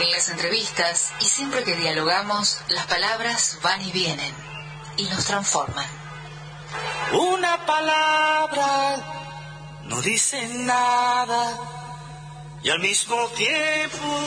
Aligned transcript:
En 0.00 0.10
las 0.10 0.28
entrevistas 0.28 1.12
y 1.20 1.24
siempre 1.24 1.64
que 1.64 1.74
dialogamos, 1.74 2.58
las 2.68 2.86
palabras 2.86 3.58
van 3.62 3.82
y 3.82 3.90
vienen 3.90 4.34
y 4.96 5.04
nos 5.04 5.24
transforman. 5.24 5.86
Una 7.12 7.66
palabra 7.66 8.96
no 9.84 10.00
dice 10.02 10.48
nada 10.48 11.58
y 12.62 12.70
al 12.70 12.80
mismo 12.80 13.28
tiempo 13.28 14.22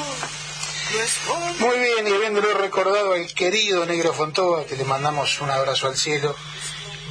muy 1.60 1.80
bien, 1.80 2.08
y 2.08 2.12
habiéndolo 2.12 2.54
recordado 2.54 3.14
al 3.14 3.34
querido 3.34 3.86
Negro 3.86 4.12
Fontova, 4.14 4.66
que 4.66 4.76
le 4.76 4.84
mandamos 4.84 5.40
un 5.40 5.50
abrazo 5.50 5.88
al 5.88 5.96
cielo, 5.96 6.36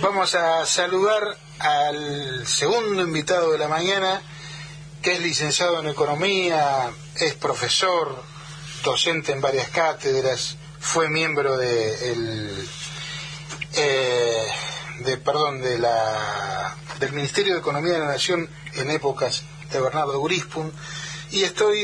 vamos 0.02 0.34
a 0.34 0.66
saludar 0.66 1.38
al 1.58 2.46
segundo 2.46 3.00
invitado 3.00 3.52
de 3.52 3.58
la 3.58 3.68
mañana, 3.68 4.20
que 5.00 5.14
es 5.14 5.20
licenciado 5.20 5.80
en 5.80 5.88
Economía, 5.88 6.90
es 7.16 7.32
profesor, 7.34 8.22
docente 8.82 9.32
en 9.32 9.40
varias 9.40 9.68
cátedras, 9.70 10.56
fue 10.78 11.08
miembro 11.08 11.56
de 11.56 12.12
el, 12.12 12.68
eh, 13.74 14.46
de 15.00 15.16
perdón 15.18 15.60
de 15.60 15.78
la 15.78 16.76
del 16.98 17.12
Ministerio 17.12 17.54
de 17.54 17.60
Economía 17.60 17.94
de 17.94 17.98
la 18.00 18.06
Nación 18.06 18.48
en 18.74 18.90
épocas 18.90 19.42
de 19.72 19.80
Bernardo 19.80 20.22
Grispun 20.22 20.70
y 21.30 21.42
estoy 21.44 21.78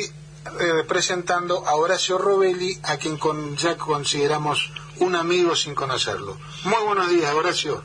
eh, 0.61 0.85
presentando 0.87 1.67
a 1.67 1.75
Horacio 1.75 2.19
Robelli, 2.19 2.79
a 2.83 2.97
quien 2.97 3.19
ya 3.57 3.77
consideramos 3.77 4.71
un 4.99 5.17
amigo 5.17 5.57
sin 5.57 5.75
conocerlo. 5.75 6.39
Muy 6.65 6.83
buenos 6.85 7.09
días, 7.11 7.33
Horacio. 7.35 7.83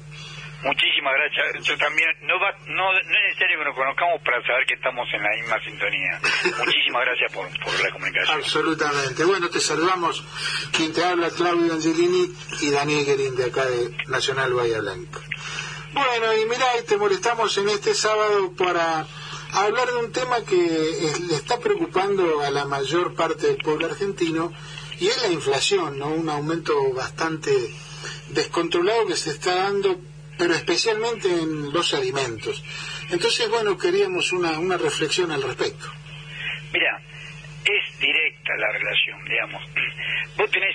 Muchísimas 0.64 1.14
gracias. 1.14 1.64
Yo 1.66 1.78
también, 1.78 2.10
no, 2.22 2.40
va, 2.40 2.52
no, 2.68 2.98
es 2.98 3.08
necesario 3.08 3.60
que 3.60 3.66
nos 3.66 3.76
conozcamos 3.76 4.22
para 4.24 4.42
saber 4.46 4.66
que 4.68 4.76
estamos 4.76 5.08
en 5.14 5.24
la 5.24 5.30
misma 5.32 5.60
sintonía. 5.64 6.20
Muchísimas 6.66 7.06
gracias 7.06 7.34
por, 7.34 7.48
por, 7.64 7.84
la 7.84 7.92
comunicación. 7.92 8.38
Absolutamente. 8.38 9.26
Bueno, 9.26 9.50
te 9.50 9.60
saludamos. 9.60 10.24
Quien 10.72 10.94
te 10.94 11.04
habla, 11.04 11.30
Claudio 11.32 11.74
Angelini 11.74 12.34
y 12.62 12.70
Daniel 12.70 13.06
Guerín, 13.06 13.36
de 13.36 13.46
acá 13.46 13.66
de 13.66 13.90
Nacional 14.08 14.54
Bahía 14.54 14.80
Blanca. 14.80 15.20
Bueno, 15.94 16.34
y 16.38 16.46
mirá, 16.46 16.68
te 16.88 16.98
molestamos 16.98 17.58
en 17.58 17.70
este 17.70 17.94
sábado 17.94 18.54
para 18.56 19.06
hablar 19.54 19.88
de 19.88 19.98
un 19.98 20.12
tema 20.12 20.38
que 20.46 20.56
le 20.56 21.36
está 21.36 21.60
preocupando 21.60 22.42
a 22.42 22.50
la 22.50 22.66
mayor 22.66 23.14
parte 23.14 23.48
del 23.48 23.58
pueblo 23.58 23.88
argentino 23.88 24.54
y 25.00 25.08
es 25.08 25.22
la 25.22 25.30
inflación, 25.30 25.98
¿no? 26.00 26.08
Un 26.08 26.30
aumento 26.30 26.74
bastante 26.94 27.52
descontrolado 28.30 29.08
que 29.08 29.18
se 29.18 29.32
está 29.32 29.56
dando, 29.56 30.00
pero 30.42 30.56
especialmente 30.56 31.28
en 31.28 31.72
los 31.72 31.94
alimentos. 31.94 32.64
Entonces, 33.12 33.48
bueno, 33.48 33.78
queríamos 33.78 34.32
una, 34.32 34.58
una 34.58 34.76
reflexión 34.76 35.30
al 35.32 35.44
respecto. 35.44 35.86
Mira, 36.74 37.00
es 37.64 38.00
directa 38.00 38.50
la 38.58 38.72
relación, 38.72 39.24
digamos. 39.26 39.62
Vos 40.38 40.50
tenés, 40.50 40.74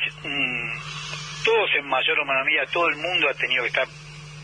todos 1.45 1.71
en 1.81 1.89
mayor 1.89 2.17
o 2.21 2.25
menor 2.25 2.45
medida, 2.45 2.65
todo 2.73 2.89
el 2.91 2.95
mundo 2.95 3.29
ha 3.29 3.35
tenido 3.35 3.65
que 3.65 3.71
estar 3.71 3.89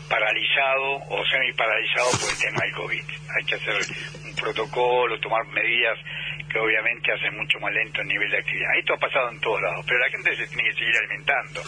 paralizado 0.09 1.07
o 1.07 1.25
semi 1.31 1.53
paralizado 1.53 2.11
por 2.19 2.29
el 2.29 2.39
tema 2.39 2.61
del 2.65 2.73
COVID. 2.73 3.03
Hay 3.39 3.45
que 3.45 3.55
hacer 3.55 3.79
un 4.25 4.35
protocolo, 4.35 5.17
tomar 5.21 5.47
medidas 5.47 5.99
que 6.53 6.59
obviamente 6.59 7.11
hacen 7.11 7.35
mucho 7.35 7.59
más 7.59 7.73
lento 7.73 8.01
el 8.01 8.07
nivel 8.07 8.29
de 8.29 8.37
actividad. 8.37 8.77
Esto 8.77 8.93
ha 8.93 8.97
pasado 8.97 9.29
en 9.31 9.41
todos 9.41 9.59
lados, 9.59 9.83
pero 9.87 9.97
la 9.97 10.09
gente 10.09 10.35
se 10.35 10.47
tiene 10.47 10.69
que 10.69 10.75
seguir 10.77 10.95
alimentando. 11.01 11.61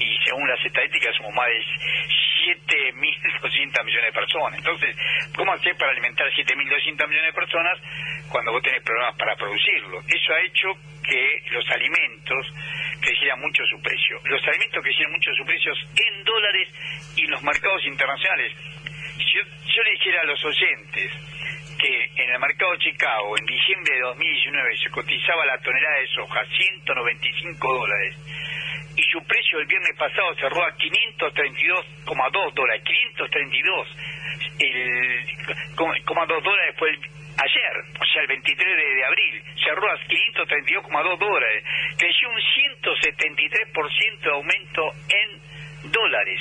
Y 0.00 0.18
según 0.26 0.48
las 0.50 0.58
estadísticas 0.66 1.14
somos 1.16 1.32
más 1.34 1.46
de 1.46 1.62
7.200 2.44 3.84
millones 3.84 4.06
de 4.10 4.12
personas. 4.12 4.58
Entonces, 4.58 4.96
¿cómo 5.36 5.52
hacer 5.52 5.76
para 5.76 5.92
alimentar 5.92 6.26
7.200 6.34 7.08
millones 7.08 7.30
de 7.30 7.40
personas 7.40 7.78
cuando 8.28 8.50
vos 8.50 8.62
tenés 8.62 8.82
problemas 8.82 9.16
para 9.16 9.36
producirlo? 9.36 10.00
Eso 10.02 10.32
ha 10.34 10.40
hecho 10.42 10.68
que 11.06 11.42
los 11.52 11.64
alimentos 11.70 12.52
crecieran 13.00 13.40
mucho 13.40 13.62
su 13.70 13.80
precio. 13.80 14.18
Los 14.24 14.42
alimentos 14.48 14.82
crecieron 14.82 15.12
mucho 15.12 15.30
sus 15.30 15.46
precios 15.46 15.78
en 15.94 16.24
dólares 16.24 16.68
y 17.16 17.24
en 17.24 17.30
los 17.30 17.42
mercados 17.42 17.86
internacionales. 17.86 18.52
Yo, 19.14 19.40
yo 19.46 19.82
le 19.82 19.90
dijera 19.92 20.22
a 20.22 20.24
los 20.24 20.44
oyentes 20.44 21.10
en 21.86 22.30
el 22.30 22.38
mercado 22.38 22.72
de 22.72 22.78
Chicago, 22.78 23.36
en 23.38 23.46
diciembre 23.46 23.94
de 23.94 24.00
2019, 24.00 24.76
se 24.78 24.90
cotizaba 24.90 25.44
la 25.46 25.58
tonelada 25.58 25.96
de 25.98 26.06
soja 26.08 26.44
195 26.56 27.74
dólares 27.74 28.16
y 28.96 29.02
su 29.10 29.22
precio 29.24 29.58
el 29.58 29.66
viernes 29.66 29.96
pasado 29.98 30.34
cerró 30.36 30.64
a 30.64 30.76
532,2 30.76 32.54
dólares, 32.54 32.82
532, 32.84 33.88
el, 34.60 35.26
2 35.76 36.42
dólares 36.42 36.74
fue 36.78 36.90
ayer, 36.90 37.72
o 38.00 38.04
sea, 38.06 38.22
el 38.22 38.28
23 38.28 38.76
de, 38.76 39.04
abril, 39.04 39.42
cerró 39.62 39.90
a 39.90 39.98
532,2 39.98 41.18
dólares, 41.18 41.64
creció 41.98 42.30
un 42.30 42.40
173% 42.40 44.20
de 44.20 44.30
aumento 44.30 44.92
en 45.08 45.90
dólares. 45.90 46.40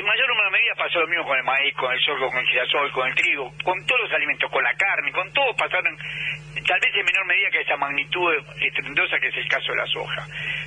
En 0.00 0.06
mayor 0.06 0.30
o 0.30 0.34
menor 0.34 0.52
medida 0.52 0.74
pasó 0.76 0.98
lo 0.98 1.08
mismo 1.08 1.26
con 1.26 1.36
el 1.36 1.44
maíz, 1.44 1.74
con 1.74 1.92
el 1.92 2.00
sorgo, 2.00 2.30
con 2.30 2.38
el 2.38 2.46
girasol, 2.46 2.90
con 2.90 3.06
el 3.06 3.14
trigo, 3.14 3.52
con 3.62 3.84
todos 3.84 4.00
los 4.00 4.12
alimentos, 4.14 4.50
con 4.50 4.64
la 4.64 4.72
carne, 4.72 5.12
con 5.12 5.30
todo 5.34 5.54
pasaron, 5.54 5.94
tal 6.66 6.80
vez 6.80 6.94
en 6.94 7.04
menor 7.04 7.26
medida 7.26 7.50
que 7.50 7.60
esa 7.60 7.76
magnitud 7.76 8.32
estrendosa 8.62 9.18
que 9.20 9.28
es 9.28 9.36
el 9.36 9.46
caso 9.48 9.72
de 9.72 9.76
la 9.76 9.86
soja. 9.88 10.24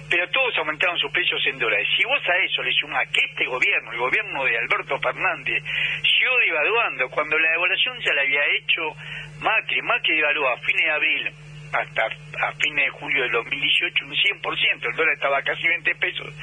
Pero 0.08 0.30
todos 0.30 0.56
aumentaron 0.60 1.00
sus 1.00 1.12
precios 1.12 1.42
en 1.48 1.58
dólares. 1.58 1.88
Si 1.98 2.06
vos 2.06 2.22
a 2.30 2.38
eso 2.46 2.62
le 2.62 2.72
sumás 2.74 3.10
que 3.10 3.26
este 3.26 3.46
gobierno, 3.46 3.92
el 3.92 3.98
gobierno 3.98 4.46
de 4.46 4.56
Alberto 4.56 5.00
Fernández, 5.00 5.64
siguió 6.04 6.38
devaluando 6.38 7.10
cuando 7.10 7.40
la 7.40 7.50
devaluación 7.54 8.00
ya 8.02 8.14
la 8.14 8.22
había 8.22 8.46
hecho 8.54 8.82
Macri, 9.42 9.82
Macri 9.82 10.16
devaluó 10.16 10.48
a 10.50 10.58
fines 10.58 10.86
de 10.86 10.92
abril 10.92 11.34
hasta 11.74 12.06
a 12.06 12.52
fines 12.54 12.86
de 12.86 12.90
julio 12.92 13.24
del 13.24 13.32
2018 13.32 14.06
un 14.06 14.14
100%, 14.14 14.86
el 14.86 14.96
dólar 14.96 15.14
estaba 15.14 15.38
a 15.38 15.44
casi 15.44 15.68
20 15.68 15.96
pesos 15.96 16.34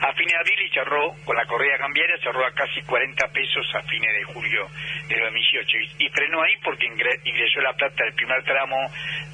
a 0.00 0.12
fines 0.12 0.32
de 0.32 0.38
abril 0.38 0.60
y 0.62 0.70
cerró, 0.70 1.14
con 1.24 1.36
la 1.36 1.44
correa 1.46 1.76
cambiaria, 1.78 2.16
cerró 2.22 2.44
a 2.46 2.52
casi 2.52 2.80
40 2.82 3.28
pesos 3.28 3.66
a 3.74 3.82
fines 3.82 4.14
de 4.14 4.24
julio 4.24 4.66
del 5.08 5.20
2018 5.20 5.76
y, 5.98 6.08
frenó 6.10 6.42
ahí 6.42 6.54
porque 6.62 6.86
ingresó 6.86 7.60
la 7.60 7.72
plata 7.74 8.04
del 8.04 8.14
primer 8.14 8.42
tramo 8.44 8.76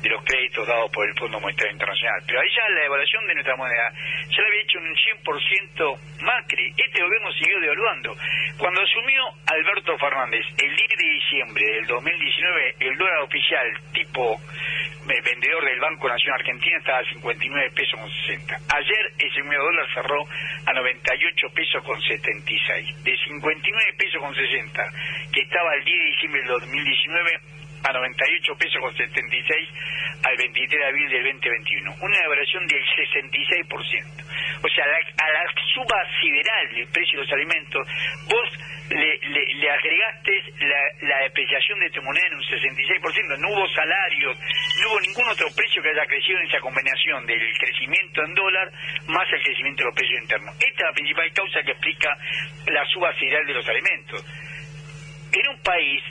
de 0.03 0.09
los 0.09 0.25
créditos 0.25 0.67
dados 0.67 0.91
por 0.93 1.09
el 1.09 1.15
Fondo 1.19 1.41
Monetario 1.41 1.73
Internacional. 1.73 2.23
Pero 2.27 2.41
ahí 2.41 2.49
ya 2.55 2.69
la 2.69 2.85
evaluación 2.85 3.27
de 3.27 3.35
nuestra 3.35 3.57
moneda 3.57 3.93
ya 4.29 4.43
la 4.43 4.49
había 4.49 4.63
hecho 4.63 4.79
un 4.79 4.95
100% 4.95 6.23
Macri. 6.23 6.75
Este 6.77 7.03
gobierno 7.03 7.33
siguió 7.33 7.61
devaluando. 7.61 8.17
Cuando 8.59 8.83
asumió 8.83 9.23
Alberto 9.47 9.99
Fernández 9.99 10.45
el 10.59 10.77
10 10.77 10.89
de 10.99 11.09
diciembre 11.15 11.65
del 11.65 11.87
2019, 11.87 12.75
el 12.81 12.99
dólar 12.99 13.19
oficial 13.21 13.67
tipo 13.93 14.41
vendedor 15.07 15.65
del 15.65 15.81
Banco 15.81 16.09
Nacional 16.09 16.41
Argentina 16.41 16.79
estaba 16.79 16.99
a 16.99 17.05
59 17.05 17.71
pesos 17.71 18.01
con 18.01 18.11
60. 18.11 18.57
Ayer 18.75 19.13
ese 19.19 19.43
mismo 19.43 19.63
dólar 19.63 19.87
cerró 19.95 20.27
a 20.67 20.73
98 20.73 21.49
pesos 21.55 21.85
con 21.85 22.01
76. 22.01 23.05
De 23.05 23.17
59 23.17 23.93
pesos 23.99 24.21
con 24.21 24.35
60, 24.35 24.83
que 25.33 25.41
estaba 25.43 25.75
el 25.75 25.85
10 25.85 25.99
de 25.99 26.05
diciembre 26.11 26.41
del 26.41 26.51
2019, 26.51 27.41
a 27.85 27.93
98 27.93 28.57
pesos 28.57 28.81
con 28.81 28.97
76 28.97 29.69
al 30.25 30.37
23 30.37 30.81
de 30.81 30.87
abril 30.87 31.09
del 31.11 31.25
2021. 31.25 31.97
Una 32.01 32.19
devaluación 32.19 32.67
del 32.67 32.83
66%. 32.83 34.25
O 34.65 34.69
sea, 34.69 34.85
a 34.85 35.31
la 35.31 35.45
suba 35.75 36.01
sideral 36.21 36.75
del 36.75 36.89
precio 36.89 37.19
de 37.19 37.25
los 37.25 37.33
alimentos, 37.33 37.87
vos 38.29 38.49
le, 38.91 39.19
le, 39.19 39.71
agregaste 39.71 40.33
la, 40.61 41.09
la, 41.09 41.19
depreciación 41.25 41.81
de 41.81 41.91
tu 41.91 42.03
moneda 42.03 42.27
en 42.29 42.35
un 42.35 42.43
66%. 42.43 43.39
No 43.39 43.49
hubo 43.49 43.69
salarios, 43.69 44.39
no 44.81 44.91
hubo 44.91 45.01
ningún 45.01 45.29
otro 45.29 45.47
precio 45.55 45.83
que 45.83 45.91
haya 45.91 46.07
crecido 46.07 46.39
en 46.39 46.47
esa 46.47 46.61
combinación 46.61 47.27
del 47.27 47.59
crecimiento 47.59 48.25
en 48.25 48.35
dólar 48.35 48.71
más 49.09 49.29
el 49.33 49.43
crecimiento 49.43 49.83
de 49.83 49.87
los 49.87 49.95
precios 49.95 50.23
internos. 50.23 50.55
Esta 50.57 50.81
es 50.81 50.89
la 50.89 50.93
principal 50.93 51.33
causa 51.33 51.63
que 51.63 51.73
explica 51.73 52.17
la 52.67 52.85
suba 52.87 53.15
sideral 53.19 53.47
de 53.47 53.55
los 53.55 53.69
alimentos. 53.69 54.25
En 55.33 55.49
un 55.49 55.63
país 55.63 56.03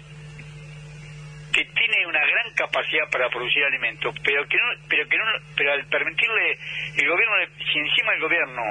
que 1.53 1.65
tiene 1.65 2.05
una 2.07 2.19
gran 2.19 2.53
capacidad 2.55 3.09
para 3.11 3.29
producir 3.29 3.63
alimentos, 3.63 4.15
pero 4.23 4.45
que 4.47 4.57
no, 4.57 4.67
pero 4.89 5.07
que 5.07 5.17
no, 5.17 5.23
pero 5.55 5.73
al 5.73 5.85
permitirle 5.85 6.57
el 6.97 7.07
gobierno, 7.07 7.35
si 7.71 7.79
encima 7.79 8.13
el 8.13 8.21
gobierno 8.21 8.61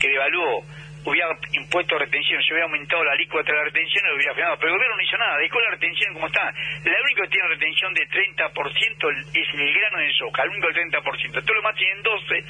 que 0.00 0.08
devaluó 0.08 0.64
hubiera 1.04 1.28
impuesto 1.52 1.98
retención, 1.98 2.42
se 2.42 2.52
hubiera 2.52 2.64
aumentado 2.64 3.04
la 3.04 3.12
alícuota 3.12 3.52
de 3.52 3.58
la 3.58 3.64
retención, 3.64 4.08
lo 4.08 4.16
hubiera 4.16 4.34
frenado. 4.34 4.56
Pero 4.56 4.72
el 4.72 4.76
gobierno 4.78 4.96
no 4.96 5.02
hizo 5.02 5.18
nada, 5.18 5.38
dejó 5.38 5.60
la 5.60 5.70
retención 5.70 6.14
como 6.14 6.26
está. 6.26 6.44
La 6.84 7.00
única 7.02 7.22
que 7.22 7.28
tiene 7.28 7.48
retención 7.48 7.94
de 7.94 8.08
30% 8.08 9.30
es 9.34 9.48
el 9.52 9.74
grano 9.74 9.98
de 9.98 10.12
soja, 10.14 10.42
el 10.42 10.50
único 10.50 10.66
del 10.68 10.90
30%. 10.90 11.02
Todos 11.02 11.44
los 11.44 11.62
demás 11.62 11.76
tienen 11.76 12.02
12, 12.02 12.44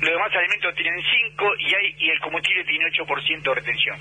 los 0.00 0.10
demás 0.10 0.34
alimentos 0.36 0.74
tienen 0.74 1.02
5 1.02 1.54
y, 1.58 1.74
hay, 1.74 1.94
y 1.98 2.10
el 2.10 2.20
combustible 2.20 2.64
tiene 2.64 2.84
8% 2.92 3.42
de 3.42 3.54
retención. 3.54 3.96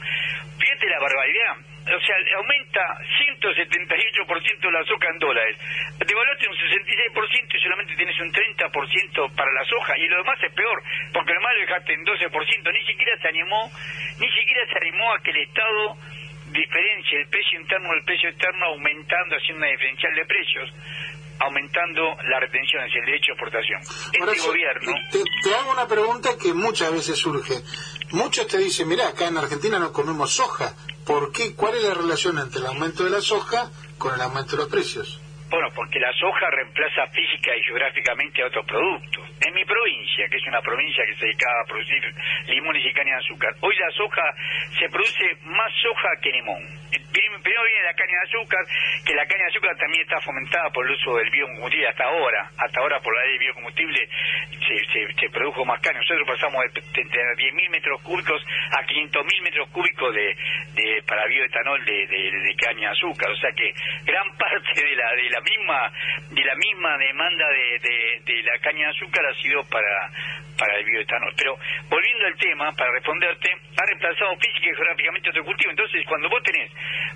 Fíjate 0.60 0.90
la 0.90 1.00
barbaridad. 1.00 1.73
O 1.84 2.00
sea, 2.00 2.16
aumenta 2.38 2.98
178% 3.42 4.72
la 4.72 4.84
soja 4.86 5.10
en 5.10 5.20
dólares. 5.20 5.58
Devaluaste 6.00 6.48
un 6.48 6.56
66% 6.56 7.56
y 7.56 7.60
solamente 7.60 7.96
tienes 7.96 8.20
un 8.20 8.32
30% 8.32 9.36
para 9.36 9.52
la 9.52 9.64
soja. 9.66 9.98
Y 9.98 10.08
lo 10.08 10.18
demás 10.18 10.42
es 10.42 10.54
peor, 10.54 10.82
porque 11.12 11.34
lo 11.34 11.40
demás 11.40 11.54
lo 11.56 11.62
dejaste 11.62 11.94
en 11.94 12.06
12%. 12.06 12.74
Ni 12.74 12.86
siquiera 12.86 13.18
se 13.18 13.28
animó 13.28 13.72
ni 14.20 14.30
siquiera 14.30 14.66
se 14.68 14.78
animó 14.78 15.12
a 15.14 15.20
que 15.20 15.32
el 15.32 15.38
Estado 15.38 15.98
diferencie 16.52 17.20
el 17.20 17.28
precio 17.28 17.60
interno 17.60 17.90
del 17.94 18.04
precio 18.04 18.30
externo 18.30 18.66
aumentando, 18.66 19.36
haciendo 19.36 19.64
una 19.64 19.72
diferencial 19.72 20.16
de 20.16 20.26
precios. 20.26 20.74
Aumentando 21.40 22.16
las 22.30 22.40
retenciones 22.42 22.92
el 22.96 23.06
derecho 23.06 23.32
a 23.32 23.36
exportación. 23.36 23.82
Este 23.82 24.48
gobierno... 24.48 24.92
Te, 25.12 25.56
hago 25.56 25.72
una 25.72 25.88
pregunta 25.88 26.38
que 26.38 26.54
muchas 26.54 26.92
veces 26.92 27.18
surge. 27.18 27.62
Muchos 28.12 28.48
te 28.48 28.58
dicen, 28.58 28.88
mira, 28.88 29.08
acá 29.08 29.28
en 29.28 29.38
Argentina 29.38 29.80
no 29.80 29.92
comemos 29.92 30.34
soja. 30.34 30.74
¿Por 31.06 31.32
qué? 31.32 31.54
¿Cuál 31.56 31.76
es 31.76 31.84
la 31.84 31.94
relación 31.94 32.38
entre 32.38 32.60
el 32.60 32.68
aumento 32.68 33.04
de 33.04 33.10
la 33.10 33.22
soja 33.22 33.70
con 33.98 34.14
el 34.14 34.22
aumento 34.22 34.52
de 34.52 34.64
los 34.64 34.68
precios? 34.72 35.20
Bueno, 35.50 35.70
porque 35.76 36.00
la 36.00 36.12
soja 36.14 36.50
reemplaza 36.50 37.08
física 37.08 37.56
y 37.56 37.64
geográficamente 37.64 38.42
a 38.42 38.48
otros 38.48 38.66
productos. 38.66 39.24
En 39.46 39.54
mi 39.54 39.64
provincia, 39.66 40.28
que 40.30 40.38
es 40.38 40.48
una 40.48 40.62
provincia 40.62 41.06
que 41.06 41.16
se 41.16 41.26
dedicaba 41.26 41.62
a 41.62 41.66
producir 41.66 42.02
limones 42.48 42.86
y 42.86 42.94
caña 42.94 43.16
de 43.16 43.24
azúcar, 43.24 43.54
hoy 43.62 43.76
la 43.76 43.92
soja 43.92 44.24
se 44.80 44.90
produce 44.90 45.38
más 45.44 45.72
soja 45.82 46.10
que 46.22 46.32
limón. 46.32 46.64
Primero 47.14 47.64
viene 47.64 47.84
la 47.84 47.94
caña 47.94 48.18
de 48.18 48.26
azúcar, 48.26 48.66
que 49.06 49.14
la 49.14 49.26
caña 49.26 49.44
de 49.44 49.50
azúcar 49.50 49.78
también 49.78 50.02
está 50.02 50.20
fomentada 50.22 50.70
por 50.72 50.86
el 50.86 50.94
uso 50.94 51.18
del 51.18 51.30
biocombustible 51.30 51.88
hasta 51.88 52.04
ahora. 52.06 52.50
Hasta 52.58 52.80
ahora 52.80 53.00
por 53.02 53.16
la 53.16 53.26
ley 53.26 53.34
de 53.34 53.40
biocombustible 53.40 54.10
se, 54.50 55.14
se, 55.20 55.30
produjo 55.30 55.66
más 55.66 55.80
caña. 55.82 56.00
Nosotros 56.00 56.28
pasamos 56.28 56.64
de, 56.74 56.82
de, 56.82 57.04
10.000 57.04 57.70
metros 57.70 58.02
cúbicos 58.02 58.42
a 58.72 58.86
500.000 58.86 59.42
metros 59.44 59.70
cúbicos 59.70 60.14
de, 60.14 60.36
de 60.74 61.04
para 61.06 61.28
bioetanol 61.28 61.84
de, 61.86 62.08
de, 62.08 62.56
caña 62.56 62.90
de 62.90 62.98
azúcar. 62.98 63.30
O 63.30 63.38
sea 63.38 63.52
que 63.52 63.74
gran 64.06 64.36
parte 64.38 64.82
de 64.82 64.96
la, 64.96 65.12
de 65.14 65.30
la 65.30 65.42
misma 65.44 65.92
de 66.30 66.44
la 66.44 66.56
misma 66.56 66.98
demanda 66.98 67.48
de, 67.50 68.22
de, 68.26 68.44
la 68.44 68.60
caña 68.60 68.88
de 68.88 68.92
azúcar 68.92 69.26
ha 69.26 69.42
sido 69.42 69.64
para 69.66 70.12
para 70.58 70.78
el 70.78 70.86
bioetanol. 70.86 71.34
Pero 71.36 71.58
volviendo 71.90 72.26
al 72.28 72.38
tema, 72.38 72.72
para 72.74 72.92
responderte, 72.92 73.50
ha 73.52 73.86
reemplazado 73.86 74.36
física 74.38 74.70
y 74.70 74.76
geográficamente 74.76 75.30
otro 75.30 75.44
cultivo. 75.46 75.72
Entonces, 75.72 76.06
cuando 76.08 76.30
vos 76.30 76.44
tenés, 76.44 76.72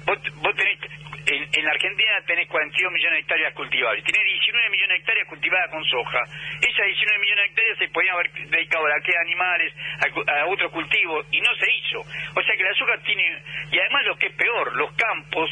vos, 0.05 0.17
vos 0.41 0.55
tenés 0.55 0.79
en, 1.27 1.65
la 1.65 1.71
Argentina 1.71 2.21
tenés 2.25 2.47
42 2.47 2.91
millones 2.91 3.17
de 3.17 3.19
hectáreas 3.19 3.53
cultivables, 3.53 4.03
tenés 4.03 4.23
19 4.23 4.69
millones 4.69 4.89
de 4.89 4.95
hectáreas 4.95 5.27
cultivadas 5.27 5.69
con 5.71 5.83
soja. 5.85 6.23
Esas 6.61 6.85
19 6.85 7.19
millones 7.19 7.43
de 7.43 7.49
hectáreas 7.49 7.77
se 7.79 7.87
podían 7.89 8.15
haber 8.15 8.31
dedicado 8.31 8.85
a 8.85 8.89
la 8.89 8.99
de 8.99 9.17
animales, 9.17 9.73
a, 9.99 10.39
a 10.39 10.45
otro 10.47 10.71
cultivo, 10.71 11.23
y 11.31 11.41
no 11.41 11.53
se 11.55 11.67
hizo. 11.71 11.99
O 11.99 12.41
sea 12.41 12.55
que 12.55 12.63
la 12.63 12.73
soja 12.75 12.97
tiene, 13.03 13.41
y 13.71 13.79
además 13.79 14.05
lo 14.05 14.17
que 14.17 14.27
es 14.27 14.33
peor, 14.35 14.75
los 14.77 14.91
campos 14.95 15.49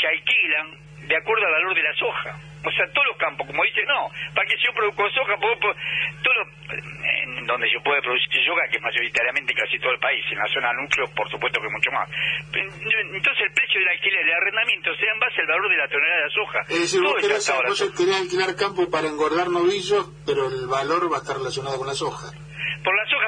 se 0.00 0.06
alquilan 0.06 0.87
de 1.08 1.16
acuerdo 1.16 1.46
al 1.46 1.52
valor 1.52 1.74
de 1.74 1.82
la 1.82 1.94
soja. 1.94 2.36
O 2.64 2.70
sea, 2.70 2.84
todos 2.92 3.06
los 3.06 3.16
campos, 3.16 3.46
como 3.46 3.64
dice, 3.64 3.80
no, 3.86 4.10
para 4.34 4.46
que 4.46 4.56
yo 4.60 4.72
produzco 4.74 5.08
soja, 5.10 5.36
puedo, 5.40 5.56
todo 5.56 6.40
en 6.68 7.46
donde 7.46 7.70
se 7.70 7.80
puede 7.80 8.02
producir 8.02 8.28
soja, 8.44 8.68
que 8.68 8.76
es 8.76 8.82
mayoritariamente 8.82 9.54
casi 9.54 9.78
todo 9.78 9.92
el 9.92 10.00
país, 10.00 10.20
en 10.30 10.38
la 10.38 10.48
zona 10.52 10.72
núcleo, 10.74 11.06
por 11.14 11.30
supuesto 11.30 11.60
que 11.60 11.68
mucho 11.70 11.90
más. 11.92 12.08
Entonces 12.52 13.40
el 13.46 13.52
precio 13.54 13.80
del 13.80 13.88
alquiler, 13.88 14.24
del 14.24 14.34
arrendamiento, 14.34 14.94
sea 14.96 15.12
en 15.12 15.20
base 15.20 15.40
al 15.40 15.46
valor 15.46 15.68
de 15.70 15.76
la 15.76 15.88
tonelada 15.88 16.24
de 16.24 16.30
soja. 16.30 16.60
Es 16.68 16.80
decir, 16.80 17.00
vos 17.00 17.14
querés, 17.16 17.48
alquilar 17.48 18.56
campo 18.56 18.90
para 18.90 19.08
engordar 19.08 19.48
novillos, 19.48 20.12
pero 20.26 20.48
el 20.48 20.66
valor 20.66 21.10
va 21.10 21.18
a 21.18 21.20
estar 21.20 21.36
relacionado 21.36 21.78
con 21.78 21.86
la 21.86 21.94
soja. 21.94 22.32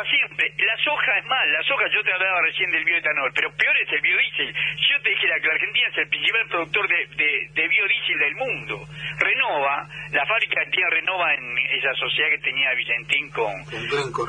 Soja 0.01 0.11
siempre. 0.11 0.53
La 0.59 0.77
soja 0.83 1.19
es 1.19 1.25
mal. 1.27 1.53
La 1.53 1.63
soja, 1.63 1.85
yo 1.93 2.03
te 2.03 2.13
hablaba 2.13 2.41
recién 2.43 2.71
del 2.71 2.85
bioetanol, 2.85 3.33
pero 3.35 3.51
peor 3.53 3.77
es 3.77 3.93
el 3.93 4.01
biodiesel. 4.01 4.55
Si 4.77 4.93
yo 4.93 5.01
te 5.03 5.11
dijera 5.11 5.41
que 5.41 5.47
la 5.47 5.55
Argentina 5.55 5.89
es 5.89 5.99
el 5.99 6.09
principal 6.09 6.47
productor 6.49 6.89
de, 6.89 7.49
de, 7.53 7.69
biodiesel 7.69 8.19
del 8.19 8.35
mundo. 8.37 8.85
Renova, 9.19 9.87
la 10.13 10.27
fábrica 10.27 10.65
que 10.65 10.71
tiene 10.71 10.91
Renova 10.91 11.35
en 11.35 11.59
esa 11.59 11.95
sociedad 11.95 12.31
que 12.31 12.39
tenía 12.39 12.75
Vicentín 12.75 13.31
con, 13.31 13.53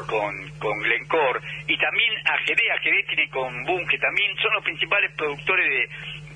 con, 0.08 0.50
con 0.60 0.80
Glencore. 0.80 1.40
Y 1.68 1.78
también 1.78 2.14
AGD, 2.26 2.62
AGD 2.76 3.08
tiene 3.08 3.30
con 3.30 3.64
Boom, 3.66 3.88
que 3.88 3.98
también 3.98 4.36
son 4.38 4.54
los 4.54 4.64
principales 4.64 5.12
productores 5.16 5.90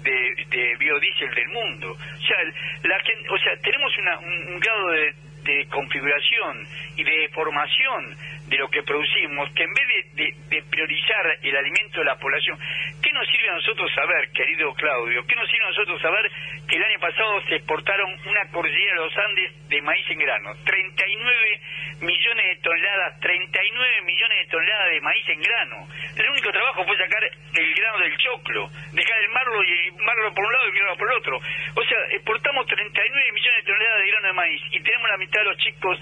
de, 0.04 0.46
de, 0.50 0.76
biodiesel 0.78 1.34
del 1.34 1.50
mundo. 1.50 1.92
O 1.92 2.22
sea, 2.22 2.38
la, 2.84 2.98
o 2.98 3.38
sea 3.38 3.58
tenemos 3.62 3.92
una, 3.98 4.20
un, 4.20 4.60
grado 4.60 4.88
de, 4.92 5.14
de 5.45 5.68
configuración 5.69 6.68
y 6.97 7.03
de 7.03 7.30
formación 7.30 8.18
de 8.47 8.57
lo 8.57 8.69
que 8.69 8.83
producimos, 8.83 9.50
que 9.53 9.63
en 9.63 9.74
vez 9.74 10.15
de, 10.15 10.36
priorizar 10.69 11.38
el 11.42 11.56
alimento 11.56 12.00
de 12.00 12.06
la 12.06 12.18
población, 12.18 12.57
¿qué 13.01 13.12
nos 13.13 13.27
sirve 13.27 13.50
a 13.50 13.53
nosotros 13.53 13.92
saber, 13.94 14.30
querido 14.31 14.74
Claudio? 14.74 15.25
¿Qué 15.25 15.36
nos 15.36 15.50
sirve 15.50 15.63
a 15.63 15.69
nosotros 15.69 16.01
saber 16.01 16.31
que 16.68 16.75
el 16.75 16.83
año 16.83 17.00
pasado 17.00 17.42
se 17.47 17.56
exportaron 17.56 18.12
una 18.25 18.45
cordillera 18.51 18.95
de 18.95 19.06
los 19.06 19.18
Andes 19.18 19.69
de 19.69 19.81
maíz 19.81 20.06
en 20.09 20.19
grano? 20.19 20.53
39 20.65 21.62
millones 22.01 22.45
de 22.45 22.56
toneladas, 22.62 23.19
39 23.19 24.01
millones 24.01 24.38
de 24.38 24.51
toneladas 24.51 24.91
de 24.91 25.01
maíz 25.01 25.30
en 25.30 25.41
grano. 25.41 25.88
El 26.18 26.30
único 26.30 26.51
trabajo 26.51 26.86
fue 26.86 26.98
sacar 26.98 27.24
el 27.24 27.74
grano 27.75 28.00
del 28.00 28.18
choclo, 28.18 28.69
dejar 28.91 29.21
el 29.21 29.30
marlo 29.30 29.63
y 29.63 29.71
el 29.71 29.94
marlo 30.03 30.33
por 30.33 30.45
un 30.45 30.51
lado 30.51 30.65
y 30.65 30.69
el 30.69 30.75
grano 30.75 30.98
por 30.98 31.12
el 31.12 31.18
otro. 31.18 31.38
O 31.75 31.83
sea, 31.83 31.98
exportamos 32.12 32.68
39 32.68 33.31
millones 33.31 33.65
de 33.65 33.71
toneladas 33.71 33.94
maíz 34.36 34.62
y 34.72 34.80
tenemos 34.82 35.10
la 35.10 35.18
mitad 35.18 35.40
de 35.40 35.50
los 35.50 35.58
chicos 35.58 36.00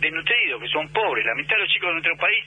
desnutridos, 0.00 0.62
que 0.62 0.68
son 0.68 0.88
pobres. 0.88 1.26
La 1.26 1.34
mitad 1.34 1.56
de 1.56 1.62
los 1.62 1.70
chicos 1.70 1.88
de 1.88 1.92
nuestro 1.94 2.16
país, 2.16 2.44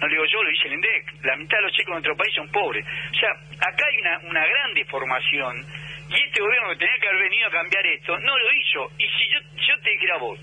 no 0.00 0.06
lo 0.06 0.12
digo 0.12 0.24
yo, 0.26 0.42
lo 0.42 0.50
dice 0.50 0.66
el 0.66 0.74
INDEC, 0.74 1.24
la 1.24 1.36
mitad 1.36 1.58
de 1.58 1.62
los 1.62 1.72
chicos 1.72 1.86
de 1.86 2.00
nuestro 2.00 2.16
país 2.16 2.34
son 2.34 2.48
pobres. 2.48 2.84
O 2.86 3.18
sea, 3.18 3.30
acá 3.30 3.84
hay 3.86 3.96
una, 4.00 4.18
una 4.30 4.46
gran 4.46 4.74
deformación 4.74 5.66
y 6.08 6.22
este 6.22 6.40
gobierno 6.40 6.70
que 6.70 6.76
tenía 6.76 6.98
que 7.00 7.08
haber 7.08 7.22
venido 7.22 7.46
a 7.48 7.50
cambiar 7.50 7.86
esto, 7.86 8.18
no 8.18 8.38
lo 8.38 8.52
hizo. 8.52 8.90
Y 8.98 9.04
si 9.04 9.28
yo, 9.28 9.38
yo 9.66 9.80
te 9.82 9.90
dijera 9.90 10.16
vos, 10.16 10.40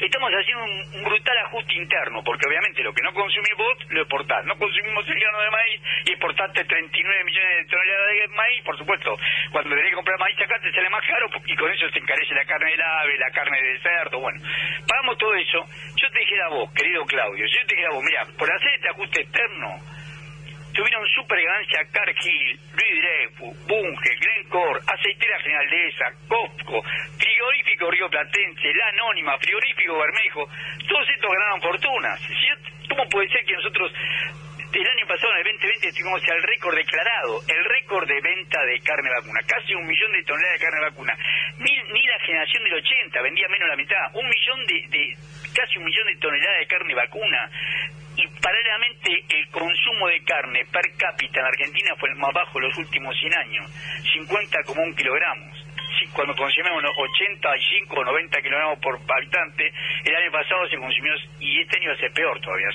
estamos 0.00 0.30
haciendo 0.32 0.64
un, 0.64 1.04
brutal 1.04 1.38
ajuste 1.38 1.74
interno, 1.74 2.22
porque 2.22 2.46
obviamente 2.46 2.82
lo 2.82 2.92
que 2.92 3.02
no 3.02 3.12
consumís 3.12 3.56
vos, 3.56 3.78
lo 3.90 4.00
exportás. 4.02 4.44
No 4.44 4.56
consumimos 4.58 5.06
el 5.08 5.20
grano 5.20 5.40
de 5.40 5.50
maíz 5.50 5.80
y 6.04 6.10
exportaste 6.10 6.64
39 6.64 7.24
millones 7.24 7.56
de 7.56 7.70
toneladas 7.70 8.14
de 8.14 8.28
maíz, 8.28 8.62
por 8.64 8.78
supuesto, 8.78 9.16
cuando 9.52 9.70
tenés 9.70 9.90
que 9.90 9.96
comprar 9.96 10.18
maíz 10.18 10.36
acá 10.40 10.58
te 10.60 10.72
sale 10.72 10.90
más 10.90 11.04
caro 11.06 11.28
y 11.44 11.56
con 11.56 11.70
eso 11.70 11.88
se 11.90 11.98
encarece 11.98 12.34
la 12.34 12.44
carne 12.44 12.70
del 12.70 12.82
ave, 12.82 13.18
la 13.18 13.30
carne 13.30 13.62
de 13.62 13.78
cerdo, 13.80 14.20
bueno. 14.20 14.40
Pagamos 14.86 15.18
todo 15.18 15.34
eso. 15.34 15.64
Yo 15.96 16.10
te 16.10 16.18
dijera 16.18 16.46
a 16.46 16.50
vos, 16.50 16.72
querido 16.72 17.04
Claudio, 17.04 17.46
yo 17.46 17.66
te 17.66 17.74
dijera 17.74 17.90
a 17.90 17.94
vos, 17.94 18.04
mira, 18.04 18.26
por 18.38 18.52
hacer 18.52 18.74
este 18.74 18.88
ajuste 18.88 19.20
externo, 19.22 19.95
tuvieron 20.76 21.08
super 21.08 21.40
ganancia 21.42 21.80
Cargill, 21.90 22.60
Luis 22.76 23.02
Dreyfus, 23.02 23.66
Bunge, 23.66 24.10
Glencore, 24.20 24.80
Aceitera 24.86 25.40
Generaldeza, 25.40 26.04
Copco, 26.28 26.82
Frigorífico 27.16 27.90
Río 27.90 28.08
Platense, 28.10 28.74
La 28.74 28.88
Anónima, 28.88 29.38
Frigorífico 29.38 29.98
Bermejo, 29.98 30.48
todos 30.86 31.08
estos 31.08 31.30
ganaron 31.32 31.60
fortunas. 31.62 32.20
¿Cómo 32.88 33.08
puede 33.08 33.28
ser 33.28 33.44
que 33.44 33.54
nosotros 33.54 33.90
el 34.72 34.86
año 34.86 35.06
pasado, 35.06 35.32
en 35.32 35.38
el 35.38 35.52
2020, 35.56 35.92
tuvimos 35.92 36.22
el 36.28 36.42
récord 36.42 36.76
declarado, 36.76 37.40
el 37.48 37.64
récord 37.64 38.06
de 38.06 38.20
venta 38.20 38.60
de 38.66 38.80
carne 38.80 39.08
vacuna, 39.08 39.40
casi 39.46 39.74
un 39.74 39.86
millón 39.86 40.12
de 40.12 40.22
toneladas 40.24 40.60
de 40.60 40.64
carne 40.66 40.80
vacuna. 40.80 41.16
Ni, 41.58 42.06
la 42.06 42.18
generación 42.20 42.64
del 42.64 42.74
80 42.74 43.22
vendía 43.22 43.48
menos 43.48 43.68
la 43.68 43.76
mitad, 43.76 44.04
un 44.12 44.28
millón 44.28 44.66
de, 44.66 44.84
de, 44.88 45.16
casi 45.54 45.78
un 45.78 45.84
millón 45.84 46.06
de 46.08 46.16
toneladas 46.16 46.58
de 46.60 46.66
carne 46.66 46.94
vacuna 46.94 47.50
paralelamente 48.46 49.10
el 49.28 49.50
consumo 49.50 50.06
de 50.06 50.22
carne 50.22 50.62
per 50.70 50.86
cápita 50.94 51.40
en 51.40 51.46
Argentina 51.46 51.90
fue 51.98 52.10
el 52.10 52.14
más 52.14 52.32
bajo 52.32 52.58
en 52.58 52.68
los 52.70 52.78
últimos 52.78 53.10
100 53.18 53.34
años, 53.34 53.66
50,1 54.14 54.94
kilogramos. 54.94 55.66
Cuando 56.12 56.36
consumimos 56.36 56.84
85 56.94 57.90
o 57.90 58.04
90 58.04 58.42
kilogramos 58.42 58.78
por 58.78 59.00
habitante, 59.02 59.66
el 60.04 60.14
año 60.14 60.30
pasado 60.30 60.62
se 60.70 60.78
consumió 60.78 61.12
y 61.40 61.60
este 61.60 61.76
año 61.78 61.90
va 61.90 61.94
a 61.96 61.98
ser 61.98 62.12
peor 62.12 62.40
todavía. 62.40 62.68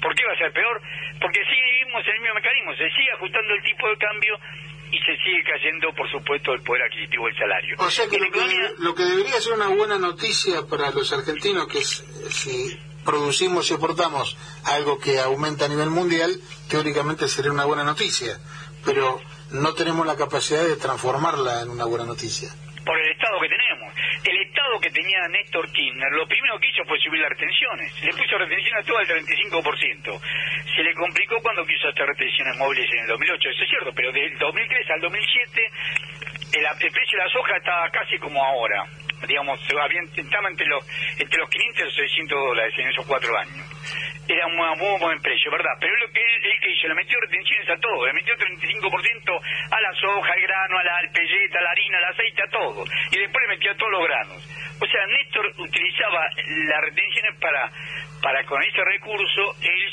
¿Por 0.00 0.14
qué 0.14 0.22
va 0.26 0.32
a 0.32 0.38
ser 0.38 0.52
peor? 0.52 0.80
Porque 1.20 1.42
seguimos 1.42 2.06
el 2.06 2.20
mismo 2.20 2.34
mecanismo, 2.36 2.70
se 2.78 2.88
sigue 2.94 3.10
ajustando 3.10 3.50
el 3.50 3.62
tipo 3.64 3.88
de 3.88 3.96
cambio 3.98 4.38
y 4.92 4.98
se 5.02 5.16
sigue 5.26 5.42
cayendo, 5.42 5.90
por 5.90 6.08
supuesto, 6.08 6.54
el 6.54 6.62
poder 6.62 6.84
adquisitivo 6.84 7.26
del 7.26 7.36
salario. 7.36 7.74
O 7.78 7.90
sea 7.90 8.06
que 8.06 8.20
lo, 8.20 8.30
que 8.30 8.46
lo 8.78 8.94
que 8.94 9.02
debería 9.02 9.40
ser 9.42 9.54
una 9.54 9.74
buena 9.74 9.98
noticia 9.98 10.62
para 10.70 10.94
los 10.94 11.12
argentinos, 11.12 11.66
que 11.66 11.78
es 11.78 12.06
si 12.30 12.78
producimos 13.06 13.70
y 13.70 13.74
exportamos 13.74 14.36
algo 14.64 14.98
que 14.98 15.18
aumenta 15.20 15.64
a 15.64 15.68
nivel 15.68 15.88
mundial, 15.88 16.30
teóricamente 16.68 17.28
sería 17.28 17.52
una 17.52 17.64
buena 17.64 17.84
noticia, 17.84 18.38
pero 18.84 19.20
no 19.52 19.72
tenemos 19.72 20.06
la 20.06 20.16
capacidad 20.16 20.62
de 20.62 20.76
transformarla 20.76 21.62
en 21.62 21.70
una 21.70 21.86
buena 21.86 22.04
noticia. 22.04 22.50
Por 22.84 22.98
el 23.00 23.12
Estado 23.12 23.40
que 23.40 23.48
tenemos. 23.48 23.94
El 24.22 24.36
Estado 24.46 24.78
que 24.80 24.90
tenía 24.90 25.26
Néstor 25.28 25.72
Kirchner, 25.72 26.12
lo 26.12 26.26
primero 26.28 26.58
que 26.58 26.68
hizo 26.68 26.84
fue 26.86 26.98
subir 27.00 27.20
las 27.20 27.30
retenciones. 27.30 27.90
Le 28.02 28.12
puso 28.12 28.38
retenciones 28.38 28.84
a 28.84 28.86
todo 28.86 28.98
al 28.98 29.06
35%. 29.06 30.20
Se 30.76 30.82
le 30.82 30.94
complicó 30.94 31.40
cuando 31.42 31.64
quiso 31.64 31.88
hacer 31.88 32.06
retenciones 32.06 32.56
móviles 32.58 32.86
en 32.92 33.00
el 33.00 33.06
2008, 33.08 33.48
eso 33.48 33.62
es 33.62 33.70
cierto, 33.70 33.90
pero 33.94 34.12
del 34.12 34.38
2003 34.38 34.90
al 34.90 35.00
2007 35.00 35.70
el, 36.52 36.64
el 36.64 36.92
precio 36.92 37.18
de 37.18 37.24
la 37.24 37.30
soja 37.30 37.56
estaba 37.56 37.90
casi 37.90 38.18
como 38.18 38.42
ahora 38.42 38.86
digamos, 39.26 39.60
se 39.60 40.20
estaba 40.20 40.48
entre 40.48 40.66
los, 40.66 40.84
entre 41.18 41.38
los 41.38 41.48
500 41.48 41.80
y 41.80 41.84
los 41.84 41.94
600 41.94 42.38
dólares 42.38 42.74
en 42.78 42.88
esos 42.88 43.06
cuatro 43.06 43.36
años. 43.38 43.66
Era 44.28 44.46
un 44.46 44.56
muy 44.56 44.98
buen 44.98 45.20
precio, 45.22 45.50
¿verdad? 45.52 45.70
Pero 45.80 45.96
lo 45.98 46.10
que 46.10 46.20
él, 46.20 46.60
que 46.60 46.70
hizo, 46.70 46.88
le 46.88 46.94
metió 46.94 47.20
retenciones 47.20 47.70
a 47.70 47.76
todo, 47.78 48.06
le 48.06 48.12
metió 48.12 48.34
35% 48.34 49.40
a 49.70 49.80
la 49.80 49.92
soja, 49.94 50.32
al 50.32 50.42
grano, 50.42 50.78
a 50.78 50.84
la 50.84 50.96
alpelleta, 50.98 51.58
a 51.58 51.62
la 51.62 51.70
harina, 51.70 51.98
al 51.98 52.04
aceite, 52.12 52.42
a 52.42 52.50
todo. 52.50 52.84
Y 53.12 53.18
después 53.18 53.44
le 53.46 53.54
metió 53.54 53.70
a 53.70 53.76
todos 53.76 53.92
los 53.92 54.04
granos. 54.04 54.42
O 54.82 54.86
sea, 54.86 55.06
Néstor 55.06 55.46
utilizaba 55.58 56.28
las 56.66 56.80
retenciones 56.82 57.38
para, 57.40 57.70
para 58.20 58.44
con 58.44 58.62
ese 58.62 58.84
recurso, 58.84 59.54
él 59.62 59.92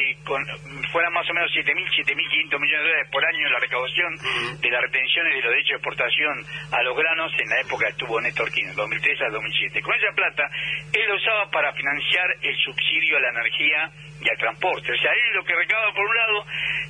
que 0.00 0.16
con, 0.24 0.44
fueran 0.92 1.12
más 1.12 1.28
o 1.28 1.34
menos 1.34 1.50
7.000, 1.52 1.76
7.500 1.76 2.60
millones 2.60 2.70
de 2.70 2.88
dólares 2.88 3.08
por 3.12 3.24
año 3.24 3.48
la 3.50 3.58
recaudación 3.60 4.16
de 4.60 4.70
las 4.70 4.82
retenciones 4.82 5.34
de 5.34 5.42
los 5.42 5.50
derechos 5.50 5.68
de 5.68 5.76
exportación 5.76 6.34
a 6.72 6.82
los 6.82 6.96
granos 6.96 7.32
en 7.38 7.48
la 7.48 7.60
época 7.60 7.86
que 7.86 7.92
estuvo 7.92 8.20
Néstor 8.20 8.50
Kirchner, 8.50 8.74
2003 8.74 9.20
al 9.22 9.32
2007. 9.32 9.82
Con 9.82 9.94
esa 9.94 10.12
plata, 10.14 10.50
él 10.92 11.06
lo 11.08 11.16
usaba 11.16 11.50
para 11.50 11.72
financiar 11.72 12.28
el 12.42 12.56
subsidio 12.56 13.16
a 13.16 13.20
la 13.20 13.28
energía 13.30 13.90
y 14.20 14.28
al 14.28 14.36
transporte. 14.36 14.92
O 14.92 14.96
sea, 14.96 15.12
él 15.12 15.34
lo 15.34 15.44
que 15.44 15.54
recaba 15.54 15.92
por 15.92 16.04
un 16.04 16.16
lado 16.16 16.46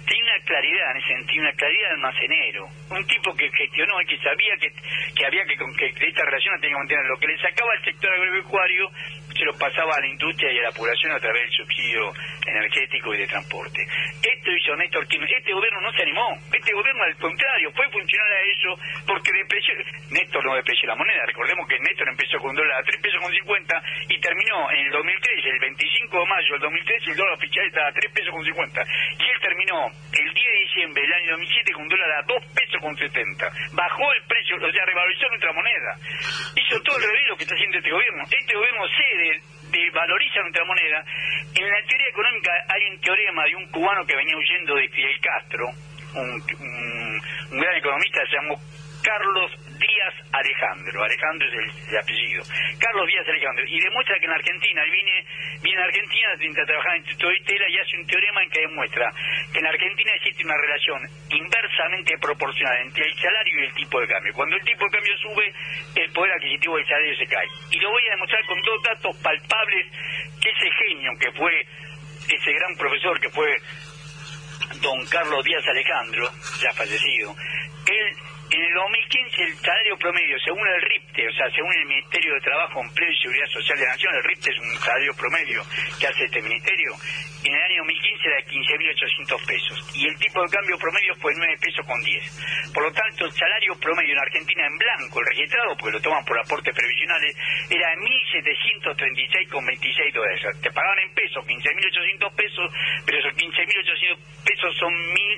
tiene 0.06 0.24
una 0.24 0.44
claridad 0.44 0.90
en 0.90 0.96
ese 0.96 1.08
sentido, 1.08 1.42
una 1.42 1.52
claridad 1.52 1.88
de 1.88 1.94
almacenero. 1.94 2.68
Un 2.90 3.06
tipo 3.06 3.34
que 3.34 3.50
gestionó 3.50 4.00
y 4.02 4.06
que 4.06 4.18
sabía 4.18 4.56
que, 4.58 4.70
que 5.14 5.26
había 5.26 5.44
que, 5.44 5.56
que, 5.56 6.06
esta 6.08 6.24
relación 6.24 6.54
la 6.54 6.60
tenía 6.60 6.74
que 6.74 6.82
mantener. 6.82 7.06
Lo 7.06 7.18
que 7.18 7.28
le 7.28 7.38
sacaba 7.38 7.70
al 7.72 7.84
sector 7.84 8.12
agropecuario 8.12 8.90
se 9.36 9.44
lo 9.44 9.52
pasaba 9.58 9.96
a 9.96 10.00
la 10.00 10.06
industria 10.06 10.52
y 10.52 10.58
a 10.58 10.62
la 10.62 10.72
población 10.72 11.12
a 11.12 11.20
través 11.20 11.42
del 11.42 11.52
subsidio 11.52 12.12
energético 12.46 13.14
y 13.14 13.18
de 13.18 13.26
transporte. 13.26 13.86
Esto 14.22 14.50
hizo 14.50 14.76
Néstor 14.76 15.06
Kirchner. 15.06 15.38
Este 15.38 15.52
gobierno 15.52 15.80
no 15.80 15.92
se 15.92 16.02
animó. 16.02 16.36
Este 16.52 16.72
gobierno, 16.72 17.02
al 17.04 17.16
contrario, 17.16 17.72
fue 17.72 17.88
funcional 17.90 18.32
a 18.32 18.42
eso 18.42 18.70
porque 19.06 19.32
depreció. 19.32 19.74
Néstor 20.10 20.44
no 20.44 20.54
depreció 20.54 20.88
la 20.88 20.96
moneda. 20.96 21.26
Recordemos 21.26 21.68
que 21.68 21.78
Néstor 21.78 22.08
empezó 22.08 22.38
con 22.38 22.54
dólar 22.54 22.80
a 22.80 22.84
3 22.84 23.00
pesos 23.00 23.20
con 23.22 23.32
50 23.32 23.82
y 24.08 24.20
terminó 24.20 24.70
en 24.70 24.86
el 24.86 24.92
2003, 24.92 25.44
el 25.46 25.58
25 25.60 26.18
de 26.18 26.26
mayo 26.26 26.52
del 26.52 26.60
2003, 26.60 27.08
el 27.08 27.16
dólar 27.16 27.34
oficial 27.34 27.66
estaba 27.66 27.88
a 27.88 27.92
3 27.92 28.12
pesos 28.12 28.30
con 28.30 28.44
50. 28.44 28.82
Y 29.18 29.24
él 29.24 29.40
terminó 29.40 29.86
el 29.86 30.34
10 30.34 30.52
de 30.52 30.58
diciembre 30.60 31.02
del 31.02 31.12
año 31.12 31.30
2007 31.32 31.72
con 31.72 31.88
dólar 31.88 32.10
a 32.10 32.22
2 32.22 32.44
pesos 32.54 32.80
con 32.80 32.96
70. 32.96 33.50
Bajó 33.72 34.12
el 34.12 34.22
precio, 34.24 34.56
o 34.56 34.72
sea, 34.72 34.84
revalorizó 34.84 35.28
nuestra 35.28 35.52
moneda. 35.52 35.92
Hizo 36.56 36.82
todo 36.82 36.96
el 36.96 37.04
revés 37.04 37.22
lo 37.28 37.36
que 37.36 37.44
está 37.44 37.54
haciendo 37.54 37.78
este 37.78 37.90
gobierno. 37.90 38.22
Este 38.30 38.54
gobierno 38.54 38.82
cede 38.88 39.19
de 39.20 39.90
valoriza 39.90 40.40
nuestra 40.40 40.64
moneda. 40.64 41.04
En 41.54 41.68
la 41.68 41.82
teoría 41.86 42.08
económica 42.08 42.52
hay 42.68 42.84
un 42.90 43.00
teorema 43.00 43.44
de 43.44 43.56
un 43.56 43.66
cubano 43.70 44.06
que 44.06 44.16
venía 44.16 44.36
huyendo 44.36 44.74
de 44.74 44.88
Fidel 44.88 45.20
Castro, 45.20 45.70
un, 46.14 46.42
un 47.52 47.60
gran 47.60 47.76
economista, 47.76 48.20
se 48.26 48.36
llamó 48.36 48.60
Carlos 49.02 49.50
Díaz 49.78 50.14
Alejandro, 50.32 51.02
Alejandro 51.02 51.48
es 51.48 51.88
el, 51.88 51.98
apellido, 51.98 52.42
Carlos 52.78 53.06
Díaz 53.06 53.26
Alejandro, 53.28 53.64
y 53.66 53.80
demuestra 53.80 54.18
que 54.18 54.26
en 54.26 54.32
Argentina, 54.32 54.82
él 54.84 54.90
viene, 54.90 55.24
viene 55.62 55.80
a 55.80 55.84
Argentina, 55.84 56.28
intenta 56.34 56.66
trabajar 56.66 56.96
en 56.96 57.04
Tela 57.04 57.68
y 57.68 57.78
hace 57.78 57.96
un 57.96 58.06
teorema 58.06 58.42
en 58.42 58.50
que 58.50 58.60
demuestra 58.60 59.12
que 59.52 59.58
en 59.58 59.66
Argentina 59.66 60.12
existe 60.14 60.44
una 60.44 60.56
relación 60.56 61.00
inversamente 61.30 62.18
proporcional 62.18 62.76
entre 62.82 63.04
el 63.04 63.14
salario 63.16 63.60
y 63.60 63.66
el 63.66 63.74
tipo 63.74 64.00
de 64.00 64.06
cambio. 64.08 64.32
Cuando 64.34 64.56
el 64.56 64.64
tipo 64.64 64.84
de 64.84 64.90
cambio 64.90 65.16
sube, 65.18 65.52
el 65.96 66.12
poder 66.12 66.32
adquisitivo 66.32 66.76
del 66.76 66.86
salario 66.86 67.16
se 67.16 67.26
cae. 67.26 67.48
Y 67.70 67.80
lo 67.80 67.90
voy 67.90 68.02
a 68.08 68.10
demostrar 68.10 68.44
con 68.46 68.62
dos 68.62 68.82
datos 68.82 69.16
palpables 69.22 69.86
que 70.40 70.50
ese 70.50 70.70
genio 70.70 71.12
que 71.18 71.32
fue, 71.32 71.52
ese 72.28 72.52
gran 72.52 72.76
profesor 72.76 73.18
que 73.20 73.30
fue 73.30 73.50
don 74.82 75.04
Carlos 75.06 75.44
Díaz 75.44 75.66
Alejandro, 75.66 76.30
ya 76.62 76.72
fallecido, 76.72 77.34
él 77.86 78.16
en 78.50 78.62
el 78.62 78.74
2015 78.74 79.42
el 79.42 79.54
salario 79.54 79.96
promedio, 79.96 80.36
según 80.44 80.66
el 80.66 80.82
RIPTE, 80.82 81.28
o 81.28 81.32
sea, 81.32 81.48
según 81.54 81.72
el 81.72 81.86
Ministerio 81.86 82.34
de 82.34 82.40
Trabajo, 82.40 82.82
Empleo 82.82 83.10
y 83.10 83.16
Seguridad 83.22 83.46
Social 83.46 83.78
de 83.78 83.84
la 83.84 83.92
Nación, 83.92 84.12
el 84.14 84.24
RIPTE 84.24 84.50
es 84.50 84.58
un 84.58 84.74
salario 84.82 85.14
promedio 85.14 85.62
que 85.98 86.06
hace 86.06 86.24
este 86.24 86.42
ministerio, 86.42 86.92
en 87.44 87.54
el 87.54 87.62
año 87.62 87.84
2015 87.86 88.26
era 88.26 88.36
de 88.36 88.44
15.800 88.50 89.46
pesos 89.46 89.78
y 89.94 90.06
el 90.06 90.18
tipo 90.18 90.42
de 90.42 90.50
cambio 90.50 90.76
promedio 90.78 91.14
fue 91.16 91.32
9 91.36 91.56
pesos 91.62 91.86
con 91.86 92.02
10. 92.02 92.72
Por 92.74 92.82
lo 92.82 92.92
tanto, 92.92 93.24
el 93.24 93.32
salario 93.32 93.78
promedio 93.78 94.12
en 94.12 94.18
Argentina 94.18 94.66
en 94.66 94.76
blanco, 94.76 95.20
el 95.20 95.26
registrado, 95.26 95.76
porque 95.78 95.96
lo 95.96 96.02
toman 96.02 96.24
por 96.24 96.36
aportes 96.38 96.74
previsionales, 96.74 97.36
era 97.70 97.90
de 97.90 97.96
1.736,26 98.02 100.12
dólares. 100.12 100.42
Te 100.60 100.70
pagaban 100.74 100.98
en 100.98 101.14
pesos 101.14 101.46
15.800 101.46 102.34
pesos, 102.34 102.72
pero 103.06 103.18
esos 103.18 103.32
15.800 103.38 104.18
pesos 104.44 104.76
son 104.76 104.92
mil, 105.14 105.29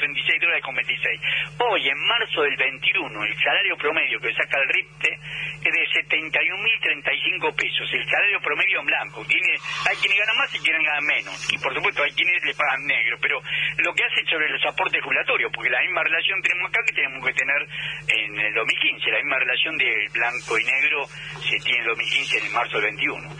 eran 0.00 0.14
1.736 0.14 0.40
dólares 0.40 0.64
con 0.64 0.74
26. 0.74 1.20
Hoy 1.58 1.88
en 1.88 1.98
marzo 2.06 2.42
del 2.42 2.56
21 2.56 3.24
el 3.24 3.36
salario 3.36 3.76
promedio 3.76 4.20
que 4.20 4.32
saca 4.32 4.58
el 4.60 4.68
RIPTE 4.68 5.12
es 5.12 5.72
de 5.72 5.84
71.035 6.08 7.54
pesos, 7.54 7.88
el 7.92 8.04
salario 8.08 8.40
promedio 8.40 8.80
en 8.80 8.86
blanco. 8.86 9.20
Hay 9.20 9.96
quienes 9.96 10.18
ganan 10.18 10.36
más 10.38 10.54
y 10.54 10.58
quienes 10.58 10.82
ganan 10.84 11.04
menos, 11.04 11.52
y 11.52 11.58
por 11.58 11.74
supuesto 11.74 12.02
hay 12.02 12.12
quienes 12.12 12.42
le 12.44 12.54
pagan 12.54 12.86
negro, 12.86 13.18
pero 13.20 13.40
lo 13.78 13.94
que 13.94 14.04
hace 14.04 14.24
sobre 14.30 14.48
los 14.48 14.64
aportes 14.64 15.02
jubilatorios, 15.02 15.52
porque 15.54 15.70
la 15.70 15.80
misma 15.82 16.02
relación 16.02 16.40
tenemos 16.42 16.70
acá 16.70 16.80
que 16.86 16.94
tenemos 16.94 17.26
que 17.26 17.34
tener 17.34 17.60
en 18.08 18.40
el 18.40 18.54
2015, 18.54 19.10
la 19.10 19.18
misma 19.18 19.38
relación 19.38 19.76
de 19.76 20.08
blanco 20.12 20.58
y 20.58 20.64
negro 20.64 21.06
se 21.06 21.56
tiene 21.64 21.80
en 21.80 21.86
2015 21.86 22.38
en 22.38 22.52
marzo 22.52 22.76
del 22.80 22.96
21. 22.96 23.36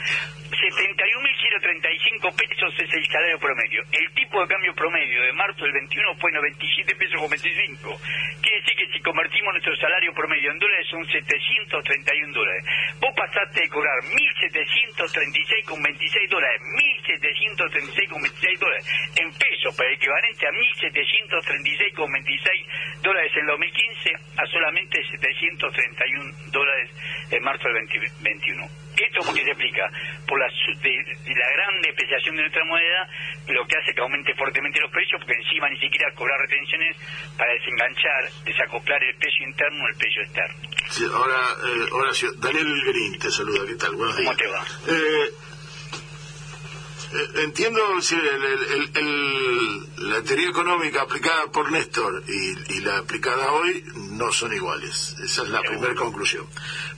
71.035 0.61 2.37
pesos 2.37 2.69
es 2.77 2.93
el 2.93 3.01
salario 3.07 3.39
promedio. 3.39 3.81
El 3.93 4.13
tipo 4.13 4.43
de 4.43 4.49
cambio 4.49 4.75
promedio 4.75 5.23
de 5.23 5.33
marzo 5.33 5.65
del 5.65 5.73
21 5.73 6.17
fue 6.17 6.31
97 6.33 6.97
pesos 6.97 7.19
con 7.19 7.31
25. 7.31 7.99
Quiere 8.43 8.61
decir 8.61 8.77
que 8.77 8.93
si 8.93 9.01
convertimos 9.01 9.55
nuestro 9.55 9.75
salario 9.77 10.13
promedio 10.13 10.53
en 10.53 10.59
dólares 10.59 10.87
son 10.91 11.07
731 11.07 12.35
dólares. 12.35 12.63
Vos 13.01 13.15
pasaste 13.17 13.63
de 13.63 13.71
cobrar 13.71 14.05
1.736,26 14.05 16.29
dólares, 16.29 16.61
1.736,26 17.09 18.59
dólares 18.61 18.85
en 19.17 19.33
pesos, 19.33 19.75
para 19.77 19.89
el 19.89 19.95
equivalente 19.97 20.47
a 20.47 20.51
1.736,26 20.51 23.01
dólares 23.01 23.33
en 23.35 23.47
2015 23.47 24.13
a 24.37 24.45
solamente 24.47 25.03
731 25.09 26.35
dólares 26.53 26.91
en 27.31 27.43
marzo 27.43 27.65
del 27.65 27.87
2021. 27.89 28.90
Esto 29.01 29.21
porque 29.25 29.43
se 29.43 29.51
explica 29.51 29.91
por 30.27 30.39
la, 30.39 30.47
la 30.47 31.51
gran 31.57 31.81
depreciación 31.83 32.37
de 32.37 32.43
nuestra 32.43 32.65
moneda, 32.65 33.09
lo 33.49 33.67
que 33.67 33.77
hace 33.79 33.95
que 33.95 34.01
aumente 34.01 34.35
fuertemente 34.35 34.81
los 34.81 34.91
precios, 34.91 35.21
porque 35.21 35.41
encima 35.41 35.69
ni 35.71 35.79
siquiera 35.79 36.13
cobrar 36.15 36.39
retenciones 36.41 36.97
para 37.37 37.53
desenganchar, 37.53 38.31
desacoplar 38.45 39.03
el 39.03 39.17
precio 39.17 39.47
interno 39.47 39.87
al 39.87 39.95
precio 39.97 40.23
externo. 40.23 40.57
Sí, 40.91 41.05
ahora, 41.13 41.39
eh, 41.65 41.89
Horacio, 41.93 42.33
Daniel 42.39 42.67
Green 42.85 43.19
te 43.19 43.31
saluda, 43.31 43.65
¿qué 43.67 43.75
tal? 43.77 43.95
Buenos 43.97 44.17
días. 44.17 44.29
¿Cómo 44.29 44.37
te 44.37 44.47
va? 44.49 44.65
Eh, 44.89 45.31
eh, 47.13 47.43
entiendo 47.43 47.81
la 49.97 50.23
teoría 50.23 50.49
económica 50.49 51.03
aplicada 51.03 51.51
por 51.51 51.73
Néstor 51.73 52.23
y, 52.29 52.81
la 52.81 52.99
aplicada 52.99 53.53
hoy 53.53 53.85
no 53.95 54.33
son 54.33 54.53
iguales. 54.53 55.17
Esa 55.23 55.43
es 55.43 55.49
la 55.49 55.61
primera 55.61 55.95
conclusión. 55.95 56.47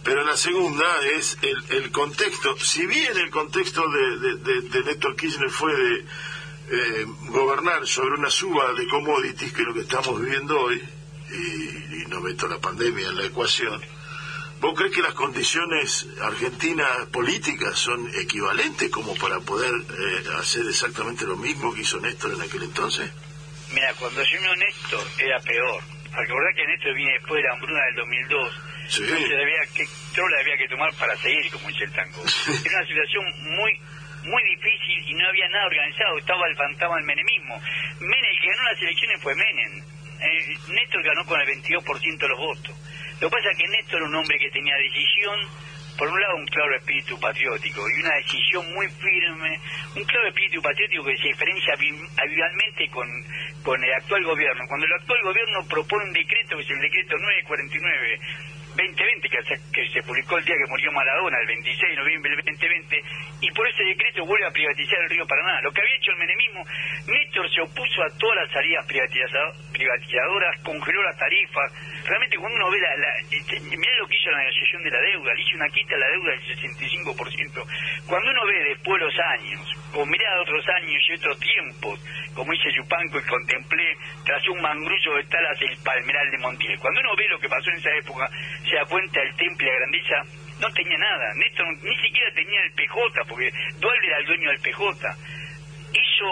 Pero 0.04 0.22
la 0.24 0.36
segunda 0.36 0.84
es 1.16 1.38
el, 1.42 1.90
contexto. 1.90 2.56
Si 2.58 2.86
bien 2.86 3.16
el 3.16 3.30
contexto 3.30 3.82
de, 3.88 4.82
Néstor 4.84 5.16
Kirchner 5.16 5.50
fue 5.50 5.74
de 5.74 6.04
eh, 6.70 7.06
gobernar 7.28 7.86
sobre 7.86 8.14
una 8.14 8.30
suba 8.30 8.72
de 8.74 8.86
commodities, 8.88 9.52
que 9.52 9.62
es 9.62 9.66
lo 9.66 9.74
que 9.74 9.80
estamos 9.80 10.20
viviendo 10.20 10.60
hoy, 10.60 10.82
y 11.30 12.06
no 12.08 12.20
meto 12.20 12.46
la 12.46 12.60
pandemia 12.60 13.08
en 13.08 13.16
la 13.16 13.24
ecuación, 13.24 13.80
¿Vos 14.62 14.78
crees 14.78 14.94
que 14.94 15.02
las 15.02 15.14
condiciones 15.14 16.06
argentinas 16.22 16.86
políticas 17.12 17.76
son 17.76 18.08
equivalentes 18.14 18.88
como 18.90 19.12
para 19.16 19.40
poder 19.40 19.74
eh, 19.74 20.38
hacer 20.38 20.62
exactamente 20.68 21.26
lo 21.26 21.34
mismo 21.34 21.74
que 21.74 21.80
hizo 21.80 21.98
Néstor 21.98 22.30
en 22.30 22.42
aquel 22.42 22.62
entonces? 22.62 23.10
Mira, 23.74 23.92
cuando 23.98 24.22
yo 24.22 24.40
me 24.40 24.56
Néstor 24.56 25.02
era 25.18 25.40
peor. 25.40 25.82
Recordar 26.14 26.54
que 26.54 26.64
Néstor 26.64 26.94
viene 26.94 27.12
después 27.18 27.42
de 27.42 27.48
la 27.48 27.54
hambruna 27.54 27.84
del 27.86 27.94
2002. 28.06 28.60
Sí. 28.86 29.02
Entonces 29.02 29.34
había 29.34 29.66
que, 29.74 29.84
trola 30.14 30.36
había 30.38 30.56
que 30.56 30.68
tomar 30.68 30.94
para 30.94 31.16
seguir, 31.16 31.50
como 31.50 31.66
dice 31.66 31.82
el 31.82 31.92
tango. 31.92 32.22
Era 32.64 32.78
una 32.78 32.86
situación 32.86 33.24
muy 33.42 33.80
muy 34.22 34.42
difícil 34.44 35.10
y 35.10 35.14
no 35.14 35.26
había 35.26 35.48
nada 35.48 35.66
organizado. 35.66 36.18
Estaba 36.18 36.46
el 36.46 36.54
fantasma 36.54 36.96
del 37.02 37.04
menemismo. 37.04 37.60
Menem, 37.98 38.30
el 38.30 38.38
que 38.38 38.46
ganó 38.46 38.62
las 38.70 38.80
elecciones 38.80 39.22
fue 39.22 39.34
Menem. 39.34 39.82
Eh, 40.22 40.56
Néstor 40.68 41.02
ganó 41.02 41.26
con 41.26 41.40
el 41.40 41.48
22% 41.48 42.18
de 42.18 42.28
los 42.28 42.38
votos. 42.38 42.76
Lo 43.22 43.30
que 43.30 43.36
pasa 43.36 43.52
es 43.52 43.56
que 43.56 43.68
Néstor 43.68 43.98
era 43.98 44.08
un 44.08 44.16
hombre 44.16 44.36
que 44.36 44.50
tenía 44.50 44.74
decisión, 44.78 45.38
por 45.96 46.08
un 46.08 46.20
lado 46.20 46.34
un 46.34 46.46
claro 46.46 46.74
espíritu 46.74 47.16
patriótico 47.20 47.88
y 47.88 48.00
una 48.02 48.16
decisión 48.16 48.74
muy 48.74 48.88
firme, 48.88 49.60
un 49.94 50.02
claro 50.02 50.26
espíritu 50.26 50.60
patriótico 50.60 51.04
que 51.04 51.16
se 51.18 51.28
diferencia 51.28 51.72
habitualmente 52.18 52.88
con, 52.90 53.06
con 53.62 53.78
el 53.78 53.92
actual 53.94 54.24
gobierno. 54.24 54.66
Cuando 54.66 54.86
el 54.86 54.92
actual 54.94 55.22
gobierno 55.22 55.64
propone 55.68 56.04
un 56.06 56.12
decreto, 56.12 56.56
que 56.56 56.62
es 56.64 56.70
el 56.70 56.80
decreto 56.80 57.16
949, 57.16 58.20
2020, 58.76 59.28
que 59.28 59.88
se, 59.92 60.02
publicó 60.02 60.38
el 60.38 60.44
día 60.44 60.56
que 60.56 60.70
murió 60.70 60.92
Maradona, 60.92 61.38
el 61.40 61.46
26 61.46 61.90
de 61.90 61.96
noviembre 61.96 62.30
del 62.36 62.44
2020, 62.44 63.02
y 63.40 63.50
por 63.52 63.68
ese 63.68 63.84
decreto 63.84 64.24
vuelve 64.24 64.46
a 64.46 64.50
privatizar 64.50 64.98
el 65.02 65.10
río 65.10 65.26
Paraná. 65.26 65.60
Lo 65.62 65.72
que 65.72 65.80
había 65.80 65.96
hecho 65.96 66.10
el 66.12 66.18
menemismo, 66.18 66.64
Néstor 67.06 67.50
se 67.52 67.60
opuso 67.60 68.02
a 68.02 68.10
todas 68.18 68.36
las 68.36 68.50
salidas 68.52 68.86
privatizadoras, 68.86 70.60
congeló 70.62 71.02
las 71.02 71.18
tarifas. 71.18 71.72
Realmente 72.04 72.38
cuando 72.38 72.56
uno 72.56 72.70
ve 72.70 72.80
la... 72.80 72.96
la 72.96 73.12
este, 73.30 73.60
mira 73.60 73.96
lo 73.98 74.06
que 74.06 74.16
hizo 74.16 74.30
la 74.30 74.38
negociación 74.38 74.82
de 74.82 74.90
la 74.90 75.00
deuda, 75.00 75.34
le 75.34 75.42
hizo 75.42 75.56
una 75.56 75.68
quita 75.68 75.94
a 75.94 75.98
la 75.98 76.08
deuda 76.08 76.30
del 76.32 76.42
65%. 76.56 78.06
Cuando 78.06 78.30
uno 78.30 78.46
ve 78.46 78.64
después 78.64 79.02
los 79.02 79.14
años, 79.18 79.60
con 79.92 80.08
mirada 80.08 80.36
de 80.36 80.42
otros 80.42 80.64
años 80.68 81.02
y 81.08 81.12
otros 81.12 81.38
tiempos, 81.38 82.00
como 82.34 82.52
dice 82.52 82.72
Yupanco 82.72 83.18
y 83.18 83.22
contemplé 83.28 83.96
tras 84.24 84.48
un 84.48 84.60
mangrullo 84.60 85.16
de 85.16 85.24
talas 85.24 85.60
el 85.60 85.76
palmeral 85.84 86.30
de 86.30 86.38
Montiel. 86.38 86.78
Cuando 86.78 87.00
uno 87.00 87.16
ve 87.16 87.28
lo 87.28 87.38
que 87.38 87.48
pasó 87.48 87.70
en 87.70 87.76
esa 87.76 87.94
época, 87.96 88.30
se 88.68 88.76
da 88.76 88.84
cuenta 88.86 89.20
el 89.20 89.34
temple 89.36 89.70
de 89.70 89.76
grandeza 89.78 90.16
no 90.60 90.70
tenía 90.72 90.98
nada. 90.98 91.34
Néstor 91.34 91.66
ni 91.82 91.96
siquiera 91.96 92.32
tenía 92.34 92.62
el 92.62 92.72
PJ, 92.72 93.24
porque 93.28 93.52
Dualde 93.78 94.06
era 94.06 94.18
el 94.18 94.26
dueño 94.26 94.50
del 94.50 94.60
PJ. 94.60 95.16
hizo, 95.92 96.26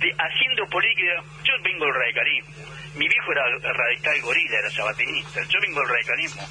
de, 0.00 0.12
haciendo 0.18 0.66
política, 0.66 1.22
yo 1.44 1.54
vengo 1.62 1.86
del 1.86 1.94
radicalismo, 1.94 2.54
mi 2.96 3.08
viejo 3.08 3.32
era 3.32 3.72
radical 3.72 4.20
gorila, 4.20 4.58
era 4.58 4.70
sabatinista, 4.70 5.40
yo 5.48 5.60
vengo 5.60 5.80
del 5.80 5.88
radicalismo, 5.88 6.42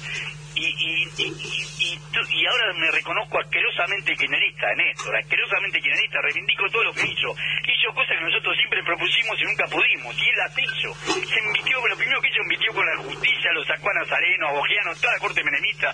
y, 0.56 0.64
y, 0.64 1.04
y, 1.20 1.98
y, 2.00 2.46
ahora 2.46 2.72
me 2.80 2.90
reconozco 2.90 3.38
asquerosamente 3.38 4.14
kirchnerista, 4.16 4.74
Néstor, 4.74 5.16
asquerosamente 5.16 5.80
kirchnerista, 5.80 6.20
reivindico 6.22 6.64
todo 6.72 6.84
lo 6.84 6.92
que 6.92 7.04
hizo. 7.04 7.28
Hizo 7.68 7.92
cosas 7.92 8.16
que 8.16 8.24
nosotros 8.24 8.56
siempre 8.56 8.82
propusimos 8.82 9.36
y 9.36 9.44
nunca 9.44 9.64
pudimos, 9.68 10.16
y 10.16 10.28
él 10.28 10.36
las 10.36 10.56
hizo. 10.56 10.94
Se 11.28 11.38
invirtió, 11.44 11.76
lo 11.86 11.96
primero 11.96 12.20
que 12.20 12.28
hizo, 12.28 12.42
invirtió 12.42 12.72
con 12.72 12.86
la 12.86 12.96
justicia, 13.04 13.52
lo 13.52 13.64
sacó 13.64 13.90
a 13.90 14.00
Nazareno, 14.00 14.48
a 14.48 14.52
Bogiano, 14.52 14.94
toda 14.96 15.12
la 15.12 15.20
corte 15.20 15.44
menemista. 15.44 15.92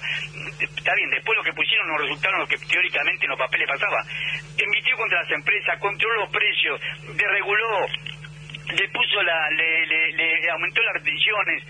Está 0.61 0.95
bien, 0.95 1.11
después 1.11 1.37
lo 1.37 1.45
que 1.45 1.53
pusieron 1.53 1.89
no 1.89 1.99
resultaron 1.99 2.39
lo 2.39 2.47
que 2.47 2.59
teóricamente 2.59 3.27
en 3.27 3.31
los 3.31 3.39
papeles 3.39 3.67
pasaba. 3.67 4.07
Invirtió 4.63 4.97
contra 4.97 5.23
las 5.23 5.31
empresas, 5.33 5.81
controló 5.81 6.23
los 6.23 6.31
precios, 6.31 6.81
desreguló, 7.19 7.87
le 8.79 8.89
puso 8.95 9.23
la, 9.23 9.51
le, 9.51 9.87
le, 9.87 10.13
le 10.13 10.51
aumentó 10.51 10.81
las 10.83 11.03
retenciones, 11.03 11.65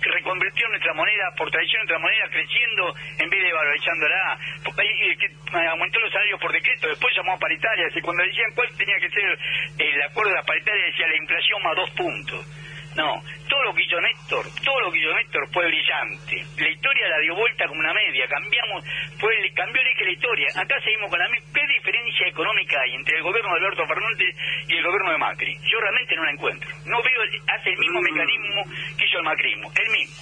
reconvirtió 0.00 0.68
nuestra 0.68 0.94
moneda, 0.94 1.32
por 1.36 1.50
tradición 1.50 1.80
nuestra 1.80 1.98
moneda 1.98 2.28
creciendo 2.30 2.94
en 3.18 3.30
vez 3.30 3.42
de 3.42 3.52
valorizándola, 3.52 4.38
eh, 4.64 5.68
aumentó 5.68 6.00
los 6.00 6.12
salarios 6.12 6.40
por 6.40 6.52
decreto, 6.52 6.88
después 6.88 7.14
llamó 7.16 7.32
a 7.34 7.38
paritarias 7.38 7.96
y 7.96 8.00
cuando 8.00 8.22
decían 8.22 8.52
cuál 8.54 8.68
tenía 8.76 8.98
que 8.98 9.10
ser 9.10 9.38
el 9.78 10.02
acuerdo 10.02 10.30
de 10.30 10.36
la 10.36 10.44
paritaria 10.44 10.84
decía 10.86 11.06
la 11.08 11.16
inflación 11.16 11.62
más 11.62 11.76
dos 11.76 11.90
puntos. 11.90 12.61
No, 12.96 13.22
todo 13.48 13.62
lo 13.64 13.74
que 13.74 13.84
hizo 13.84 14.00
Néstor, 14.00 14.44
todo 14.64 14.80
lo 14.80 14.92
que 14.92 14.98
hizo 14.98 15.14
Néstor 15.14 15.48
fue 15.52 15.66
brillante. 15.66 16.44
La 16.58 16.68
historia 16.68 17.08
la 17.08 17.18
dio 17.20 17.34
vuelta 17.34 17.66
como 17.66 17.80
una 17.80 17.94
media, 17.94 18.28
cambiamos, 18.28 18.84
fue 19.18 19.32
cambió 19.54 19.80
el 19.80 19.88
eje 19.88 20.00
de 20.00 20.04
la 20.04 20.12
historia. 20.12 20.48
Acá 20.56 20.74
seguimos 20.84 21.10
con 21.10 21.18
la 21.18 21.28
misma. 21.28 21.48
¿Qué 21.54 21.66
diferencia 21.66 22.28
económica 22.28 22.76
hay 22.80 22.94
entre 22.94 23.16
el 23.16 23.22
gobierno 23.22 23.50
de 23.54 23.58
Alberto 23.60 23.86
Fernández 23.86 24.32
y 24.68 24.76
el 24.76 24.84
gobierno 24.84 25.12
de 25.12 25.18
Macri? 25.18 25.54
Yo 25.64 25.80
realmente 25.80 26.16
no 26.16 26.24
la 26.24 26.32
encuentro. 26.32 26.68
No 26.84 27.02
veo, 27.02 27.20
hace 27.48 27.70
el 27.70 27.78
mismo 27.78 28.00
mecanismo 28.00 28.60
que 28.96 29.04
hizo 29.04 29.18
el 29.18 29.24
macrismo, 29.24 29.72
el 29.72 29.90
mismo. 29.90 30.16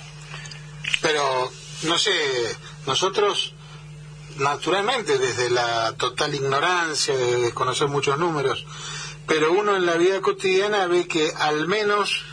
Pero, 1.02 1.50
no 1.84 1.98
sé, 1.98 2.12
nosotros 2.86 3.54
naturalmente 4.38 5.18
desde 5.18 5.50
la 5.50 5.92
total 5.96 6.34
ignorancia, 6.34 7.16
de 7.16 7.36
desconocer 7.40 7.88
muchos 7.88 8.18
números, 8.18 8.64
pero 9.26 9.52
uno 9.52 9.76
en 9.76 9.86
la 9.86 9.96
vida 9.96 10.20
cotidiana 10.20 10.86
ve 10.86 11.06
que 11.06 11.30
al 11.38 11.66
menos 11.68 12.24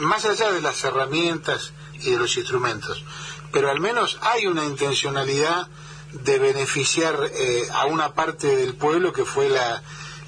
más 0.00 0.24
allá 0.24 0.52
de 0.52 0.60
las 0.60 0.82
herramientas 0.84 1.72
y 1.94 2.10
de 2.10 2.18
los 2.18 2.36
instrumentos, 2.36 3.04
pero 3.52 3.70
al 3.70 3.80
menos 3.80 4.18
hay 4.22 4.46
una 4.46 4.64
intencionalidad 4.64 5.68
de 6.12 6.38
beneficiar 6.38 7.16
eh, 7.34 7.62
a 7.72 7.86
una 7.86 8.14
parte 8.14 8.56
del 8.56 8.74
pueblo 8.74 9.12
que 9.12 9.24
fue 9.24 9.48
la, 9.48 9.82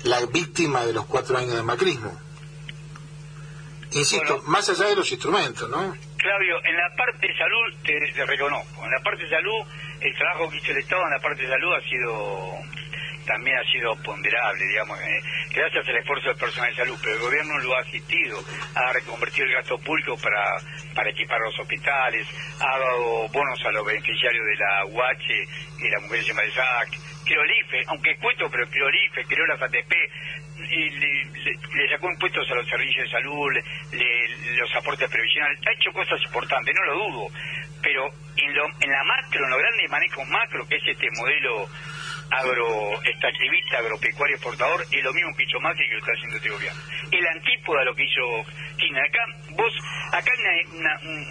la 0.05 0.25
víctima 0.27 0.85
de 0.85 0.93
los 0.93 1.07
cuatro 1.07 1.37
años 1.37 1.55
de 1.55 1.63
macrismo. 1.63 2.19
Insisto, 3.93 4.43
más 4.47 4.69
allá 4.69 4.87
de 4.87 4.97
los 4.97 5.11
instrumentos, 5.13 5.69
¿no? 5.71 5.97
Claudio, 6.17 6.57
en 6.65 6.77
la 6.77 6.97
parte 6.97 7.29
de 7.29 7.37
salud 7.37 7.75
te, 7.85 8.27
reconozco, 8.27 8.85
en 8.85 8.91
la 8.91 9.01
parte 9.01 9.23
de 9.23 9.31
salud 9.31 9.63
el 10.01 10.15
trabajo 10.17 10.51
que 10.51 10.57
hizo 10.57 10.71
el 10.73 10.79
Estado 10.79 11.03
en 11.05 11.11
la 11.11 11.21
parte 11.21 11.43
de 11.43 11.49
salud 11.49 11.75
ha 11.75 11.89
sido 11.89 12.53
también 13.25 13.57
ha 13.57 13.71
sido 13.71 13.97
ponderable, 14.03 14.65
digamos, 14.67 15.01
eh, 15.01 15.21
gracias 15.55 15.89
al 15.89 15.97
esfuerzo 15.97 16.29
del 16.29 16.37
personal 16.37 16.71
de 16.71 16.77
salud, 16.77 16.99
pero 17.03 17.15
el 17.15 17.21
gobierno 17.21 17.59
lo 17.59 17.77
ha 17.77 17.81
asistido, 17.81 18.39
ha 18.75 18.93
reconvertido 18.93 19.47
el 19.47 19.55
gasto 19.55 19.79
público 19.79 20.17
para, 20.19 20.45
para 20.95 21.11
equipar 21.11 21.41
los 21.41 21.59
hospitales, 21.59 22.27
ha 22.61 22.79
dado 22.79 23.29
bonos 23.29 23.65
a 23.65 23.71
los 23.73 23.87
beneficiarios 23.87 24.45
de 24.47 24.57
la 24.57 24.85
UH 24.87 25.85
y 25.85 25.89
la 25.91 26.01
mujer 26.01 26.21
embarazadas, 26.29 26.89
creó 27.25 27.43
el 27.43 27.51
IFE, 27.51 27.85
aunque 27.89 28.11
es 28.13 28.19
cuento, 28.21 28.49
pero 28.51 28.69
creó 28.69 28.89
el 28.89 28.95
IFE, 28.95 29.25
creó 29.25 29.47
las 29.47 29.63
ATP, 29.63 29.93
le, 30.69 31.89
sacó 31.91 32.11
impuestos 32.11 32.49
a 32.51 32.55
los 32.55 32.69
servicios 32.69 33.05
de 33.05 33.11
salud, 33.11 33.53
los 34.59 34.75
aportes 34.77 35.11
previsionales, 35.11 35.59
ha 35.67 35.73
hecho 35.73 35.93
cosas 35.93 36.21
importantes, 36.23 36.75
no 36.75 36.85
lo 36.85 36.95
dudo, 36.95 37.29
pero 37.83 38.09
en, 38.37 38.55
lo, 38.55 38.65
en 38.81 38.91
la 38.91 39.05
macro, 39.05 39.45
en 39.45 39.51
los 39.51 39.59
grandes 39.59 39.91
manejos 39.91 40.29
macro, 40.29 40.67
que 40.69 40.77
es 40.77 40.87
este 40.87 41.09
modelo 41.17 41.69
agroextractivista, 42.31 43.79
agropecuario 43.79 44.37
exportador, 44.37 44.85
es 44.91 45.05
lo 45.05 45.13
mismo 45.13 45.35
que 45.37 45.45
hizo 45.45 45.61
Macri 45.61 45.89
que 45.89 45.95
lo 45.95 46.01
está 46.01 46.13
haciendo 46.13 46.37
este. 46.37 46.73
El 47.11 47.27
antípoda 47.27 47.81
de 47.81 47.85
lo 47.87 47.95
que 47.95 48.05
hizo 48.05 48.45
Kirchner. 48.77 49.05
Acá, 49.05 49.25
vos, 49.51 49.73
acá 50.13 50.33
hay 50.33 50.65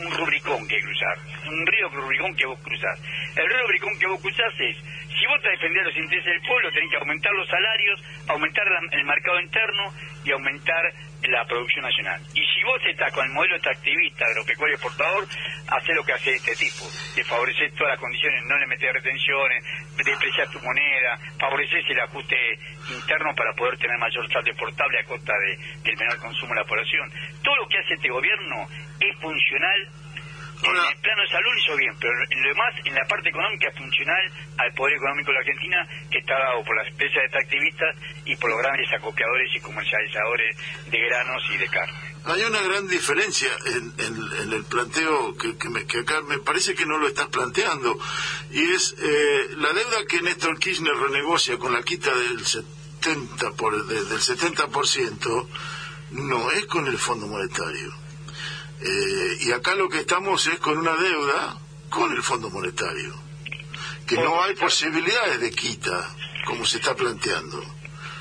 un, 0.06 0.12
rubricón 0.17 0.67
que 0.67 0.79
cruzar, 0.82 1.17
un 1.47 1.65
río 1.67 1.89
rubricón 1.89 2.36
que 2.36 2.45
vos 2.45 2.60
cruzás. 2.63 2.99
El 3.36 3.49
río 3.49 3.62
rubricón 3.63 3.99
que 3.99 4.08
vos 4.08 4.21
cruzás 4.21 4.53
es, 4.60 4.77
si 4.77 5.25
vos 5.27 5.41
te 5.41 5.49
defender 5.49 5.86
los 5.86 5.97
intereses 5.97 6.25
del 6.25 6.41
pueblo, 6.47 6.71
tenés 6.71 6.89
que 6.89 6.97
aumentar 6.97 7.34
los 7.34 7.47
salarios, 7.47 8.03
aumentar 8.27 8.65
el 8.91 9.03
mercado 9.06 9.39
interno 9.41 9.93
y 10.25 10.32
aumentar 10.32 10.93
la 11.31 11.45
producción 11.45 11.83
nacional. 11.83 12.21
Y 12.33 12.45
si 12.45 12.63
vos 12.63 12.81
estás 12.86 13.12
con 13.13 13.25
el 13.25 13.31
modelo 13.31 13.55
extractivista, 13.55 14.25
agropecuario 14.25 14.75
exportador, 14.75 15.27
hace 15.67 15.93
lo 15.93 16.03
que 16.03 16.13
hace 16.13 16.36
este 16.36 16.55
tipo, 16.55 16.89
de 17.15 17.23
favorecer 17.25 17.71
todas 17.73 17.93
las 17.93 17.99
condiciones, 17.99 18.43
no 18.45 18.57
le 18.57 18.67
meter 18.67 18.93
retenciones, 18.93 19.63
despreciar 19.95 20.47
tu 20.49 20.59
moneda, 20.59 21.19
favorecer 21.39 21.83
el 21.88 21.99
ajuste 22.01 22.36
interno 22.88 23.33
para 23.36 23.53
poder 23.53 23.77
tener 23.77 23.97
mayor 23.97 24.31
saldo 24.31 24.49
exportable 24.49 24.99
a 24.99 25.03
costa 25.05 25.33
de, 25.33 25.57
del 25.83 25.97
menor 25.97 26.19
consumo 26.19 26.53
de 26.53 26.59
la 26.59 26.67
población. 26.67 27.12
Todo 27.41 27.55
lo 27.55 27.67
que 27.67 27.77
hace 27.77 27.93
este 27.93 28.09
gobierno 28.09 28.67
es 28.99 29.17
funcional 29.19 30.02
en 30.71 30.95
el 30.95 31.02
plano 31.02 31.21
de 31.21 31.30
salud 31.30 31.52
hizo 31.58 31.76
bien, 31.76 31.93
pero 31.99 32.13
en 32.13 32.43
lo 32.43 32.49
demás, 32.49 32.73
en 32.86 32.95
la 32.95 33.06
parte 33.08 33.30
económica, 33.30 33.71
funcional 33.78 34.32
al 34.58 34.73
poder 34.73 34.95
económico 34.95 35.32
de 35.32 35.34
la 35.34 35.39
Argentina, 35.39 35.88
que 36.10 36.19
está 36.19 36.34
dado 36.39 36.63
por 36.63 36.76
las 36.78 36.88
empresas 36.88 37.23
extractivistas 37.23 37.95
y 38.26 38.36
por 38.38 38.49
los 38.49 38.60
grandes 38.60 38.88
acopiadores 38.93 39.49
y 39.56 39.60
comercializadores 39.60 40.58
de 40.88 40.99
granos 40.99 41.43
y 41.54 41.58
de 41.58 41.67
carne. 41.67 41.99
Hay 42.26 42.41
una 42.43 42.62
gran 42.62 42.88
diferencia 42.88 43.49
en, 43.65 44.54
el 44.54 44.63
planteo 44.65 45.36
que, 45.36 45.58
que, 45.58 45.99
acá 45.99 46.21
me 46.21 46.39
parece 46.39 46.73
que 46.73 46.86
no 46.86 46.97
lo 46.97 47.08
estás 47.08 47.28
planteando, 47.28 47.99
y 48.52 48.62
es 48.71 48.95
eh, 48.99 49.47
la 49.58 49.73
deuda 49.73 50.06
que 50.08 50.21
Néstor 50.21 50.58
Kirchner 50.60 50.95
renegocia 50.95 51.58
con 51.58 51.73
la 51.73 51.84
quita 51.84 52.13
del 52.15 52.39
70%, 52.39 53.56
por, 53.56 53.86
del 53.88 54.08
70% 54.08 55.47
no 56.12 56.52
es 56.52 56.65
con 56.67 56.88
el 56.88 56.97
Fondo 56.97 57.28
Monetario 57.28 58.02
eh, 58.84 59.38
y 59.41 59.52
acá 59.52 59.76
lo 59.76 59.88
que 59.88 60.00
estamos 60.00 60.46
es 60.48 60.60
con 60.60 60.78
una 60.78 60.96
deuda 60.96 61.58
con 61.89 62.12
el 62.12 62.22
Fondo 62.22 62.50
Monetario, 62.50 63.13
que 64.06 64.15
no 64.17 64.43
hay 64.43 64.56
posibilidades 64.56 65.39
de 65.39 65.52
quita, 65.52 66.13
como 66.46 66.65
se 66.65 66.78
está 66.78 66.96
planteando. 66.96 67.63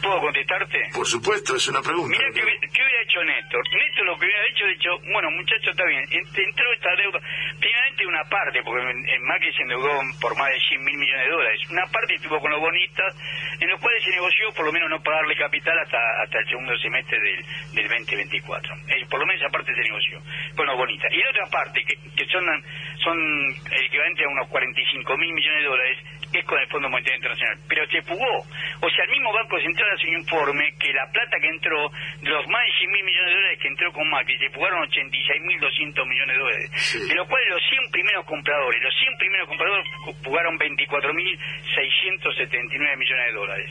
¿Puedo 0.03 0.19
contestarte? 0.21 0.79
Por 0.95 1.07
supuesto, 1.07 1.55
es 1.55 1.69
una 1.69 1.81
pregunta. 1.81 2.11
Mira, 2.11 2.27
¿qué, 2.35 2.43
hubiera 2.43 3.03
hecho 3.03 3.23
Néstor? 3.23 3.63
Néstor 3.71 4.07
lo 4.07 4.19
que 4.19 4.27
hubiera 4.27 4.47
hecho, 4.47 4.67
dicho, 4.67 4.91
bueno, 5.13 5.31
muchachos, 5.31 5.71
está 5.71 5.85
bien, 5.85 6.03
entró 6.11 6.73
esta 6.73 6.91
deuda, 6.97 7.21
finalmente 7.61 8.07
una 8.07 8.25
parte, 8.25 8.63
porque 8.65 8.83
en 8.83 9.23
Macri 9.23 9.53
se 9.53 9.63
endeudó 9.63 9.95
por 10.21 10.37
más 10.37 10.51
de 10.51 10.59
100 10.59 10.85
mil 10.85 10.99
millones 10.99 11.25
de 11.25 11.31
dólares, 11.31 11.61
una 11.71 11.87
parte 11.87 12.15
estuvo 12.15 12.41
con 12.41 12.51
los 12.51 12.61
bonistas, 12.61 13.15
en 13.61 13.69
los 13.69 13.81
cuales 13.81 14.03
se 14.03 14.11
negoció 14.11 14.53
por 14.55 14.67
lo 14.67 14.73
menos 14.73 14.91
no 14.91 15.03
pagarle 15.03 15.37
capital 15.37 15.79
hasta 15.79 15.99
hasta 16.23 16.39
el 16.39 16.49
segundo 16.49 16.77
semestre 16.79 17.19
del, 17.21 17.45
del 17.75 17.89
2024. 17.89 18.75
Eh, 18.89 19.07
por 19.09 19.21
lo 19.21 19.27
menos 19.27 19.43
esa 19.43 19.51
parte 19.51 19.75
se 19.75 19.83
negoció 19.83 20.21
con 20.57 20.67
los 20.67 20.77
bonistas. 20.77 21.13
Y 21.13 21.19
la 21.19 21.31
otra 21.31 21.47
parte, 21.47 21.85
que, 21.85 21.95
que 22.17 22.27
son, 22.27 22.45
son 23.03 23.17
equivalente 23.71 24.25
a 24.25 24.29
unos 24.29 24.49
45 24.49 25.17
mil 25.17 25.33
millones 25.33 25.63
de 25.63 25.69
dólares, 25.69 25.99
es 26.41 26.45
con 26.45 26.59
el 26.59 26.69
Fondo 26.69 26.89
Monetario 26.89 27.17
Internacional. 27.17 27.59
Pero 27.69 27.87
se 27.87 28.03
fugó. 28.03 28.39
O 28.81 28.91
sea, 28.91 29.05
el 29.05 29.11
mismo 29.11 29.33
Banco 29.33 29.61
Central 29.61 29.91
hace 29.91 30.09
un 30.09 30.19
informe 30.19 30.75
que 30.79 30.93
la 30.93 31.07
plata 31.11 31.39
que 31.41 31.49
entró, 31.49 31.91
de 32.21 32.31
los 32.31 32.47
más 32.49 32.65
de 32.67 32.73
100 32.79 32.91
mil 32.91 33.05
millones 33.05 33.29
de 33.29 33.35
dólares 33.35 33.59
que 33.61 33.69
entró 33.69 33.93
con 33.93 34.11
Macri, 34.11 34.39
se 34.39 34.51
fugaron 34.51 34.83
86 34.83 35.43
mil 35.43 35.61
200 35.61 36.07
millones 36.07 36.37
de 36.37 36.43
dólares. 36.43 37.09
De 37.09 37.15
los 37.15 37.29
cuales 37.29 37.49
los 37.49 37.63
100 37.69 37.91
primeros 37.91 38.25
compradores, 38.27 38.83
los 38.83 38.95
100 38.99 39.17
primeros 39.19 39.49
compradores 39.49 39.87
fugaron 40.23 40.59
24 40.59 41.15
mil 41.15 41.39
679 41.75 42.97
millones 42.97 43.27
de 43.27 43.33
dólares. 43.33 43.71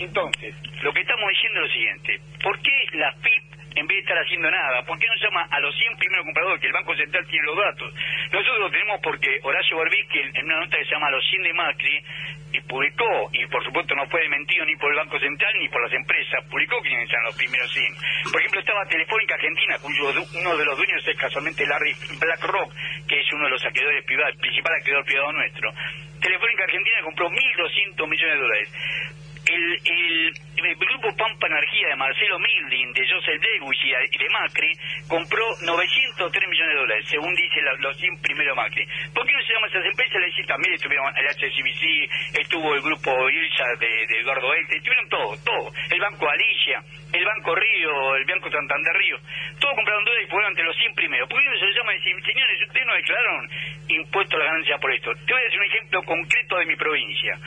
Entonces, 0.00 0.54
lo 0.82 0.92
que 0.92 1.00
estamos 1.00 1.28
diciendo 1.28 1.60
es 1.60 1.66
lo 1.66 1.72
siguiente. 1.72 2.20
¿Por 2.42 2.58
qué 2.62 2.72
la 2.92 3.12
FIP 3.12 3.59
en 3.74 3.86
vez 3.86 3.96
de 3.96 4.00
estar 4.00 4.18
haciendo 4.18 4.50
nada. 4.50 4.82
¿Por 4.84 4.98
qué 4.98 5.06
no 5.06 5.14
llama 5.22 5.46
a 5.50 5.60
los 5.60 5.74
100 5.76 5.96
primeros 5.98 6.24
compradores, 6.24 6.60
que 6.60 6.66
el 6.66 6.72
Banco 6.72 6.96
Central 6.96 7.26
tiene 7.26 7.46
los 7.46 7.56
datos? 7.56 7.94
Nosotros 8.32 8.58
lo 8.58 8.70
tenemos 8.70 9.00
porque 9.02 9.40
Horacio 9.42 9.76
Barbisky, 9.76 10.18
en 10.20 10.44
una 10.44 10.60
nota 10.60 10.78
que 10.78 10.84
se 10.84 10.90
llama 10.90 11.10
Los 11.10 11.24
100 11.28 11.42
de 11.42 11.52
Macri, 11.54 12.04
y 12.52 12.60
publicó, 12.62 13.30
y 13.32 13.46
por 13.46 13.64
supuesto 13.64 13.94
no 13.94 14.06
fue 14.08 14.22
desmentido 14.22 14.64
ni 14.64 14.74
por 14.76 14.90
el 14.90 14.96
Banco 14.96 15.18
Central 15.20 15.52
ni 15.58 15.68
por 15.68 15.82
las 15.82 15.92
empresas, 15.92 16.44
publicó 16.50 16.80
quiénes 16.80 17.08
eran 17.08 17.24
los 17.24 17.36
primeros 17.36 17.72
100. 17.72 17.94
Por 18.32 18.40
ejemplo, 18.40 18.60
estaba 18.60 18.86
Telefónica 18.86 19.34
Argentina, 19.34 19.78
cuyo 19.78 20.10
uno 20.10 20.56
de 20.56 20.64
los 20.64 20.76
dueños 20.76 21.06
es 21.06 21.16
casualmente 21.16 21.66
Larry 21.66 21.94
BlackRock, 22.18 22.74
que 23.06 23.20
es 23.20 23.32
uno 23.32 23.44
de 23.44 23.50
los 23.50 23.64
acreedores 23.64 24.04
privados, 24.04 24.34
el 24.34 24.40
principal 24.40 24.74
acreedor 24.74 25.04
privado 25.04 25.32
nuestro. 25.32 25.72
Telefónica 26.20 26.64
Argentina 26.64 26.96
compró 27.02 27.30
1.200 27.30 28.08
millones 28.08 28.34
de 28.34 28.40
dólares 28.40 29.19
el, 29.50 30.76
grupo 30.78 31.16
Pampa 31.16 31.46
Energía 31.46 31.88
de 31.88 31.96
Marcelo 31.96 32.38
Milding, 32.38 32.92
de 32.92 33.08
Joseph 33.08 33.42
Lewis 33.42 33.78
y 33.84 34.18
de 34.18 34.28
Macri, 34.30 34.72
compró 35.08 35.44
903 35.62 36.48
millones 36.48 36.74
de 36.74 36.80
dólares, 36.80 37.06
según 37.08 37.34
dice 37.34 37.60
los 37.78 37.96
100 37.96 38.22
primeros 38.22 38.56
Macri. 38.56 38.86
¿Por 39.14 39.26
qué 39.26 39.32
no 39.32 39.42
se 39.42 39.52
llaman 39.52 39.70
esas 39.70 39.84
empresas? 39.84 40.20
Le 40.20 40.26
decir, 40.26 40.46
también 40.46 40.74
estuvieron 40.74 41.06
el 41.16 41.26
HSBC, 41.26 42.40
estuvo 42.40 42.74
el 42.74 42.82
grupo 42.82 43.30
Ilsa 43.30 43.64
de, 43.78 44.20
Eduardo 44.20 44.54
Elte, 44.54 44.76
estuvieron 44.76 45.08
todos, 45.08 45.44
todo. 45.44 45.72
El 45.90 46.00
Banco 46.00 46.28
Alicia, 46.28 46.82
el 47.12 47.24
Banco 47.24 47.54
Río, 47.54 48.16
el 48.16 48.24
Banco 48.24 48.50
Santander 48.50 48.94
Río, 48.94 49.18
todos 49.58 49.74
compraron 49.74 50.04
dólares 50.04 50.28
y 50.28 50.30
fueron 50.30 50.50
entre 50.50 50.64
los 50.64 50.76
100 50.76 50.94
primeros. 50.94 51.28
¿Por 51.28 51.42
qué 51.42 51.48
no 51.48 51.58
se 51.58 51.66
les 51.66 51.76
llama 51.76 51.92
decir, 51.92 52.14
señores, 52.24 52.62
ustedes 52.66 52.86
no 52.86 52.94
declararon 52.94 53.50
impuesto 53.88 54.36
a 54.36 54.38
la 54.38 54.44
ganancia 54.46 54.78
por 54.78 54.92
esto? 54.92 55.14
Te 55.26 55.32
voy 55.32 55.42
a 55.42 55.44
decir 55.44 55.60
un 55.60 55.66
ejemplo 55.66 56.02
concreto 56.04 56.56
de 56.58 56.66
mi 56.66 56.76
provincia. 56.76 57.38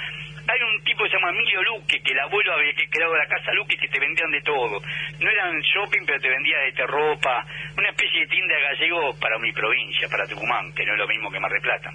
Hay 0.45 0.60
un 0.60 0.84
tipo 0.84 1.03
que 1.03 1.10
se 1.10 1.15
llama 1.15 1.29
Emilio 1.29 1.63
Luque, 1.63 2.01
que 2.01 2.12
el 2.12 2.19
abuelo 2.19 2.53
había 2.53 2.73
creado 2.89 3.15
la 3.15 3.27
casa 3.27 3.53
Luque, 3.53 3.77
que 3.77 3.88
te 3.88 3.99
vendían 3.99 4.29
de 4.32 4.41
todo. 4.41 4.82
No 5.19 5.29
eran 5.29 5.60
shopping, 5.62 6.06
pero 6.06 6.19
te 6.19 6.29
vendía 6.29 6.58
de 6.58 6.86
ropa, 6.86 7.45
una 7.77 7.89
especie 7.89 8.21
de 8.21 8.27
tienda 8.27 8.56
gallego 8.60 9.15
para 9.19 9.39
mi 9.39 9.51
provincia, 9.53 10.08
para 10.10 10.27
Tucumán, 10.27 10.73
que 10.73 10.86
no 10.86 10.93
es 10.93 10.99
lo 10.99 11.08
mismo 11.08 11.32
que 11.32 11.39
Mar 11.39 11.51
del 11.51 11.62
Plata. 11.62 11.91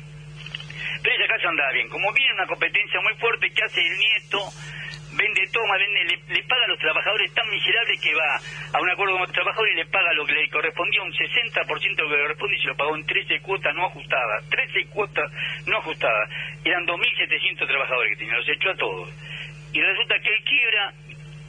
Pero 1.02 1.14
esa 1.14 1.34
casa 1.34 1.48
andaba 1.48 1.72
bien. 1.72 1.88
Como 1.88 2.12
viene 2.12 2.34
una 2.34 2.46
competencia 2.46 3.00
muy 3.00 3.14
fuerte 3.14 3.50
que 3.50 3.64
hace 3.64 3.80
el 3.80 3.98
nieto, 3.98 4.40
vende, 5.18 5.42
toma, 5.52 5.76
vende, 5.76 6.16
le, 6.28 6.42
paga 6.44 6.64
a 6.64 6.68
los 6.68 6.78
trabajadores 6.78 7.34
tan 7.34 7.48
miserables 7.50 8.00
que 8.00 8.14
va 8.14 8.38
a 8.72 8.80
un 8.80 8.90
acuerdo 8.90 9.14
con 9.14 9.22
los 9.22 9.32
trabajadores 9.32 9.74
y 9.74 9.76
le 9.78 9.86
paga 9.86 10.12
lo 10.14 10.24
que 10.24 10.32
le 10.32 10.48
correspondía, 10.48 11.02
un 11.02 11.12
60% 11.12 11.96
de 11.96 12.02
lo 12.02 12.08
que 12.08 12.16
le 12.16 12.22
corresponde 12.22 12.56
y 12.56 12.60
se 12.60 12.68
lo 12.68 12.76
pagó 12.76 12.96
en 12.96 13.04
13 13.04 13.40
cuotas 13.40 13.74
no 13.74 13.86
ajustadas. 13.86 14.48
13 14.48 14.86
cuotas 14.90 15.32
no 15.66 15.78
ajustadas. 15.78 16.30
Eran 16.64 16.86
2.700 16.86 17.66
trabajadores 17.66 18.10
que 18.12 18.24
tenía, 18.24 18.38
los 18.38 18.48
echó 18.48 18.70
a 18.70 18.76
todos. 18.76 19.10
Y 19.72 19.80
resulta 19.82 20.18
que 20.20 20.28
él 20.30 20.44
quiebra 20.44 20.94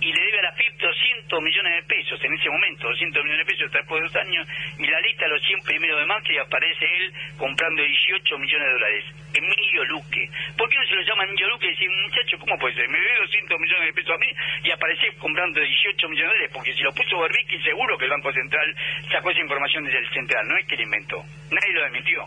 y 0.02 0.14
le 0.14 0.22
debe 0.22 0.40
a 0.40 0.44
la 0.44 0.52
FIP 0.54 0.80
200 0.80 1.42
millones 1.42 1.74
de 1.76 1.84
pesos 1.84 2.24
en 2.24 2.34
ese 2.34 2.50
momento, 2.50 2.88
200 2.88 3.24
millones 3.24 3.46
de 3.46 3.54
pesos 3.54 3.72
después 3.72 4.02
de 4.02 4.08
dos 4.08 4.16
años, 4.16 4.48
y 4.78 4.88
la 4.88 5.02
lista 5.02 5.26
de 5.26 5.32
los 5.32 5.44
100 5.44 5.60
primeros 5.62 6.00
de 6.00 6.06
Macri 6.06 6.38
aparece 6.38 6.86
él 6.86 7.14
comprando 7.38 7.84
18 7.84 8.38
millones 8.38 8.68
de 8.68 8.74
dólares. 8.74 9.06
Emilio 9.34 9.84
Luque. 9.86 10.30
¿Por 10.58 10.70
qué 10.70 10.78
no 10.78 10.86
se 10.88 10.96
lo 10.96 11.02
llama 11.04 11.24
Emilio 11.24 11.50
Luque 11.50 11.68
y 11.68 11.70
decir, 11.70 11.90
muchacho, 11.90 12.40
¿cómo 12.40 12.58
puede 12.58 12.76
ser? 12.76 12.90
Me 12.90 13.00
debe 13.00 13.20
200 13.20 13.60
millones 13.60 13.86
de 13.86 13.94
pesos 13.94 14.16
a 14.16 14.18
mí 14.18 14.28
y 14.64 14.72
aparece 14.72 15.12
comprando 15.18 15.60
18 15.60 16.10
millones 16.10 16.18
de 16.18 16.34
dólares, 16.34 16.52
porque 16.54 16.74
si 16.74 16.82
lo 16.82 16.94
puso 16.94 17.20
Berbisky 17.20 17.62
seguro 17.62 17.98
que 17.98 18.06
el 18.06 18.12
Banco 18.12 18.32
Central 18.34 18.76
sacó 19.12 19.32
esa 19.32 19.42
información 19.42 19.84
desde 19.84 20.00
el 20.00 20.10
Central, 20.10 20.48
no 20.48 20.58
es 20.58 20.66
que 20.66 20.76
lo 20.78 20.84
inventó, 20.84 21.24
nadie 21.52 21.74
lo 21.74 21.86
admitió. 21.86 22.24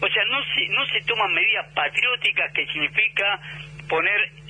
O 0.00 0.08
sea, 0.08 0.24
no 0.26 0.42
se, 0.44 0.68
no 0.68 0.86
se 0.86 1.00
toman 1.06 1.32
medidas 1.32 1.66
patrióticas 1.74 2.52
que 2.52 2.66
significa 2.66 3.40
poner... 3.88 4.45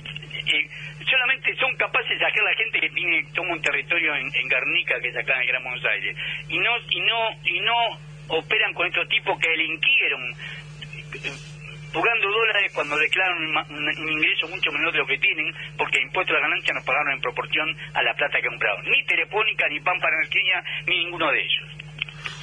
Eh, 0.47 0.69
solamente 1.09 1.55
son 1.57 1.75
capaces 1.75 2.17
de 2.17 2.25
hacer 2.25 2.43
la 2.43 2.55
gente 2.55 2.79
que 2.79 2.89
tiene 2.89 3.25
toma 3.33 3.53
un 3.53 3.61
territorio 3.61 4.15
en, 4.15 4.27
en 4.27 4.49
que 4.49 5.07
es 5.09 5.17
acá 5.17 5.41
en 5.41 5.47
Gran 5.47 5.63
Buenos 5.63 5.83
y 6.49 6.59
no 6.59 6.71
y 6.89 7.01
no 7.01 7.19
y 7.43 7.59
no 7.59 7.99
operan 8.29 8.73
con 8.73 8.87
estos 8.87 9.07
tipos 9.09 9.37
que 9.39 9.49
delinquieron 9.49 10.21
jugando 11.93 12.27
dólares 12.29 12.71
cuando 12.73 12.97
declaran 12.97 13.37
un, 13.37 14.09
ingreso 14.09 14.47
mucho 14.49 14.71
menor 14.71 14.91
de 14.91 14.99
lo 14.99 15.07
que 15.07 15.17
tienen, 15.17 15.53
porque 15.77 16.01
impuestos 16.01 16.35
a 16.35 16.39
la 16.39 16.47
ganancia 16.47 16.73
nos 16.73 16.85
pagaron 16.85 17.13
en 17.13 17.21
proporción 17.21 17.67
a 17.93 18.03
la 18.03 18.13
plata 18.13 18.37
que 18.41 18.47
compraron. 18.47 18.85
Ni 18.85 19.05
Telefónica, 19.05 19.67
ni 19.69 19.79
Pampa 19.79 20.07
Energía, 20.09 20.63
ni 20.85 21.05
ninguno 21.05 21.31
de 21.31 21.39
ellos. 21.41 21.67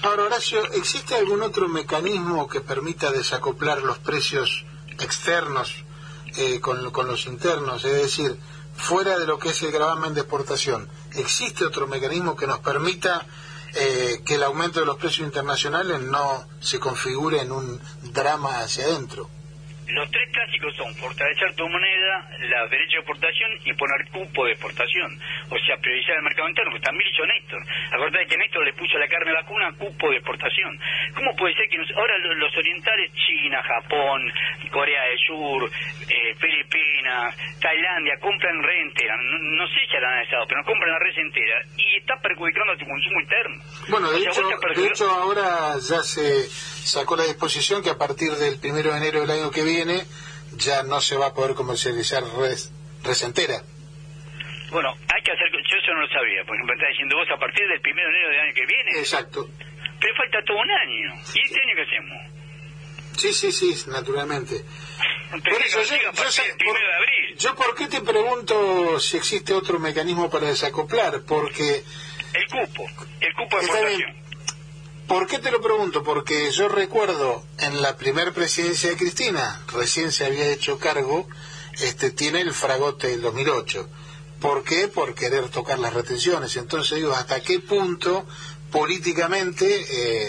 Ahora, 0.02 0.24
Horacio, 0.24 0.62
¿existe 0.74 1.14
algún 1.14 1.42
otro 1.42 1.68
mecanismo 1.68 2.48
que 2.48 2.60
permita 2.60 3.10
desacoplar 3.10 3.78
los 3.82 3.98
precios 3.98 4.64
externos 5.00 5.84
eh, 6.36 6.60
con, 6.60 6.90
con 6.90 7.06
los 7.06 7.26
internos? 7.26 7.84
Es 7.84 7.92
decir, 7.92 8.38
fuera 8.76 9.18
de 9.18 9.26
lo 9.26 9.38
que 9.38 9.50
es 9.50 9.62
el 9.62 9.72
gravamen 9.72 10.14
de 10.14 10.20
exportación, 10.20 10.88
¿existe 11.14 11.64
otro 11.64 11.86
mecanismo 11.86 12.36
que 12.36 12.46
nos 12.46 12.60
permita 12.60 13.26
eh, 13.74 14.22
que 14.24 14.34
el 14.34 14.42
aumento 14.42 14.80
de 14.80 14.86
los 14.86 14.96
precios 14.96 15.26
internacionales 15.26 16.00
no 16.00 16.46
se 16.60 16.78
configure 16.78 17.40
en 17.40 17.52
un 17.52 17.80
drama 18.12 18.60
hacia 18.60 18.84
adentro? 18.84 19.28
Los 19.88 20.10
tres 20.10 20.30
clásicos 20.32 20.74
son 20.76 20.94
fortalecer 20.96 21.54
tu 21.56 21.68
moneda, 21.68 22.28
la 22.48 22.66
derecha 22.68 22.96
de 22.96 23.02
exportación 23.04 23.50
y 23.64 23.72
poner 23.74 24.08
cupo 24.08 24.46
de 24.46 24.52
exportación. 24.52 25.20
O 25.50 25.58
sea, 25.58 25.76
priorizar 25.76 26.16
el 26.16 26.22
mercado 26.22 26.48
interno, 26.48 26.72
que 26.72 26.80
también 26.80 27.10
hizo 27.12 27.26
Néstor. 27.26 27.62
Acordate 27.92 28.26
que 28.26 28.36
Néstor 28.38 28.64
le 28.64 28.72
puso 28.72 28.96
a 28.96 29.00
la 29.00 29.08
carne 29.08 29.32
vacuna 29.32 29.72
cupo 29.76 30.10
de 30.10 30.16
exportación. 30.16 30.80
¿Cómo 31.14 31.36
puede 31.36 31.54
ser 31.54 31.68
que 31.68 31.76
ahora 31.94 32.16
los, 32.18 32.56
orientales, 32.56 33.12
China, 33.12 33.62
Japón, 33.62 34.32
Corea 34.70 35.02
del 35.04 35.18
Sur, 35.18 35.70
eh, 36.08 36.34
Filipinas, 36.40 37.36
Tailandia, 37.60 38.16
compran 38.20 38.62
renta, 38.62 39.02
no, 39.20 39.66
sé 39.68 39.74
si 39.86 40.00
la 40.00 40.08
han 40.08 40.22
estado, 40.24 40.46
pero 40.48 40.60
no 40.60 40.66
compran 40.66 40.92
la 40.92 40.98
red 40.98 41.18
entera 41.18 41.62
y 41.76 41.96
está 41.96 42.16
perjudicando 42.20 42.72
a 42.72 42.76
tu 42.76 42.86
consumo 42.86 43.20
interno. 43.20 43.62
Bueno, 43.88 44.10
de, 44.10 44.18
hecho, 44.18 44.42
de 44.74 44.86
hecho 44.86 45.10
ahora 45.10 45.76
ya 45.78 46.02
se 46.02 46.48
sacó 46.48 47.16
la 47.16 47.24
disposición 47.24 47.82
que 47.82 47.90
a 47.90 47.98
partir 47.98 48.32
del 48.32 48.58
primero 48.58 48.92
de 48.92 48.98
enero 48.98 49.20
del 49.20 49.30
año 49.30 49.50
que 49.50 49.62
viene 49.62 49.73
ya 50.56 50.82
no 50.82 51.00
se 51.00 51.16
va 51.16 51.26
a 51.26 51.34
poder 51.34 51.54
comercializar 51.54 52.22
res, 52.38 52.70
entera. 53.22 53.62
Bueno, 54.70 54.90
hay 55.14 55.22
que 55.22 55.32
hacer, 55.32 55.50
yo 55.52 55.76
eso 55.76 55.92
no 55.94 56.00
lo 56.00 56.08
sabía, 56.08 56.44
por 56.44 56.56
ejemplo, 56.56 56.74
está 56.74 56.88
diciendo 56.88 57.16
vos 57.16 57.28
a 57.30 57.38
partir 57.38 57.66
del 57.68 57.80
primero 57.80 58.08
de 58.08 58.14
enero 58.16 58.30
del 58.30 58.40
año 58.40 58.54
que 58.54 58.66
viene. 58.66 58.90
Exacto. 58.98 59.48
Pero 60.00 60.14
falta 60.16 60.38
todo 60.44 60.58
un 60.58 60.70
año. 60.70 61.14
¿Y 61.34 61.40
este 61.40 61.60
año 61.60 61.74
qué 61.76 61.82
hacemos? 61.82 62.34
Sí, 63.16 63.32
sí, 63.32 63.52
sí, 63.52 63.90
naturalmente. 63.90 64.64
por 65.30 65.62
eso 65.62 65.82
yo, 65.82 65.96
yo, 65.96 67.36
yo 67.38 67.54
por 67.54 67.74
qué 67.76 67.86
te 67.86 68.00
pregunto 68.00 68.98
si 68.98 69.16
existe 69.16 69.54
otro 69.54 69.78
mecanismo 69.78 70.28
para 70.28 70.48
desacoplar, 70.48 71.22
porque... 71.26 71.84
El 72.34 72.46
cupo, 72.48 72.84
el 73.20 73.34
cupo 73.34 73.56
de 73.58 73.64
exportación. 73.64 74.23
¿Por 75.08 75.26
qué 75.26 75.38
te 75.38 75.50
lo 75.50 75.60
pregunto? 75.60 76.02
Porque 76.02 76.50
yo 76.50 76.68
recuerdo 76.68 77.44
en 77.58 77.82
la 77.82 77.96
primera 77.96 78.32
presidencia 78.32 78.88
de 78.88 78.96
Cristina, 78.96 79.62
recién 79.74 80.10
se 80.10 80.24
había 80.24 80.46
hecho 80.50 80.78
cargo, 80.78 81.28
este 81.78 82.10
tiene 82.10 82.40
el 82.40 82.54
fragote 82.54 83.08
del 83.08 83.20
2008. 83.20 83.86
¿Por 84.40 84.64
qué? 84.64 84.88
Por 84.88 85.14
querer 85.14 85.50
tocar 85.50 85.78
las 85.78 85.92
retenciones. 85.92 86.56
Entonces 86.56 86.96
digo, 86.96 87.12
¿hasta 87.12 87.40
qué 87.40 87.60
punto 87.60 88.24
políticamente 88.70 89.66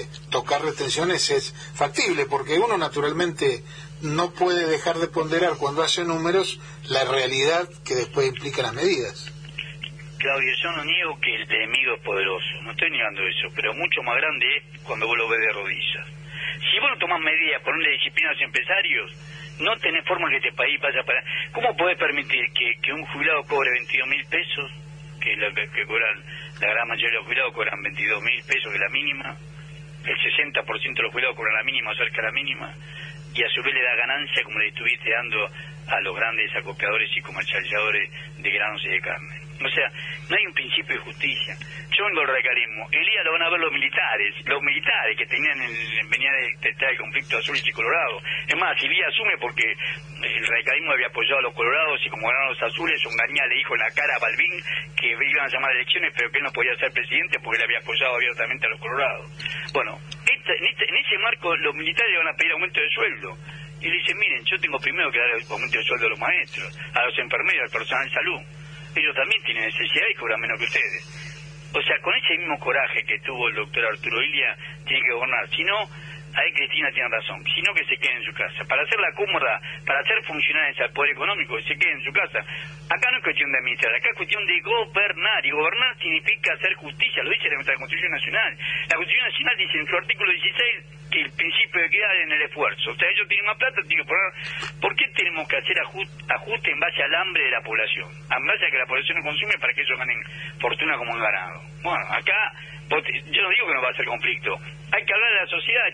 eh, 0.02 0.10
tocar 0.30 0.62
retenciones 0.62 1.30
es 1.30 1.54
factible? 1.74 2.26
Porque 2.26 2.60
uno 2.60 2.78
naturalmente 2.78 3.64
no 4.02 4.32
puede 4.32 4.68
dejar 4.68 5.00
de 5.00 5.08
ponderar 5.08 5.56
cuando 5.56 5.84
hace 5.84 6.04
números 6.04 6.60
la 6.84 7.06
realidad 7.06 7.70
que 7.86 7.96
después 7.96 8.28
implica 8.28 8.62
las 8.62 8.74
medidas. 8.74 9.32
Claudio, 10.18 10.54
yo 10.64 10.72
no 10.72 10.84
niego 10.86 11.20
que 11.20 11.36
el 11.36 11.52
enemigo 11.52 11.96
es 11.96 12.02
poderoso, 12.02 12.62
no 12.64 12.72
estoy 12.72 12.90
negando 12.90 13.22
eso, 13.28 13.48
pero 13.56 13.74
mucho 13.74 14.02
más 14.04 14.16
grande 14.18 14.46
es 14.58 14.82
cuando 14.82 15.08
vos 15.08 15.18
lo 15.18 15.28
ves 15.28 15.40
de 15.40 15.54
rodillas. 15.54 16.08
Si 16.72 16.80
vos 16.80 16.90
no 16.90 16.98
tomás 16.98 17.20
medidas, 17.20 17.62
ponerle 17.62 17.92
disciplina 17.92 18.30
a 18.30 18.34
los 18.34 18.42
empresarios, 18.42 19.12
no 19.60 19.76
tenés 19.78 20.06
forma 20.06 20.30
que 20.30 20.38
este 20.38 20.52
país 20.54 20.80
vaya 20.82 21.04
para... 21.04 21.24
¿Cómo 21.52 21.76
podés 21.76 21.98
permitir 21.98 22.42
que, 22.54 22.94
un 22.94 23.06
jubilado 23.06 23.44
cobre 23.44 23.72
22 23.72 24.08
mil 24.08 24.26
pesos, 24.26 24.72
que 25.22 25.34
es 25.34 25.38
lo 25.38 25.54
que, 25.54 25.86
cobran, 25.86 26.24
la 26.60 26.68
gran 26.68 26.88
mayoría 26.88 27.10
de 27.10 27.16
los 27.16 27.26
jubilados 27.26 27.54
cobran 27.54 27.82
22 27.82 28.24
mil 28.24 28.44
pesos, 28.44 28.72
que 28.72 28.76
es 28.76 28.82
la 28.82 28.90
mínima, 28.90 29.36
el 30.06 30.18
60% 30.18 30.96
de 30.96 31.04
los 31.04 31.12
jubilados 31.12 31.36
cobran 31.36 31.56
la 31.56 31.64
mínima 31.64 31.92
o 31.92 31.96
cerca 31.96 32.18
de 32.18 32.28
la 32.28 32.32
mínima, 32.32 32.74
y 33.34 33.44
a 33.44 33.50
su 33.50 33.62
vez 33.62 33.74
le 33.74 33.84
da 33.84 33.96
ganancia 33.96 34.44
como 34.44 34.60
le 34.60 34.68
estuviste 34.68 35.10
dando 35.12 35.50
a 35.88 36.02
los 36.02 36.16
grandes 36.16 36.56
acopiadores 36.56 37.10
y 37.16 37.22
comercializadores 37.22 38.10
de 38.38 38.50
granos 38.50 38.84
y 38.86 38.90
de 38.90 39.02
carne. 39.02 39.45
O 39.64 39.70
sea, 39.70 39.88
no 40.30 40.36
hay 40.36 40.46
un 40.46 40.54
principio 40.54 40.96
de 40.96 41.02
justicia. 41.02 41.56
Yo 41.96 42.06
vengo 42.06 42.22
al 42.22 42.28
radicalismo. 42.28 42.88
El 42.92 43.06
día 43.06 43.24
lo 43.24 43.32
van 43.32 43.44
a 43.44 43.50
ver 43.50 43.60
los 43.60 43.72
militares, 43.72 44.36
los 44.46 44.62
militares 44.62 45.18
que 45.18 45.26
tenían 45.26 45.62
el, 45.62 46.10
venía 46.10 46.32
de, 46.32 46.70
el 46.70 46.98
conflicto 46.98 47.38
azul 47.38 47.56
y 47.56 47.72
colorado. 47.72 48.22
Es 48.48 48.56
más, 48.58 48.78
Silvia 48.80 49.08
asume 49.08 49.38
porque 49.40 49.64
el 49.64 50.48
radicalismo 50.48 50.92
había 50.92 51.08
apoyado 51.08 51.40
a 51.40 51.44
los 51.44 51.54
colorados 51.54 52.00
y 52.06 52.10
como 52.10 52.28
ganaron 52.28 52.50
los 52.50 52.64
azules, 52.64 53.06
Ungañá 53.06 53.48
le 53.48 53.56
dijo 53.56 53.76
en 53.76 53.82
la 53.82 53.92
cara 53.92 54.16
a 54.16 54.20
Balbín 54.20 54.54
que 55.00 55.08
iban 55.08 55.46
a 55.46 55.48
llamar 55.48 55.72
elecciones, 55.72 56.14
pero 56.18 56.30
que 56.32 56.38
él 56.38 56.44
no 56.44 56.52
podía 56.52 56.76
ser 56.76 56.92
presidente 56.92 57.40
porque 57.40 57.58
él 57.58 57.64
había 57.64 57.80
apoyado 57.80 58.16
abiertamente 58.16 58.68
a 58.68 58.70
los 58.70 58.80
colorados. 58.80 59.26
Bueno, 59.72 59.98
este, 60.26 60.52
en, 60.52 60.96
ese 60.98 61.18
marco 61.24 61.56
los 61.56 61.76
militares 61.76 62.12
le 62.12 62.18
van 62.20 62.34
a 62.34 62.38
pedir 62.38 62.52
aumento 62.52 62.82
de 62.82 62.90
sueldo. 62.90 63.38
Y 63.80 63.88
le 63.88 63.98
dicen, 63.98 64.18
miren, 64.18 64.44
yo 64.46 64.58
tengo 64.60 64.80
primero 64.80 65.12
que 65.12 65.20
dar 65.20 65.32
aumento 65.52 65.78
de 65.78 65.84
sueldo 65.84 66.08
a 66.08 66.10
los 66.10 66.20
maestros, 66.20 66.80
a 66.94 67.06
los 67.06 67.20
enfermeros, 67.20 67.64
al 67.64 67.80
personal 67.80 68.06
de 68.06 68.12
salud 68.12 68.42
ellos 69.02 69.16
también 69.16 69.42
tienen 69.44 69.66
necesidad 69.66 70.08
y 70.10 70.16
cobran 70.16 70.40
menos 70.40 70.60
que 70.60 70.66
ustedes. 70.66 71.36
O 71.74 71.82
sea, 71.82 72.00
con 72.00 72.16
ese 72.16 72.38
mismo 72.38 72.58
coraje 72.60 73.04
que 73.04 73.20
tuvo 73.20 73.50
el 73.50 73.56
doctor 73.56 73.86
Arturo 73.86 74.22
Ilia, 74.22 74.56
tiene 74.88 75.04
que 75.04 75.12
gobernar. 75.12 75.50
Si 75.50 75.64
no, 75.64 75.84
ahí 76.34 76.52
Cristina 76.54 76.90
tiene 76.92 77.10
razón. 77.10 77.44
Si 77.44 77.62
no, 77.62 77.74
que 77.74 77.84
se 77.84 77.98
quede 77.98 78.16
en 78.16 78.24
su 78.24 78.34
casa. 78.34 78.64
Para 78.64 78.84
hacerla 78.84 79.12
cómoda, 79.12 79.60
para 79.86 80.00
hacer 80.00 80.24
funcionar 80.24 80.70
ese 80.70 80.88
poder 80.90 81.12
económico, 81.12 81.58
que 81.58 81.64
se 81.64 81.78
quede 81.78 81.92
en 81.92 82.04
su 82.04 82.14
casa. 82.14 82.40
Acá 82.40 83.12
no 83.12 83.18
es 83.18 83.24
cuestión 83.24 83.52
de 83.52 83.58
administrar, 83.58 83.94
acá 83.94 84.10
es 84.10 84.16
cuestión 84.16 84.46
de 84.46 84.60
gobernar. 84.62 85.46
Y 85.46 85.52
gobernar 85.52 85.98
significa 86.00 86.54
hacer 86.54 86.74
justicia, 86.76 87.24
lo 87.24 87.32
dice 87.32 87.50
la 87.50 87.76
Constitución 87.76 88.12
Nacional. 88.12 88.58
La 88.88 88.96
Constitución 88.96 89.28
Nacional 89.28 89.58
dice 89.58 89.78
en 89.78 89.88
su 89.88 89.96
artículo 89.98 90.32
16 90.32 90.95
que 91.12 91.22
el 91.22 91.32
principio 91.32 91.82
de 91.82 91.88
equidad 91.88 92.22
en 92.22 92.32
el 92.32 92.42
esfuerzo. 92.42 92.92
O 92.92 92.96
sea, 92.96 93.10
ellos 93.10 93.28
tienen 93.28 93.46
más 93.46 93.58
plata, 93.58 93.82
tienen 93.88 94.06
que 94.06 94.10
poner... 94.10 94.82
¿Por 94.82 94.96
qué 94.96 95.08
tenemos 95.16 95.48
que 95.48 95.58
hacer 95.58 95.78
ajuste 95.80 96.72
en 96.72 96.80
base 96.80 97.04
al 97.04 97.16
hambre 97.16 97.44
de 97.44 97.52
la 97.52 97.62
población? 97.62 98.10
En 98.32 98.46
base 98.46 98.66
a 98.66 98.72
que 98.72 98.78
la 98.78 98.86
población 98.86 99.18
no 99.18 99.24
consume 99.24 99.58
para 99.60 99.74
que 99.74 99.82
ellos 99.82 99.98
ganen 99.98 100.24
fortuna 100.60 100.98
como 100.98 101.14
han 101.14 101.22
ganado. 101.22 101.62
Bueno, 101.82 102.06
acá 102.10 102.52
yo 102.90 103.42
no 103.42 103.50
digo 103.50 103.68
que 103.68 103.74
no 103.74 103.82
va 103.82 103.90
a 103.90 103.98
ser 103.98 104.06
conflicto. 104.06 104.58
Hay 104.94 105.04
que 105.04 105.14
hablar 105.14 105.32
de 105.34 105.42
la 105.42 105.48
sociedad. 105.48 105.90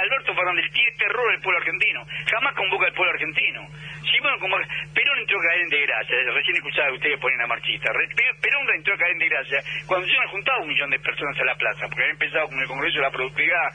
Alberto 0.00 0.34
Fernández 0.34 0.70
tiene 0.72 0.92
terror 0.96 1.30
del 1.32 1.40
pueblo 1.42 1.58
argentino. 1.58 2.06
Jamás 2.30 2.54
convoca 2.54 2.86
al 2.86 2.92
pueblo 2.94 3.12
argentino. 3.12 3.66
Sí, 4.06 4.18
bueno, 4.22 4.38
como 4.38 4.56
Perón 4.94 5.18
entró 5.18 5.38
a 5.38 5.42
caer 5.42 5.60
en 5.62 5.68
desgracia. 5.68 6.16
Recién 6.32 6.56
escuchaba 6.56 6.88
que 6.88 6.94
ustedes 6.94 7.20
ponen 7.20 7.40
a 7.40 7.46
marchista. 7.46 7.90
Perón 8.40 8.70
entró 8.74 8.94
a 8.94 8.98
caer 8.98 9.12
en 9.12 9.18
desgracia 9.18 9.58
cuando 9.86 10.06
yo 10.06 10.20
me 10.20 10.26
juntado 10.28 10.62
un 10.62 10.68
millón 10.68 10.90
de 10.90 10.98
personas 11.00 11.38
a 11.40 11.44
la 11.44 11.54
plaza, 11.56 11.86
porque 11.86 12.02
había 12.02 12.12
empezado 12.12 12.48
con 12.48 12.58
el 12.60 12.68
Congreso 12.68 12.96
de 12.96 13.02
la 13.02 13.10
Productividad 13.10 13.68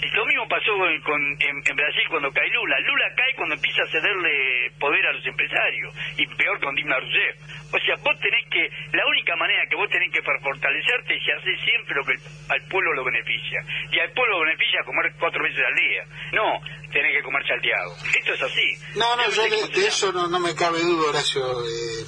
lo 0.00 0.26
mismo 0.26 0.46
pasó 0.48 0.72
con, 1.04 1.20
en, 1.40 1.76
Brasil 1.76 2.04
cuando 2.08 2.30
cae 2.30 2.48
Lula. 2.50 2.78
Lula 2.80 3.04
cae 3.16 3.34
cuando 3.34 3.54
empieza 3.54 3.82
a 3.82 3.86
cederle 3.86 4.70
poder 4.78 5.04
a 5.06 5.12
los 5.12 5.26
empresarios. 5.26 5.94
Y 6.16 6.26
peor 6.26 6.60
con 6.60 6.74
Dilma 6.74 6.98
Rousseff. 7.00 7.74
O 7.74 7.78
sea, 7.78 7.96
vos 7.96 8.18
tenés 8.20 8.46
que... 8.48 8.70
La 8.96 9.06
única 9.06 9.34
manera 9.36 9.66
que 9.68 9.76
vos 9.76 9.90
tenés 9.90 10.12
que 10.12 10.22
fortalecerte 10.22 11.16
es 11.16 11.22
hacer 11.22 11.58
siempre 11.64 11.94
lo 11.96 12.04
que 12.04 12.14
al 12.48 12.62
pueblo 12.68 12.94
lo 12.94 13.04
beneficia. 13.04 13.60
Y 13.90 13.98
al 13.98 14.10
pueblo 14.12 14.38
lo 14.38 14.44
beneficia 14.46 14.84
comer 14.84 15.12
cuatro 15.18 15.42
veces 15.42 15.62
al 15.66 15.74
día. 15.74 16.02
No, 16.32 16.60
tenés 16.92 17.16
que 17.16 17.22
comer 17.22 17.46
salteado. 17.46 17.90
Esto 18.14 18.34
es 18.34 18.42
así. 18.42 18.68
No, 18.94 19.16
no, 19.16 19.30
yo 19.30 19.42
de, 19.42 19.86
eso 19.86 20.12
no, 20.12 20.40
me 20.40 20.54
cabe 20.54 20.80
duda, 20.80 21.10
Horacio. 21.10 21.42
Eh, 21.42 22.04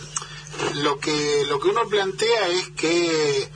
lo, 0.82 0.98
que, 0.98 1.42
lo 1.48 1.58
que 1.58 1.68
uno 1.68 1.88
plantea 1.88 2.46
es 2.48 2.70
que 2.70 3.48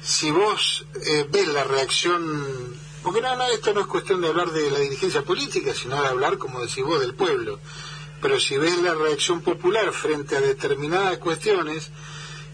si 0.00 0.30
vos 0.30 0.86
eh, 0.94 1.24
ves 1.30 1.48
la 1.48 1.64
reacción 1.64 2.83
porque 3.04 3.20
no, 3.20 3.36
no, 3.36 3.46
esto 3.48 3.74
no 3.74 3.82
es 3.82 3.86
cuestión 3.86 4.22
de 4.22 4.28
hablar 4.28 4.48
de 4.48 4.70
la 4.70 4.78
dirigencia 4.78 5.20
política, 5.20 5.74
sino 5.74 6.00
de 6.00 6.08
hablar, 6.08 6.38
como 6.38 6.60
decís 6.60 6.82
vos, 6.82 7.00
del 7.00 7.14
pueblo. 7.14 7.60
Pero 8.22 8.40
si 8.40 8.56
ves 8.56 8.78
la 8.78 8.94
reacción 8.94 9.42
popular 9.42 9.92
frente 9.92 10.36
a 10.36 10.40
determinadas 10.40 11.18
cuestiones, 11.18 11.92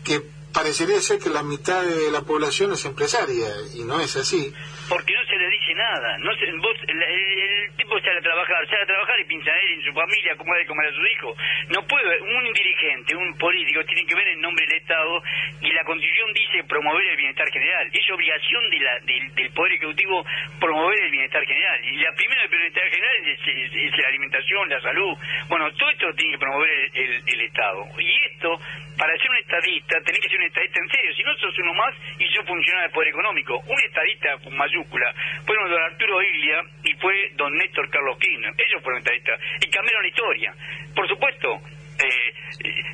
que 0.02 0.20
parecería 0.52 1.00
ser 1.00 1.20
que 1.20 1.30
la 1.30 1.44
mitad 1.44 1.84
de 1.84 2.10
la 2.10 2.22
población 2.22 2.72
es 2.72 2.84
empresaria, 2.84 3.48
y 3.74 3.84
no 3.84 4.00
es 4.00 4.16
así. 4.16 4.52
Porque 4.88 5.14
no 5.14 5.24
se 5.24 5.36
le 5.36 5.48
dice 5.50 5.74
nada. 5.76 6.18
No 6.18 6.34
se, 6.34 6.46
vos, 6.58 6.76
el, 6.88 7.60
tipo 7.76 7.98
sale 8.00 8.18
a 8.18 8.22
trabajar, 8.22 8.66
sale 8.68 8.83
a 8.83 8.87
trabajar 8.87 9.20
y 9.20 9.24
piensa 9.24 9.50
él 9.50 9.72
en 9.72 9.83
su 9.83 9.92
familia, 9.92 10.37
cómo 10.37 10.54
de 10.54 10.66
comer 10.66 10.87
a 10.88 10.92
sus 10.92 11.11
hijos. 11.11 11.37
No 11.68 11.87
puede, 11.87 12.20
un 12.20 12.52
dirigente, 12.52 13.16
un 13.16 13.37
político, 13.38 13.85
tiene 13.85 14.06
que 14.06 14.14
ver 14.14 14.28
en 14.28 14.40
nombre 14.40 14.66
del 14.66 14.78
Estado, 14.78 15.22
y 15.61 15.70
la 15.72 15.85
Constitución 15.85 16.33
dice 16.33 16.64
promover 16.64 17.04
el 17.06 17.16
bienestar 17.16 17.48
general. 17.50 17.88
Es 17.92 18.11
obligación 18.11 18.70
de 18.70 18.78
la, 18.80 18.98
del 19.00 19.50
Poder 19.52 19.72
Ejecutivo 19.72 20.24
promover 20.59 21.00
el 21.00 21.11
bienestar 21.11 21.44
general. 21.44 21.85
Y 21.85 21.96
la 21.96 22.12
primera 22.12 22.42
del 22.42 22.50
bienestar 22.50 22.88
general 22.90 23.16
es, 23.26 23.96
la 23.96 24.09
alimentación, 24.09 24.68
la 24.68 24.80
salud. 24.80 25.18
Bueno, 25.48 25.72
todo 25.72 25.90
esto 25.90 26.14
tiene 26.14 26.33
que 26.33 26.38
promover 26.38 26.70
el, 26.94 27.22
el 27.26 27.40
Estado. 27.42 27.87
Y 27.98 28.24
esto 28.33 28.61
para 29.00 29.16
ser 29.16 29.30
un 29.30 29.36
estadista 29.38 29.98
tenés 30.04 30.20
que 30.20 30.28
ser 30.28 30.38
un 30.38 30.44
estadista 30.44 30.78
en 30.78 30.88
serio, 30.90 31.14
si 31.16 31.22
no 31.22 31.34
sos 31.38 31.58
uno 31.58 31.72
más 31.72 31.94
y 32.18 32.28
sos 32.28 32.44
funcionario 32.44 32.82
del 32.82 32.92
poder 32.92 33.08
económico. 33.08 33.58
Un 33.66 33.80
estadista 33.80 34.36
con 34.44 34.54
mayúscula 34.54 35.14
fue 35.46 35.56
don 35.56 35.82
Arturo 35.82 36.20
Iglia 36.20 36.62
y 36.84 36.92
fue 37.00 37.32
don 37.34 37.56
Néstor 37.56 37.88
Carlos 37.88 38.18
Kirchner. 38.18 38.52
Ellos 38.58 38.82
fueron 38.82 38.98
estadistas 38.98 39.40
y 39.62 39.70
cambiaron 39.70 40.02
la 40.02 40.08
historia. 40.08 40.54
Por 40.94 41.08
supuesto, 41.08 41.62
eh, 42.02 42.32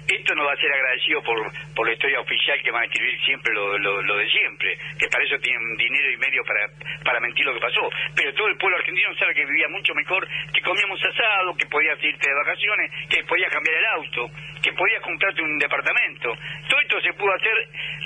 esto 0.09 0.35
no 0.35 0.45
va 0.45 0.53
a 0.53 0.57
ser 0.57 0.73
agradecido 0.73 1.23
por, 1.23 1.39
por 1.75 1.87
la 1.87 1.93
historia 1.93 2.21
oficial 2.21 2.61
que 2.63 2.71
van 2.71 2.83
a 2.83 2.87
escribir 2.87 3.19
siempre 3.25 3.55
lo, 3.55 3.79
lo, 3.79 4.17
de 4.17 4.31
siempre, 4.31 4.77
que 4.99 5.09
para 5.09 5.25
eso 5.25 5.39
tienen 5.39 5.77
dinero 5.77 6.11
y 6.11 6.17
medio 6.17 6.45
para, 6.45 6.67
para 7.05 7.21
mentir 7.21 7.45
lo 7.45 7.55
que 7.55 7.61
pasó. 7.61 7.89
Pero 8.15 8.35
todo 8.35 8.49
el 8.49 8.57
pueblo 8.57 8.79
argentino 8.79 9.15
sabe 9.17 9.35
que 9.35 9.45
vivía 9.45 9.69
mucho 9.69 9.95
mejor, 9.95 10.27
que 10.53 10.61
comíamos 10.61 11.01
asado, 11.05 11.57
que 11.57 11.67
podías 11.67 12.03
irte 12.03 12.29
de 12.29 12.35
vacaciones, 12.35 12.91
que 13.11 13.25
podías 13.25 13.51
cambiar 13.51 13.77
el 13.77 13.87
auto, 13.87 14.31
que 14.63 14.73
podías 14.73 15.03
comprarte 15.03 15.43
un 15.43 15.59
departamento. 15.59 16.35
Todo 16.69 16.81
esto 16.81 17.01
se 17.01 17.13
pudo 17.15 17.33
hacer 17.35 17.57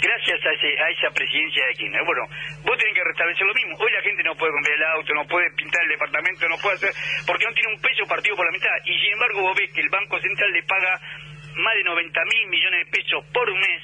gracias 0.02 0.40
a, 0.44 0.52
ese, 0.52 0.80
a 0.80 0.90
esa 0.90 1.10
presidencia 1.14 1.66
de 1.66 1.74
Kirchner. 1.74 2.04
Bueno, 2.04 2.22
vos 2.64 2.76
tenés 2.78 2.94
que 2.94 3.04
restablecer 3.04 3.46
lo 3.46 3.54
mismo. 3.54 3.76
Hoy 3.78 3.92
la 3.92 4.02
gente 4.02 4.22
no 4.24 4.34
puede 4.36 4.52
comprar 4.52 4.76
el 4.76 4.84
auto, 4.84 5.14
no 5.14 5.24
puede 5.26 5.50
pintar 5.52 5.82
el 5.84 5.90
departamento, 5.90 6.48
no 6.48 6.56
puede 6.58 6.76
hacer, 6.76 6.92
porque 7.26 7.44
no 7.44 7.52
tiene 7.52 7.74
un 7.74 7.80
peso 7.80 8.04
partido 8.08 8.36
por 8.36 8.46
la 8.46 8.52
mitad. 8.52 8.76
Y 8.84 8.98
sin 8.98 9.12
embargo 9.12 9.42
vos 9.42 9.56
ves 9.56 9.72
que 9.72 9.80
el 9.80 9.88
Banco 9.88 10.18
Central 10.20 10.52
le 10.52 10.62
paga 10.64 10.89
más 11.56 11.74
de 11.74 11.84
90 11.84 12.24
mil 12.24 12.48
millones 12.48 12.86
de 12.86 12.90
pesos 12.90 13.24
por 13.32 13.46
mes 13.54 13.82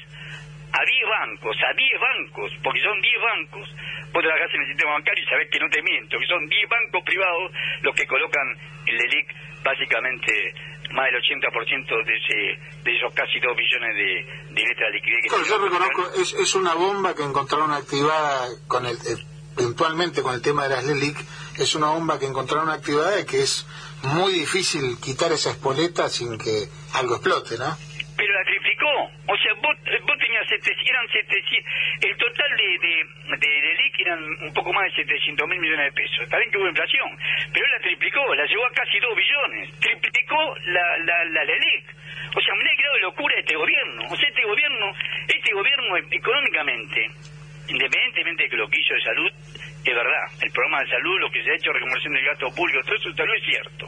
a 0.73 0.85
10 0.85 1.09
bancos, 1.09 1.57
a 1.63 1.73
10 1.73 2.01
bancos, 2.01 2.53
porque 2.63 2.81
son 2.81 3.01
10 3.01 3.23
bancos. 3.23 3.67
Vos 4.13 4.23
trabajás 4.23 4.55
en 4.55 4.61
el 4.63 4.69
sistema 4.69 4.93
bancario 4.93 5.25
y 5.25 5.27
sabés 5.27 5.51
que 5.51 5.61
no 5.61 5.69
te 5.71 5.83
miento, 5.83 6.19
que 6.19 6.27
son 6.27 6.47
10 6.47 6.69
bancos 6.69 7.03
privados 7.05 7.53
los 7.83 7.95
que 7.95 8.07
colocan 8.07 8.47
el 8.87 8.99
DELIC 8.99 9.35
básicamente 9.63 10.55
más 10.93 11.07
del 11.11 11.21
80% 11.21 12.07
de, 12.07 12.17
ese, 12.17 12.39
de 12.85 12.97
esos 12.97 13.13
casi 13.15 13.41
2 13.41 13.57
billones 13.57 13.95
de, 13.97 14.55
de 14.55 14.63
letras 14.63 14.89
de 14.89 14.95
liquidez. 14.95 15.23
Que 15.23 15.49
yo 15.49 15.59
reconozco, 15.59 16.21
es, 16.21 16.33
es 16.35 16.55
una 16.55 16.75
bomba 16.75 17.15
que 17.15 17.25
encontraron 17.25 17.73
activada 17.73 18.47
con 18.69 18.87
el, 18.87 18.97
eventualmente 19.59 20.23
con 20.23 20.35
el 20.35 20.43
tema 20.43 20.69
de 20.69 20.77
las 20.77 20.85
LELIC, 20.85 21.17
es 21.59 21.75
una 21.75 21.91
bomba 21.91 22.19
que 22.19 22.27
encontraron 22.27 22.69
activada 22.71 23.21
y 23.21 23.25
que 23.25 23.43
es 23.43 23.67
muy 24.03 24.33
difícil 24.33 24.99
quitar 25.03 25.33
esa 25.33 25.51
espoleta 25.51 26.09
sin 26.09 26.39
que 26.39 26.69
algo 26.95 27.17
explote, 27.17 27.59
¿no? 27.59 27.77
Pero 28.17 28.33
la 28.33 28.45
triplicó. 28.45 28.91
O 29.29 29.37
sea, 29.37 29.53
vos, 29.61 29.77
vos 30.07 30.19
tenías, 30.19 30.47
eran 30.49 31.09
700, 31.09 31.73
el 32.01 32.17
total 32.17 32.51
de, 32.57 32.69
de, 32.79 33.37
de, 33.37 33.75
LIC 33.75 34.01
eran 34.01 34.21
un 34.41 34.53
poco 34.55 34.73
más 34.73 34.85
de 34.85 35.05
700 35.05 35.49
mil 35.49 35.61
millones 35.61 35.93
de 35.93 35.93
pesos. 35.93 36.21
Está 36.23 36.39
bien 36.39 36.51
que 36.51 36.59
hubo 36.59 36.69
inflación, 36.69 37.09
pero 37.53 37.67
él 37.67 37.73
la 37.73 37.81
triplicó, 37.81 38.35
la 38.35 38.47
llevó 38.47 38.67
a 38.67 38.71
casi 38.71 38.99
2 39.01 39.17
billones. 39.17 39.81
Triplicó 39.81 40.57
la, 40.67 40.99
la, 41.05 41.25
la, 41.25 41.45
LIC. 41.45 41.85
O 42.37 42.41
sea, 42.41 42.55
me 42.55 42.71
ha 42.71 42.77
quedado 42.77 42.95
de 42.95 43.01
locura 43.01 43.35
este 43.39 43.57
gobierno. 43.57 44.03
O 44.11 44.17
sea, 44.17 44.29
este 44.29 44.45
gobierno, 44.45 44.93
este 45.29 45.53
gobierno 45.53 45.97
económicamente, 46.11 47.11
independientemente 47.69 48.45
de 48.45 48.49
que 48.49 48.57
lo 48.57 48.69
que 48.69 48.81
hizo 48.81 48.95
de 48.95 49.03
salud, 49.03 49.33
es 49.91 49.97
verdad, 49.97 50.27
el 50.43 50.51
programa 50.51 50.81
de 50.81 50.91
salud, 50.91 51.21
lo 51.21 51.31
que 51.31 51.43
se 51.43 51.51
ha 51.51 51.55
hecho, 51.55 51.73
reconversión 51.73 52.13
del 52.15 52.25
gasto 52.25 52.51
público, 52.51 52.81
todo 52.85 52.97
eso 52.97 53.15
tal 53.15 53.29
es 53.35 53.45
cierto. 53.45 53.87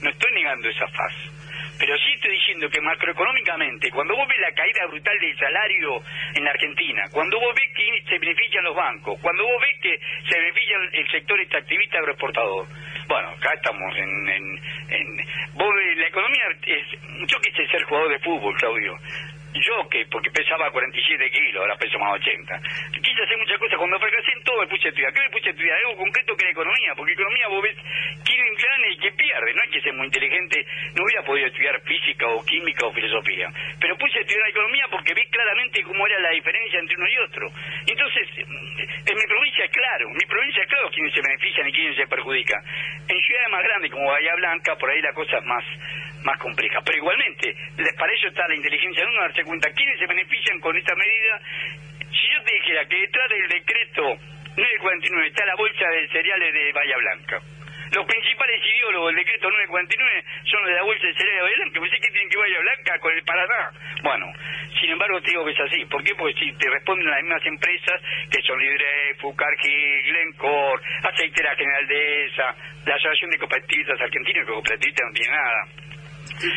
No 0.00 0.10
estoy 0.10 0.32
negando 0.32 0.68
esa 0.68 0.88
fase. 0.88 1.30
Pero 1.78 1.96
sí 1.98 2.12
estoy 2.14 2.30
diciendo 2.30 2.70
que 2.70 2.80
macroeconómicamente, 2.80 3.90
cuando 3.90 4.14
vos 4.14 4.28
ves 4.28 4.38
la 4.38 4.52
caída 4.52 4.86
brutal 4.86 5.18
del 5.18 5.36
salario 5.36 6.02
en 6.34 6.44
la 6.44 6.50
Argentina, 6.50 7.02
cuando 7.10 7.40
vos 7.40 7.54
ves 7.54 7.70
que 7.74 8.02
se 8.08 8.18
benefician 8.18 8.64
los 8.64 8.76
bancos, 8.76 9.18
cuando 9.20 9.44
vos 9.44 9.60
ves 9.60 9.80
que 9.82 9.98
se 10.28 10.38
beneficia 10.38 10.76
el 10.92 11.10
sector 11.10 11.40
extractivista 11.40 11.98
agroexportador, 11.98 12.66
bueno, 13.08 13.28
acá 13.30 13.54
estamos 13.54 13.96
en... 13.96 14.28
en, 14.28 15.16
vos 15.54 15.74
ves, 15.74 15.98
la 15.98 16.06
economía 16.06 16.44
es... 16.62 16.86
Yo 17.26 17.40
quise 17.40 17.66
ser 17.66 17.82
jugador 17.84 18.10
de 18.10 18.18
fútbol, 18.20 18.54
Claudio 18.56 18.96
yo 19.60 19.88
que 19.88 20.06
porque 20.10 20.30
pesaba 20.30 20.70
47 20.70 21.30
kilos, 21.30 21.62
ahora 21.62 21.76
peso 21.76 21.98
más 21.98 22.14
80. 22.20 22.60
Quise 23.02 23.22
hacer 23.22 23.38
muchas 23.38 23.58
cosas, 23.58 23.78
cuando 23.78 23.98
fracasé 23.98 24.32
en 24.32 24.42
todo 24.42 24.60
me 24.60 24.66
puse 24.66 24.86
a 24.86 24.90
estudiar. 24.90 25.12
¿Qué 25.12 25.20
me 25.20 25.30
puse 25.30 25.48
a 25.48 25.50
estudiar? 25.50 25.78
Algo 25.78 25.96
concreto 25.96 26.36
que 26.36 26.44
era 26.44 26.52
economía, 26.52 26.94
porque 26.96 27.12
economía 27.12 27.48
vos 27.48 27.62
ves 27.62 27.76
quién 28.24 28.44
gana 28.54 28.86
y 28.88 28.96
quién 28.98 29.16
pierde, 29.16 29.54
no 29.54 29.62
hay 29.62 29.70
que 29.70 29.80
ser 29.80 29.92
muy 29.94 30.06
inteligente, 30.06 30.66
no 30.94 31.04
hubiera 31.04 31.22
podido 31.22 31.46
estudiar 31.46 31.80
física 31.82 32.26
o 32.28 32.44
química 32.44 32.86
o 32.86 32.92
filosofía. 32.92 33.48
Pero 33.80 33.96
puse 33.96 34.18
a 34.18 34.22
estudiar 34.22 34.48
economía 34.48 34.86
porque 34.90 35.14
vi 35.14 35.24
claramente 35.26 35.82
cómo 35.82 36.06
era 36.06 36.18
la 36.18 36.30
diferencia 36.30 36.78
entre 36.78 36.96
uno 36.96 37.08
y 37.08 37.18
otro. 37.18 37.48
Entonces, 37.86 38.28
en 38.38 39.16
mi 39.16 39.26
provincia 39.26 39.64
es 39.64 39.72
claro, 39.72 40.08
mi 40.10 40.26
provincia 40.26 40.62
es 40.62 40.68
claro 40.68 40.90
quiénes 40.90 41.14
se 41.14 41.22
benefician 41.22 41.68
y 41.68 41.72
quiénes 41.72 41.96
se 41.96 42.06
perjudican. 42.06 42.62
En 43.08 43.20
ciudades 43.20 43.50
más 43.50 43.62
grandes 43.62 43.90
como 43.90 44.10
Bahía 44.10 44.34
Blanca, 44.36 44.76
por 44.76 44.90
ahí 44.90 45.00
la 45.00 45.12
cosa 45.12 45.38
es 45.38 45.44
más 45.44 45.64
más 46.24 46.38
compleja. 46.38 46.80
Pero 46.84 46.98
igualmente, 46.98 47.54
para 47.96 48.12
ello 48.12 48.28
está 48.28 48.48
la 48.48 48.56
inteligencia 48.56 49.04
de 49.04 49.10
uno 49.10 49.20
darse 49.20 49.44
cuenta 49.44 49.72
quiénes 49.72 49.98
se 49.98 50.06
benefician 50.06 50.58
con 50.60 50.76
esta 50.76 50.94
medida. 50.96 51.40
Si 52.10 52.28
yo 52.32 52.42
te 52.42 52.54
dijera 52.54 52.84
que 52.86 52.96
detrás 52.96 53.28
del 53.28 53.48
decreto 53.48 54.02
949 54.56 55.26
está 55.28 55.46
la 55.46 55.56
bolsa 55.56 55.88
de 55.88 56.08
cereales 56.08 56.54
de 56.54 56.72
Bahía 56.72 56.96
Blanca, 56.96 57.40
los 57.94 58.06
principales 58.06 58.60
ideólogos 58.64 59.14
del 59.14 59.24
decreto 59.24 59.50
949 59.50 60.24
son 60.50 60.60
los 60.62 60.70
de 60.70 60.76
la 60.76 60.82
bolsa 60.82 61.06
de 61.06 61.14
cereales 61.14 61.36
de 61.36 61.42
Bahía 61.42 61.56
Blanca, 61.56 61.80
pues 61.80 61.90
que 61.92 62.10
tienen 62.10 62.28
que 62.28 62.38
Bahía 62.38 62.60
Blanca 62.60 62.98
con 62.98 63.12
el 63.12 63.22
Paraná. 63.24 63.70
Bueno, 64.02 64.26
sin 64.80 64.90
embargo 64.90 65.20
te 65.20 65.30
digo 65.30 65.44
que 65.44 65.52
es 65.52 65.60
así. 65.60 65.84
¿Por 65.86 66.02
qué? 66.02 66.14
Porque 66.14 66.34
si 66.40 66.52
te 66.56 66.70
responden 66.70 67.10
las 67.10 67.22
mismas 67.22 67.44
empresas 67.46 68.00
que 68.30 68.42
son 68.42 68.58
Libre, 68.58 69.14
Fucargi, 69.20 70.02
Glencore, 70.02 70.82
Aceitera 71.02 71.54
General 71.56 71.86
de 71.86 72.24
esa, 72.26 72.56
la 72.86 72.94
Asociación 72.94 73.30
de 73.30 73.38
Cooperativistas 73.38 74.00
Argentinos, 74.00 74.46
que 74.46 74.52
cooperativistas 74.52 75.06
no 75.06 75.12
tiene 75.12 75.30
nada 75.30 75.84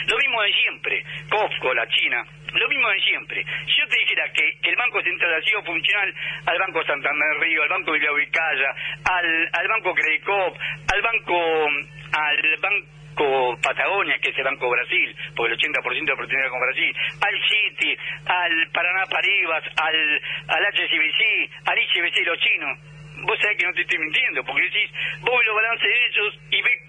lo 0.07 0.17
mismo 0.17 0.41
de 0.41 0.53
siempre, 0.53 1.03
COFCO, 1.29 1.73
la 1.73 1.87
China, 1.87 2.25
lo 2.53 2.69
mismo 2.69 2.89
de 2.89 3.01
siempre. 3.01 3.45
Si 3.65 3.79
yo 3.79 3.87
te 3.87 3.99
dijera 3.99 4.31
que, 4.31 4.57
el 4.63 4.75
Banco 4.75 5.01
Central 5.01 5.33
ha 5.33 5.41
sido 5.41 5.63
funcional 5.63 6.13
al 6.45 6.59
Banco 6.59 6.83
Santander 6.85 7.39
Río, 7.39 7.63
al 7.63 7.69
Banco 7.69 7.91
Vicaya, 7.91 8.75
al, 9.03 9.49
al 9.53 9.67
Banco 9.67 9.93
Credicop, 9.93 10.57
al 10.93 11.01
Banco, 11.01 11.67
al 12.13 12.57
Banco 12.61 13.57
Patagonia, 13.61 14.17
que 14.19 14.29
es 14.29 14.37
el 14.37 14.43
Banco 14.43 14.69
Brasil, 14.69 15.15
porque 15.35 15.53
el 15.53 15.59
80% 15.59 16.05
de 16.05 16.13
oportunidad 16.13 16.49
con 16.49 16.59
Brasil, 16.59 16.95
al 17.21 17.41
Citi, 17.47 17.97
al 18.25 18.69
Paraná 18.71 19.03
Paribas, 19.09 19.63
al, 19.81 20.21
al 20.47 20.65
HCBC, 20.65 21.51
al 21.65 21.79
ICBC, 21.79 22.25
los 22.25 22.39
chinos 22.39 22.79
vos 23.23 23.39
sabés 23.41 23.57
que 23.57 23.65
no 23.65 23.73
te 23.73 23.81
estoy 23.81 23.97
mintiendo, 23.97 24.43
porque 24.43 24.63
decís, 24.63 24.91
vos 25.21 25.45
los 25.45 25.55
balances 25.55 25.87
de 25.87 26.05
ellos 26.05 26.39
y 26.51 26.61
ves 26.61 26.87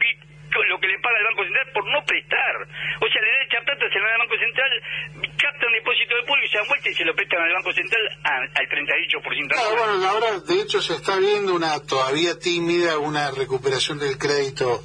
lo 0.68 0.80
que 0.80 0.88
le 0.88 0.98
paga 1.00 1.18
el 1.18 1.24
Banco 1.24 1.44
Central 1.44 1.66
por 1.72 1.84
no 1.90 2.04
prestar. 2.04 2.54
O 3.00 3.06
sea, 3.08 3.22
le 3.22 3.30
da 3.30 3.44
echa 3.44 3.60
plata, 3.64 3.84
se 3.90 3.98
lo 3.98 4.06
da 4.06 4.12
al 4.12 4.22
Banco 4.24 4.38
Central, 4.38 4.70
captan 5.36 5.72
depósito 5.72 6.16
de 6.16 6.22
polvo 6.22 6.44
y 6.44 6.48
se 6.48 6.58
dan 6.58 6.68
vuelta 6.68 6.88
y 6.88 6.94
se 6.94 7.04
lo 7.04 7.14
prestan 7.14 7.42
al 7.42 7.52
Banco 7.52 7.72
Central 7.72 8.02
al 8.24 8.68
38%. 8.68 9.48
Claro, 9.48 9.76
bueno, 9.76 10.08
ahora 10.08 10.40
de 10.40 10.60
hecho 10.60 10.80
se 10.80 10.94
está 10.94 11.16
viendo 11.18 11.54
una 11.54 11.80
todavía 11.80 12.38
tímida, 12.38 12.98
una 12.98 13.30
recuperación 13.30 13.98
del 13.98 14.18
crédito 14.18 14.82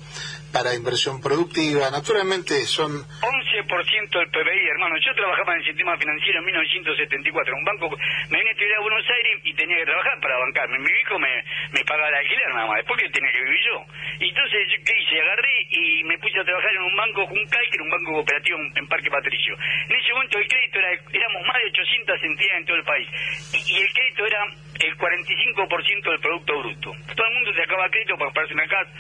para 0.54 0.78
inversión 0.78 1.20
productiva. 1.20 1.90
Naturalmente 1.90 2.54
son... 2.70 2.94
11% 2.94 4.14
del 4.14 4.30
PBI, 4.30 4.70
hermano. 4.70 4.96
Yo 5.02 5.14
trabajaba 5.16 5.54
en 5.54 5.60
el 5.60 5.66
sistema 5.66 5.98
financiero 5.98 6.40
en 6.40 6.46
1974. 6.46 7.58
Un 7.58 7.66
banco, 7.66 7.90
me 8.30 8.38
vine 8.38 8.50
a 8.50 8.54
estudiar 8.54 8.78
a 8.78 8.82
Buenos 8.82 9.06
Aires 9.10 9.42
y 9.44 9.54
tenía 9.56 9.78
que 9.78 9.86
trabajar 9.86 10.20
para 10.22 10.38
bancarme. 10.38 10.78
Mi 10.78 10.94
hijo 11.02 11.18
me, 11.18 11.44
me 11.74 11.84
pagaba 11.84 12.08
el 12.10 12.16
alquiler 12.16 12.50
nada 12.54 12.68
más. 12.68 12.78
Después 12.78 13.02
que 13.02 13.10
tenía 13.10 13.32
que 13.32 13.44
vivir 13.44 13.62
yo. 13.66 13.78
Y 14.20 14.30
entonces, 14.30 14.62
¿qué 14.86 14.94
hice? 14.94 15.22
Agarré 15.22 15.56
y 15.70 16.04
me 16.06 16.18
puse 16.20 16.40
a 16.40 16.46
trabajar 16.46 16.72
en 16.72 16.84
un 16.84 16.96
banco 16.96 17.26
Juncal, 17.26 17.66
que 17.70 17.76
era 17.76 17.84
un 17.84 17.90
banco 17.90 18.12
cooperativo 18.14 18.58
en, 18.76 18.88
Parque 18.88 19.10
Patricio. 19.10 19.58
En 19.90 19.96
ese 19.96 20.14
momento 20.14 20.38
el 20.38 20.48
crédito 20.48 20.78
era, 20.78 20.92
éramos 20.94 21.42
más 21.50 21.58
de 21.58 21.70
800 21.74 22.24
entidades 22.24 22.60
en 22.62 22.66
todo 22.66 22.78
el 22.78 22.86
país. 22.86 23.08
Y, 23.54 23.82
el 23.82 23.90
crédito 23.94 24.26
era 24.26 24.46
el 24.86 24.98
45% 24.98 26.10
del 26.10 26.20
Producto 26.20 26.60
Bruto. 26.60 26.92
Todo 27.16 27.28
el 27.28 27.34
mundo 27.34 27.54
se 27.54 27.64
acaba 27.64 27.90
crédito 27.90 28.14
para 28.18 28.30
comprarse 28.30 28.54
una 28.54 28.68
casa 28.68 28.92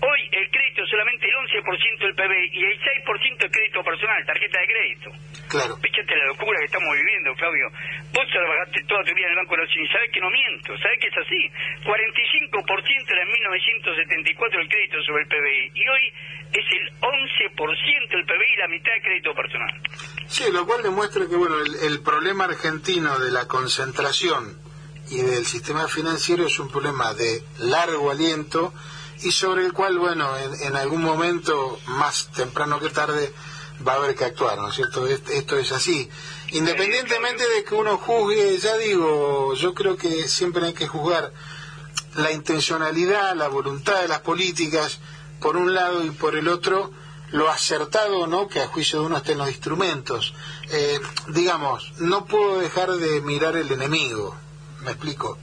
Hoy 0.00 0.20
el 0.32 0.48
crédito 0.50 0.82
es 0.82 0.88
solamente 0.88 1.28
el 1.28 1.36
11% 1.36 2.00
del 2.00 2.14
PBI 2.14 2.48
y 2.56 2.64
el 2.64 2.76
6% 2.80 3.38
de 3.38 3.50
crédito 3.50 3.84
personal, 3.84 4.24
tarjeta 4.24 4.60
de 4.60 4.66
crédito. 4.66 5.10
Claro. 5.48 5.76
Fíjate 5.76 6.16
la 6.16 6.26
locura 6.26 6.58
que 6.58 6.64
estamos 6.64 6.88
viviendo, 6.96 7.34
Claudio. 7.34 7.68
Vos 8.12 8.26
trabajaste 8.32 8.80
toda 8.88 9.04
tu 9.04 9.12
vida 9.12 9.26
en 9.26 9.32
el 9.32 9.40
Banco 9.44 9.52
de 9.52 9.60
la 9.60 9.64
Nación 9.68 9.84
y 9.84 9.88
sabés 9.92 10.10
que 10.10 10.20
no 10.20 10.30
miento, 10.30 10.72
sabés 10.78 10.98
que 11.00 11.08
es 11.08 11.18
así. 11.20 11.40
45% 11.84 13.12
era 13.12 13.22
en 13.22 13.30
1974 13.30 14.60
el 14.60 14.68
crédito 14.68 14.96
sobre 15.04 15.22
el 15.22 15.28
PBI 15.28 15.62
y 15.74 15.82
hoy 15.84 16.04
es 16.48 16.66
el 16.80 16.84
11% 16.96 18.08
del 18.08 18.24
PBI 18.24 18.48
y 18.48 18.56
la 18.56 18.68
mitad 18.68 18.92
de 18.92 19.02
crédito 19.02 19.34
personal. 19.34 19.74
Sí, 20.26 20.44
lo 20.52 20.64
cual 20.64 20.82
demuestra 20.82 21.28
que 21.28 21.36
bueno 21.36 21.56
el 21.60 22.00
problema 22.02 22.44
argentino 22.44 23.18
de 23.18 23.30
la 23.30 23.46
concentración 23.46 24.56
y 25.10 25.22
del 25.22 25.44
sistema 25.44 25.88
financiero 25.88 26.46
es 26.46 26.58
un 26.58 26.70
problema 26.70 27.12
de 27.14 27.42
largo 27.58 28.10
aliento 28.10 28.72
y 29.22 29.32
sobre 29.32 29.64
el 29.64 29.72
cual, 29.72 29.98
bueno, 29.98 30.28
en, 30.38 30.76
algún 30.76 31.02
momento, 31.02 31.78
más 31.86 32.30
temprano 32.34 32.80
que 32.80 32.90
tarde, 32.90 33.32
va 33.86 33.92
a 33.92 33.96
haber 33.96 34.14
que 34.14 34.24
actuar, 34.24 34.58
¿no 34.58 34.68
es 34.68 34.74
cierto? 34.74 35.06
Esto 35.06 35.56
es 35.56 35.72
así. 35.72 36.08
Independientemente 36.52 37.48
de 37.48 37.64
que 37.64 37.74
uno 37.74 37.98
juzgue, 37.98 38.58
ya 38.58 38.76
digo, 38.76 39.54
yo 39.54 39.74
creo 39.74 39.96
que 39.96 40.28
siempre 40.28 40.66
hay 40.66 40.72
que 40.72 40.88
juzgar 40.88 41.32
la 42.16 42.32
intencionalidad, 42.32 43.34
la 43.36 43.48
voluntad 43.48 44.00
de 44.00 44.08
las 44.08 44.20
políticas, 44.20 45.00
por 45.40 45.56
un 45.56 45.74
lado 45.74 46.04
y 46.04 46.10
por 46.10 46.36
el 46.36 46.48
otro, 46.48 46.90
lo 47.32 47.48
acertado 47.48 48.26
no 48.26 48.48
que 48.48 48.60
a 48.60 48.68
juicio 48.68 49.00
de 49.00 49.06
uno 49.06 49.16
estén 49.18 49.38
los 49.38 49.48
instrumentos. 49.48 50.34
Eh, 50.70 51.00
digamos, 51.28 51.92
no 51.98 52.26
puedo 52.26 52.58
dejar 52.58 52.90
de 52.90 53.20
mirar 53.20 53.56
el 53.56 53.70
enemigo, 53.70 54.36
¿me 54.80 54.90
explico? 54.90 55.38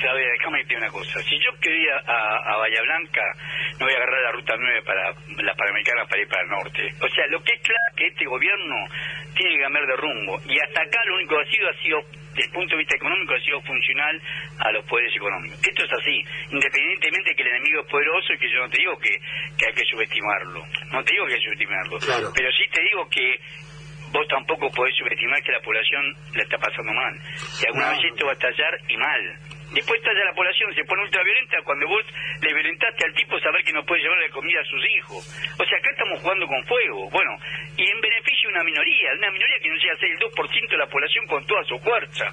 Claudia, 0.00 0.26
déjame 0.32 0.58
decirte 0.58 0.76
una 0.76 0.90
cosa. 0.90 1.20
Si 1.20 1.38
yo 1.44 1.50
quería 1.60 1.96
a, 2.06 2.54
a 2.54 2.56
Bahía 2.56 2.80
Blanca, 2.82 3.22
no 3.78 3.84
voy 3.84 3.94
a 3.94 3.96
agarrar 3.98 4.22
la 4.22 4.32
ruta 4.32 4.54
9 4.56 4.82
para 4.82 5.12
la 5.44 5.54
Panamericana 5.54 6.06
para 6.06 6.22
ir 6.22 6.28
para 6.28 6.42
el 6.42 6.48
norte. 6.48 6.82
O 7.00 7.08
sea, 7.08 7.26
lo 7.28 7.42
que 7.44 7.52
es 7.52 7.60
claro 7.60 7.84
es 7.90 7.96
que 7.96 8.06
este 8.06 8.24
gobierno 8.24 8.76
tiene 9.36 9.56
que 9.56 9.62
cambiar 9.62 9.86
de 9.86 9.96
rumbo. 9.96 10.40
Y 10.48 10.58
hasta 10.58 10.80
acá 10.80 11.04
lo 11.04 11.16
único 11.16 11.36
que 11.36 11.42
ha 11.42 11.50
sido, 11.52 11.68
ha 11.68 11.82
sido, 11.82 11.98
desde 12.32 12.48
el 12.48 12.52
punto 12.52 12.74
de 12.74 12.78
vista 12.78 12.96
económico, 12.96 13.34
ha 13.34 13.40
sido 13.44 13.60
funcional 13.60 14.22
a 14.58 14.72
los 14.72 14.84
poderes 14.86 15.14
económicos. 15.14 15.60
Esto 15.68 15.84
es 15.84 15.92
así, 15.92 16.24
independientemente 16.50 17.30
de 17.30 17.36
que 17.36 17.42
el 17.42 17.48
enemigo 17.48 17.80
es 17.82 17.86
poderoso 17.88 18.32
y 18.32 18.38
que 18.38 18.50
yo 18.50 18.58
no 18.60 18.70
te 18.70 18.78
digo 18.78 18.98
que, 18.98 19.12
que 19.58 19.66
hay 19.68 19.74
que 19.74 19.84
subestimarlo. 19.84 20.64
No 20.92 21.04
te 21.04 21.12
digo 21.12 21.26
que 21.26 21.34
hay 21.34 21.40
que 21.40 21.44
subestimarlo. 21.44 21.98
Pero 22.34 22.48
sí 22.52 22.64
te 22.72 22.82
digo 22.82 23.08
que 23.10 23.36
vos 24.12 24.26
tampoco 24.28 24.70
podés 24.70 24.94
subestimar 24.96 25.42
que 25.42 25.52
la 25.52 25.60
población 25.60 26.02
la 26.34 26.42
está 26.42 26.58
pasando 26.58 26.92
mal. 26.92 27.14
Que 27.60 27.66
alguna 27.68 27.90
vez 27.90 28.00
esto 28.04 28.26
va 28.26 28.32
a 28.32 28.34
estallar 28.34 28.74
y 28.88 28.96
mal. 28.96 29.22
Después 29.72 30.00
está 30.00 30.10
ya 30.12 30.24
la 30.24 30.34
población, 30.34 30.74
se 30.74 30.84
pone 30.84 31.02
ultraviolenta 31.02 31.62
cuando 31.62 31.86
vos 31.86 32.02
le 32.42 32.54
violentaste 32.54 33.04
al 33.06 33.14
tipo 33.14 33.38
saber 33.38 33.62
que 33.62 33.72
no 33.72 33.84
puede 33.86 34.02
llevarle 34.02 34.30
comida 34.30 34.60
a 34.60 34.64
sus 34.64 34.82
hijos. 34.82 35.22
O 35.58 35.64
sea, 35.64 35.78
acá 35.78 35.90
estamos 35.90 36.18
jugando 36.20 36.46
con 36.46 36.58
fuego. 36.66 37.10
Bueno, 37.10 37.30
y 37.76 37.86
en 37.86 38.00
beneficio 38.00 38.50
de 38.50 38.54
una 38.54 38.64
minoría, 38.64 39.14
una 39.16 39.30
minoría 39.30 39.58
que 39.62 39.68
no 39.68 39.76
llega 39.76 39.94
a 39.94 39.98
ser 39.98 40.10
el 40.10 40.18
2% 40.18 40.70
de 40.70 40.76
la 40.76 40.88
población 40.88 41.26
con 41.26 41.46
toda 41.46 41.62
su 41.64 41.78
fuerza. 41.78 42.26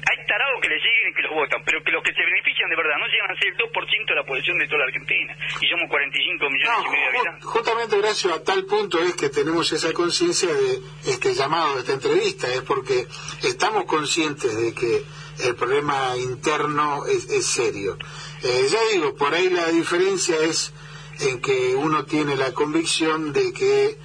Hay 0.00 0.26
tarados 0.26 0.60
que 0.62 0.68
le 0.68 0.80
siguen 0.80 1.10
y 1.10 1.14
que 1.14 1.22
los 1.22 1.32
votan, 1.36 1.62
pero 1.64 1.84
que 1.84 1.92
los 1.92 2.02
que 2.02 2.14
se 2.14 2.24
benefician 2.24 2.70
de 2.70 2.76
verdad 2.76 2.96
no 2.96 3.06
llegan 3.06 3.30
a 3.30 3.36
ser 3.36 3.48
el 3.52 3.56
2% 3.60 4.08
de 4.08 4.14
la 4.14 4.24
población 4.24 4.58
de 4.58 4.66
toda 4.66 4.78
la 4.78 4.84
Argentina. 4.86 5.36
Y 5.60 5.68
somos 5.68 5.90
45 5.90 6.50
millones 6.50 6.80
y 6.80 6.88
medio 6.88 7.04
de 7.04 7.18
habitantes. 7.18 7.44
Justamente, 7.44 7.98
gracias 7.98 8.32
a 8.32 8.42
tal 8.42 8.64
punto 8.64 8.98
es 9.02 9.14
que 9.14 9.28
tenemos 9.28 9.70
esa 9.72 9.92
conciencia 9.92 10.48
de 10.48 10.80
este 11.12 11.34
llamado 11.34 11.74
de 11.74 11.80
esta 11.80 11.92
entrevista, 11.92 12.48
es 12.48 12.62
porque 12.62 13.04
estamos 13.44 13.84
conscientes 13.84 14.56
de 14.56 14.74
que 14.74 15.04
el 15.44 15.54
problema 15.54 16.16
interno 16.16 17.04
es, 17.06 17.46
serio. 17.46 17.98
Eh, 18.42 18.66
ya 18.70 18.78
digo, 18.92 19.14
por 19.14 19.34
ahí 19.34 19.50
la 19.50 19.68
diferencia 19.68 20.36
es 20.40 20.72
en 21.20 21.40
que 21.40 21.74
uno 21.74 22.04
tiene 22.04 22.36
la 22.36 22.52
convicción 22.52 23.32
de 23.32 23.52
que 23.52 23.98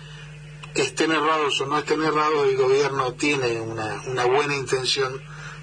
estén 0.75 1.11
errados 1.11 1.61
o 1.61 1.65
no 1.65 1.79
estén 1.79 2.03
errados, 2.03 2.47
el 2.49 2.57
gobierno 2.57 3.13
tiene 3.13 3.61
una, 3.61 4.01
una 4.07 4.25
buena 4.25 4.55
intención 4.55 5.21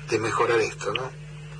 de 0.08 0.18
mejorar 0.18 0.60
esto, 0.60 0.92
¿no? 0.94 1.10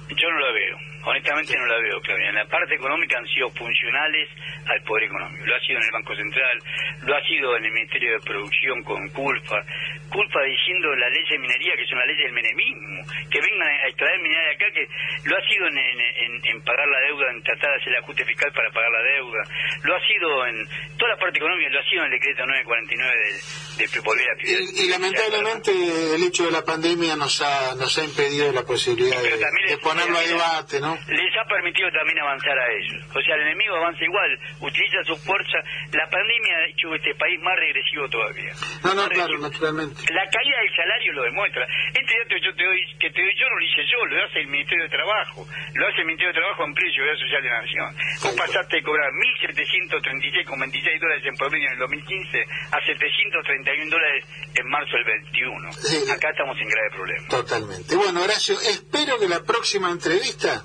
Yo 0.09 0.29
no 0.31 0.40
la 0.40 0.53
veo. 0.53 0.91
Honestamente 1.04 1.56
no 1.58 1.66
la 1.66 1.78
veo, 1.78 2.00
Claudia. 2.00 2.28
En 2.28 2.34
la 2.36 2.46
parte 2.46 2.74
económica 2.74 3.18
han 3.18 3.26
sido 3.26 3.50
funcionales 3.50 4.28
al 4.66 4.82
poder 4.82 5.04
económico. 5.04 5.46
Lo 5.46 5.56
ha 5.56 5.60
sido 5.60 5.78
en 5.78 5.84
el 5.84 5.90
Banco 5.92 6.14
Central, 6.14 6.58
lo 7.02 7.16
ha 7.16 7.22
sido 7.26 7.56
en 7.56 7.64
el 7.64 7.72
Ministerio 7.72 8.12
de 8.12 8.20
Producción 8.20 8.82
con 8.84 9.08
culpa, 9.10 9.64
culpa 10.10 10.42
diciendo 10.42 10.94
la 10.94 11.08
ley 11.08 11.24
de 11.28 11.38
minería, 11.38 11.74
que 11.74 11.82
es 11.82 11.92
una 11.92 12.06
ley 12.06 12.16
del 12.16 12.32
menemismo, 12.32 13.02
que 13.30 13.40
vengan 13.40 13.68
a 13.68 13.88
extraer 13.88 14.20
minería 14.20 14.46
de 14.46 14.54
acá, 14.54 14.66
que 14.72 14.86
lo 15.24 15.36
ha 15.36 15.42
sido 15.48 15.66
en, 15.66 16.62
pagar 16.62 16.86
la 16.86 17.00
deuda, 17.00 17.30
en 17.32 17.42
tratar 17.42 17.70
de 17.70 17.76
hacer 17.76 17.88
el 17.88 18.02
ajuste 18.02 18.24
fiscal 18.24 18.52
para 18.52 18.70
pagar 18.70 18.90
la 18.92 19.02
deuda, 19.02 19.42
lo 19.82 19.96
ha 19.96 20.00
sido 20.06 20.46
en 20.46 20.68
toda 20.98 21.10
la 21.10 21.18
parte 21.18 21.38
económica, 21.38 21.70
lo 21.70 21.80
ha 21.80 21.88
sido 21.88 22.04
en 22.04 22.12
el 22.12 22.18
decreto 22.20 22.46
949 22.46 23.14
del, 23.18 23.90
del 23.90 24.00
volver 24.02 24.28
a 24.28 24.34
y, 24.42 24.84
y, 24.84 24.88
lamentablemente 24.88 25.70
el 26.14 26.22
hecho 26.22 26.44
de 26.44 26.52
la 26.52 26.62
pandemia 26.62 27.16
nos 27.16 27.40
ha, 27.42 27.74
nos 27.74 27.96
ha 27.98 28.04
impedido 28.04 28.52
la 28.52 28.62
posibilidad 28.62 29.20
de, 29.22 29.36
de 29.36 29.78
ponerlo 29.78 30.18
a 30.18 30.22
debate, 30.22 30.80
¿no? 30.80 30.91
Les 31.09 31.33
ha 31.37 31.44
permitido 31.48 31.90
también 31.90 32.18
avanzar 32.20 32.59
a 32.59 32.66
ellos. 32.72 33.02
O 33.14 33.20
sea, 33.22 33.35
el 33.37 33.42
enemigo 33.42 33.76
avanza 33.76 34.05
igual, 34.05 34.38
utiliza 34.61 35.05
su 35.05 35.16
fuerza. 35.16 35.59
La 35.92 36.09
pandemia 36.09 36.57
ha 36.57 36.66
hecho 36.68 36.94
este 36.94 37.14
país 37.14 37.40
más 37.40 37.57
regresivo 37.57 38.09
todavía. 38.09 38.52
No, 38.85 38.94
no, 38.94 39.09
claro, 39.09 39.38
naturalmente. 39.38 40.02
La 40.12 40.26
caída 40.28 40.59
del 40.61 40.72
salario 40.76 41.12
lo 41.12 41.22
demuestra. 41.22 41.66
Este 41.92 42.12
dato 42.18 42.35
que 42.35 42.40
yo 42.40 42.55
te 42.55 42.64
doy, 42.64 42.81
que 42.98 43.11
te 43.11 43.20
doy 43.22 43.35
yo 43.38 43.48
no 43.48 43.57
lo 43.59 43.64
hice 43.64 43.83
yo, 43.87 44.07
lo 44.07 44.24
hace 44.24 44.40
el 44.40 44.48
Ministerio 44.48 44.85
de 44.85 44.90
Trabajo. 44.90 45.46
Lo 45.74 45.88
hace 45.88 46.00
el 46.00 46.07
Ministerio 46.07 46.33
de 46.33 46.40
Trabajo, 46.40 46.64
Empleo 46.64 46.88
y 46.88 46.94
Seguridad 46.94 47.18
Social 47.18 47.42
de 47.42 47.48
la 47.48 47.61
Nación. 47.62 47.88
Vos 48.22 48.35
pasaste 48.37 48.76
de 48.76 48.83
cobrar 48.83 49.11
1.736,26 49.12 51.00
dólares 51.00 51.24
en 51.26 51.37
promedio 51.37 51.66
en 51.66 51.72
el 51.72 51.78
2015 51.78 52.44
a 52.72 52.78
731 52.85 53.90
dólares 53.90 54.24
en 54.55 54.66
marzo 54.68 54.96
del 54.96 55.05
21. 55.05 55.68
Acá 56.12 56.31
estamos 56.31 56.57
en 56.59 56.68
grave 56.68 56.90
problema. 56.90 57.28
Totalmente. 57.28 57.96
Bueno, 57.96 58.22
Horacio, 58.22 58.61
espero 58.61 59.18
que 59.18 59.28
la 59.28 59.42
próxima 59.42 59.90
entrevista 59.90 60.62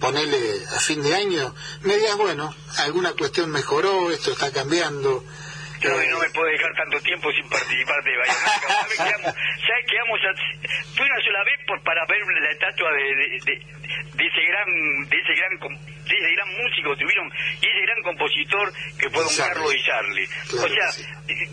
ponerle 0.00 0.64
a 0.74 0.78
fin 0.80 1.02
de 1.02 1.14
año, 1.14 1.54
me 1.82 1.96
digas, 1.96 2.16
bueno, 2.16 2.54
alguna 2.78 3.12
cuestión 3.12 3.50
mejoró, 3.50 4.10
esto 4.10 4.32
está 4.32 4.50
cambiando. 4.50 5.24
Yo 5.80 5.90
no 5.90 6.18
me 6.18 6.30
puedo 6.30 6.46
dejar 6.46 6.74
tanto 6.74 7.00
tiempo 7.00 7.30
sin 7.32 7.48
participar 7.48 8.02
de 8.02 8.16
Bahía 8.18 8.34
¿Sabes 8.34 8.96
qué 8.98 9.12
vamos, 9.14 9.34
¿sabes 9.34 9.84
qué 9.86 9.96
vamos 9.98 10.20
a... 10.24 10.30
Fui 10.96 11.06
una 11.06 11.20
sola 11.22 11.44
vez 11.44 11.58
por, 11.66 11.82
para 11.82 12.04
ver 12.06 12.18
la 12.26 12.50
estatua 12.50 12.90
de, 12.92 13.04
de, 13.14 13.38
de, 13.46 14.26
ese 14.26 14.42
gran 14.48 14.68
de 15.08 15.16
ese 15.16 15.34
gran 15.34 15.52
de 15.58 16.16
ese 16.16 16.30
gran 16.34 16.48
músico 16.56 16.96
tuvieron 16.96 17.30
y 17.60 17.66
ese 17.68 17.80
gran 17.82 18.02
compositor 18.02 18.72
que 18.98 19.10
fue 19.10 19.22
don 19.22 19.36
Carlos 19.36 19.72
Di 19.72 19.82
Charlie. 19.84 20.28
o 20.52 20.68
sea, 20.68 20.88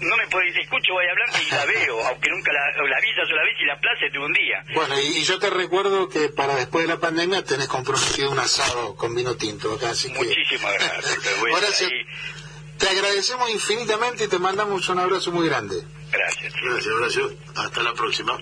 no 0.02 0.18
me 0.18 0.28
puedo 0.28 0.46
escucho 0.48 0.96
Bahía 0.96 1.14
Blanca 1.14 1.42
y 1.42 1.52
la 1.52 1.66
veo, 1.86 2.08
aunque 2.08 2.30
nunca 2.30 2.52
la, 2.52 2.84
la 2.84 3.00
vi 3.02 3.14
sola 3.14 3.44
vez 3.44 3.56
y 3.60 3.66
la 3.66 3.80
plaza 3.80 4.06
tuve 4.12 4.26
un 4.26 4.34
día. 4.34 4.64
Bueno, 4.74 5.00
y, 5.00 5.24
yo 5.24 5.40
te 5.40 5.50
recuerdo 5.50 6.10
que 6.10 6.30
para 6.30 6.56
después 6.56 6.88
de 6.88 6.94
la 6.94 7.00
pandemia 7.00 7.44
tenés 7.44 7.68
comprometido 7.68 8.32
un 8.32 8.40
asado 8.40 8.96
con 8.96 9.14
vino 9.16 9.36
tinto 9.36 9.74
acá, 9.74 9.90
así 9.90 10.12
que... 10.12 10.20
Muchísimas 10.20 10.74
gracias. 10.74 11.20
Ahora 11.54 11.68
te 12.78 12.90
agradecemos 12.90 13.50
infinitamente 13.50 14.26
y 14.26 14.28
te 14.28 14.40
mandamos 14.40 14.88
un 14.90 15.00
abrazo 15.00 15.32
muy 15.32 15.48
grande. 15.48 15.76
Gracias. 16.12 16.54
Gracias, 16.62 16.94
Horacio. 16.94 17.34
Hasta 17.56 17.84
la 17.84 17.94
próxima. 17.94 18.38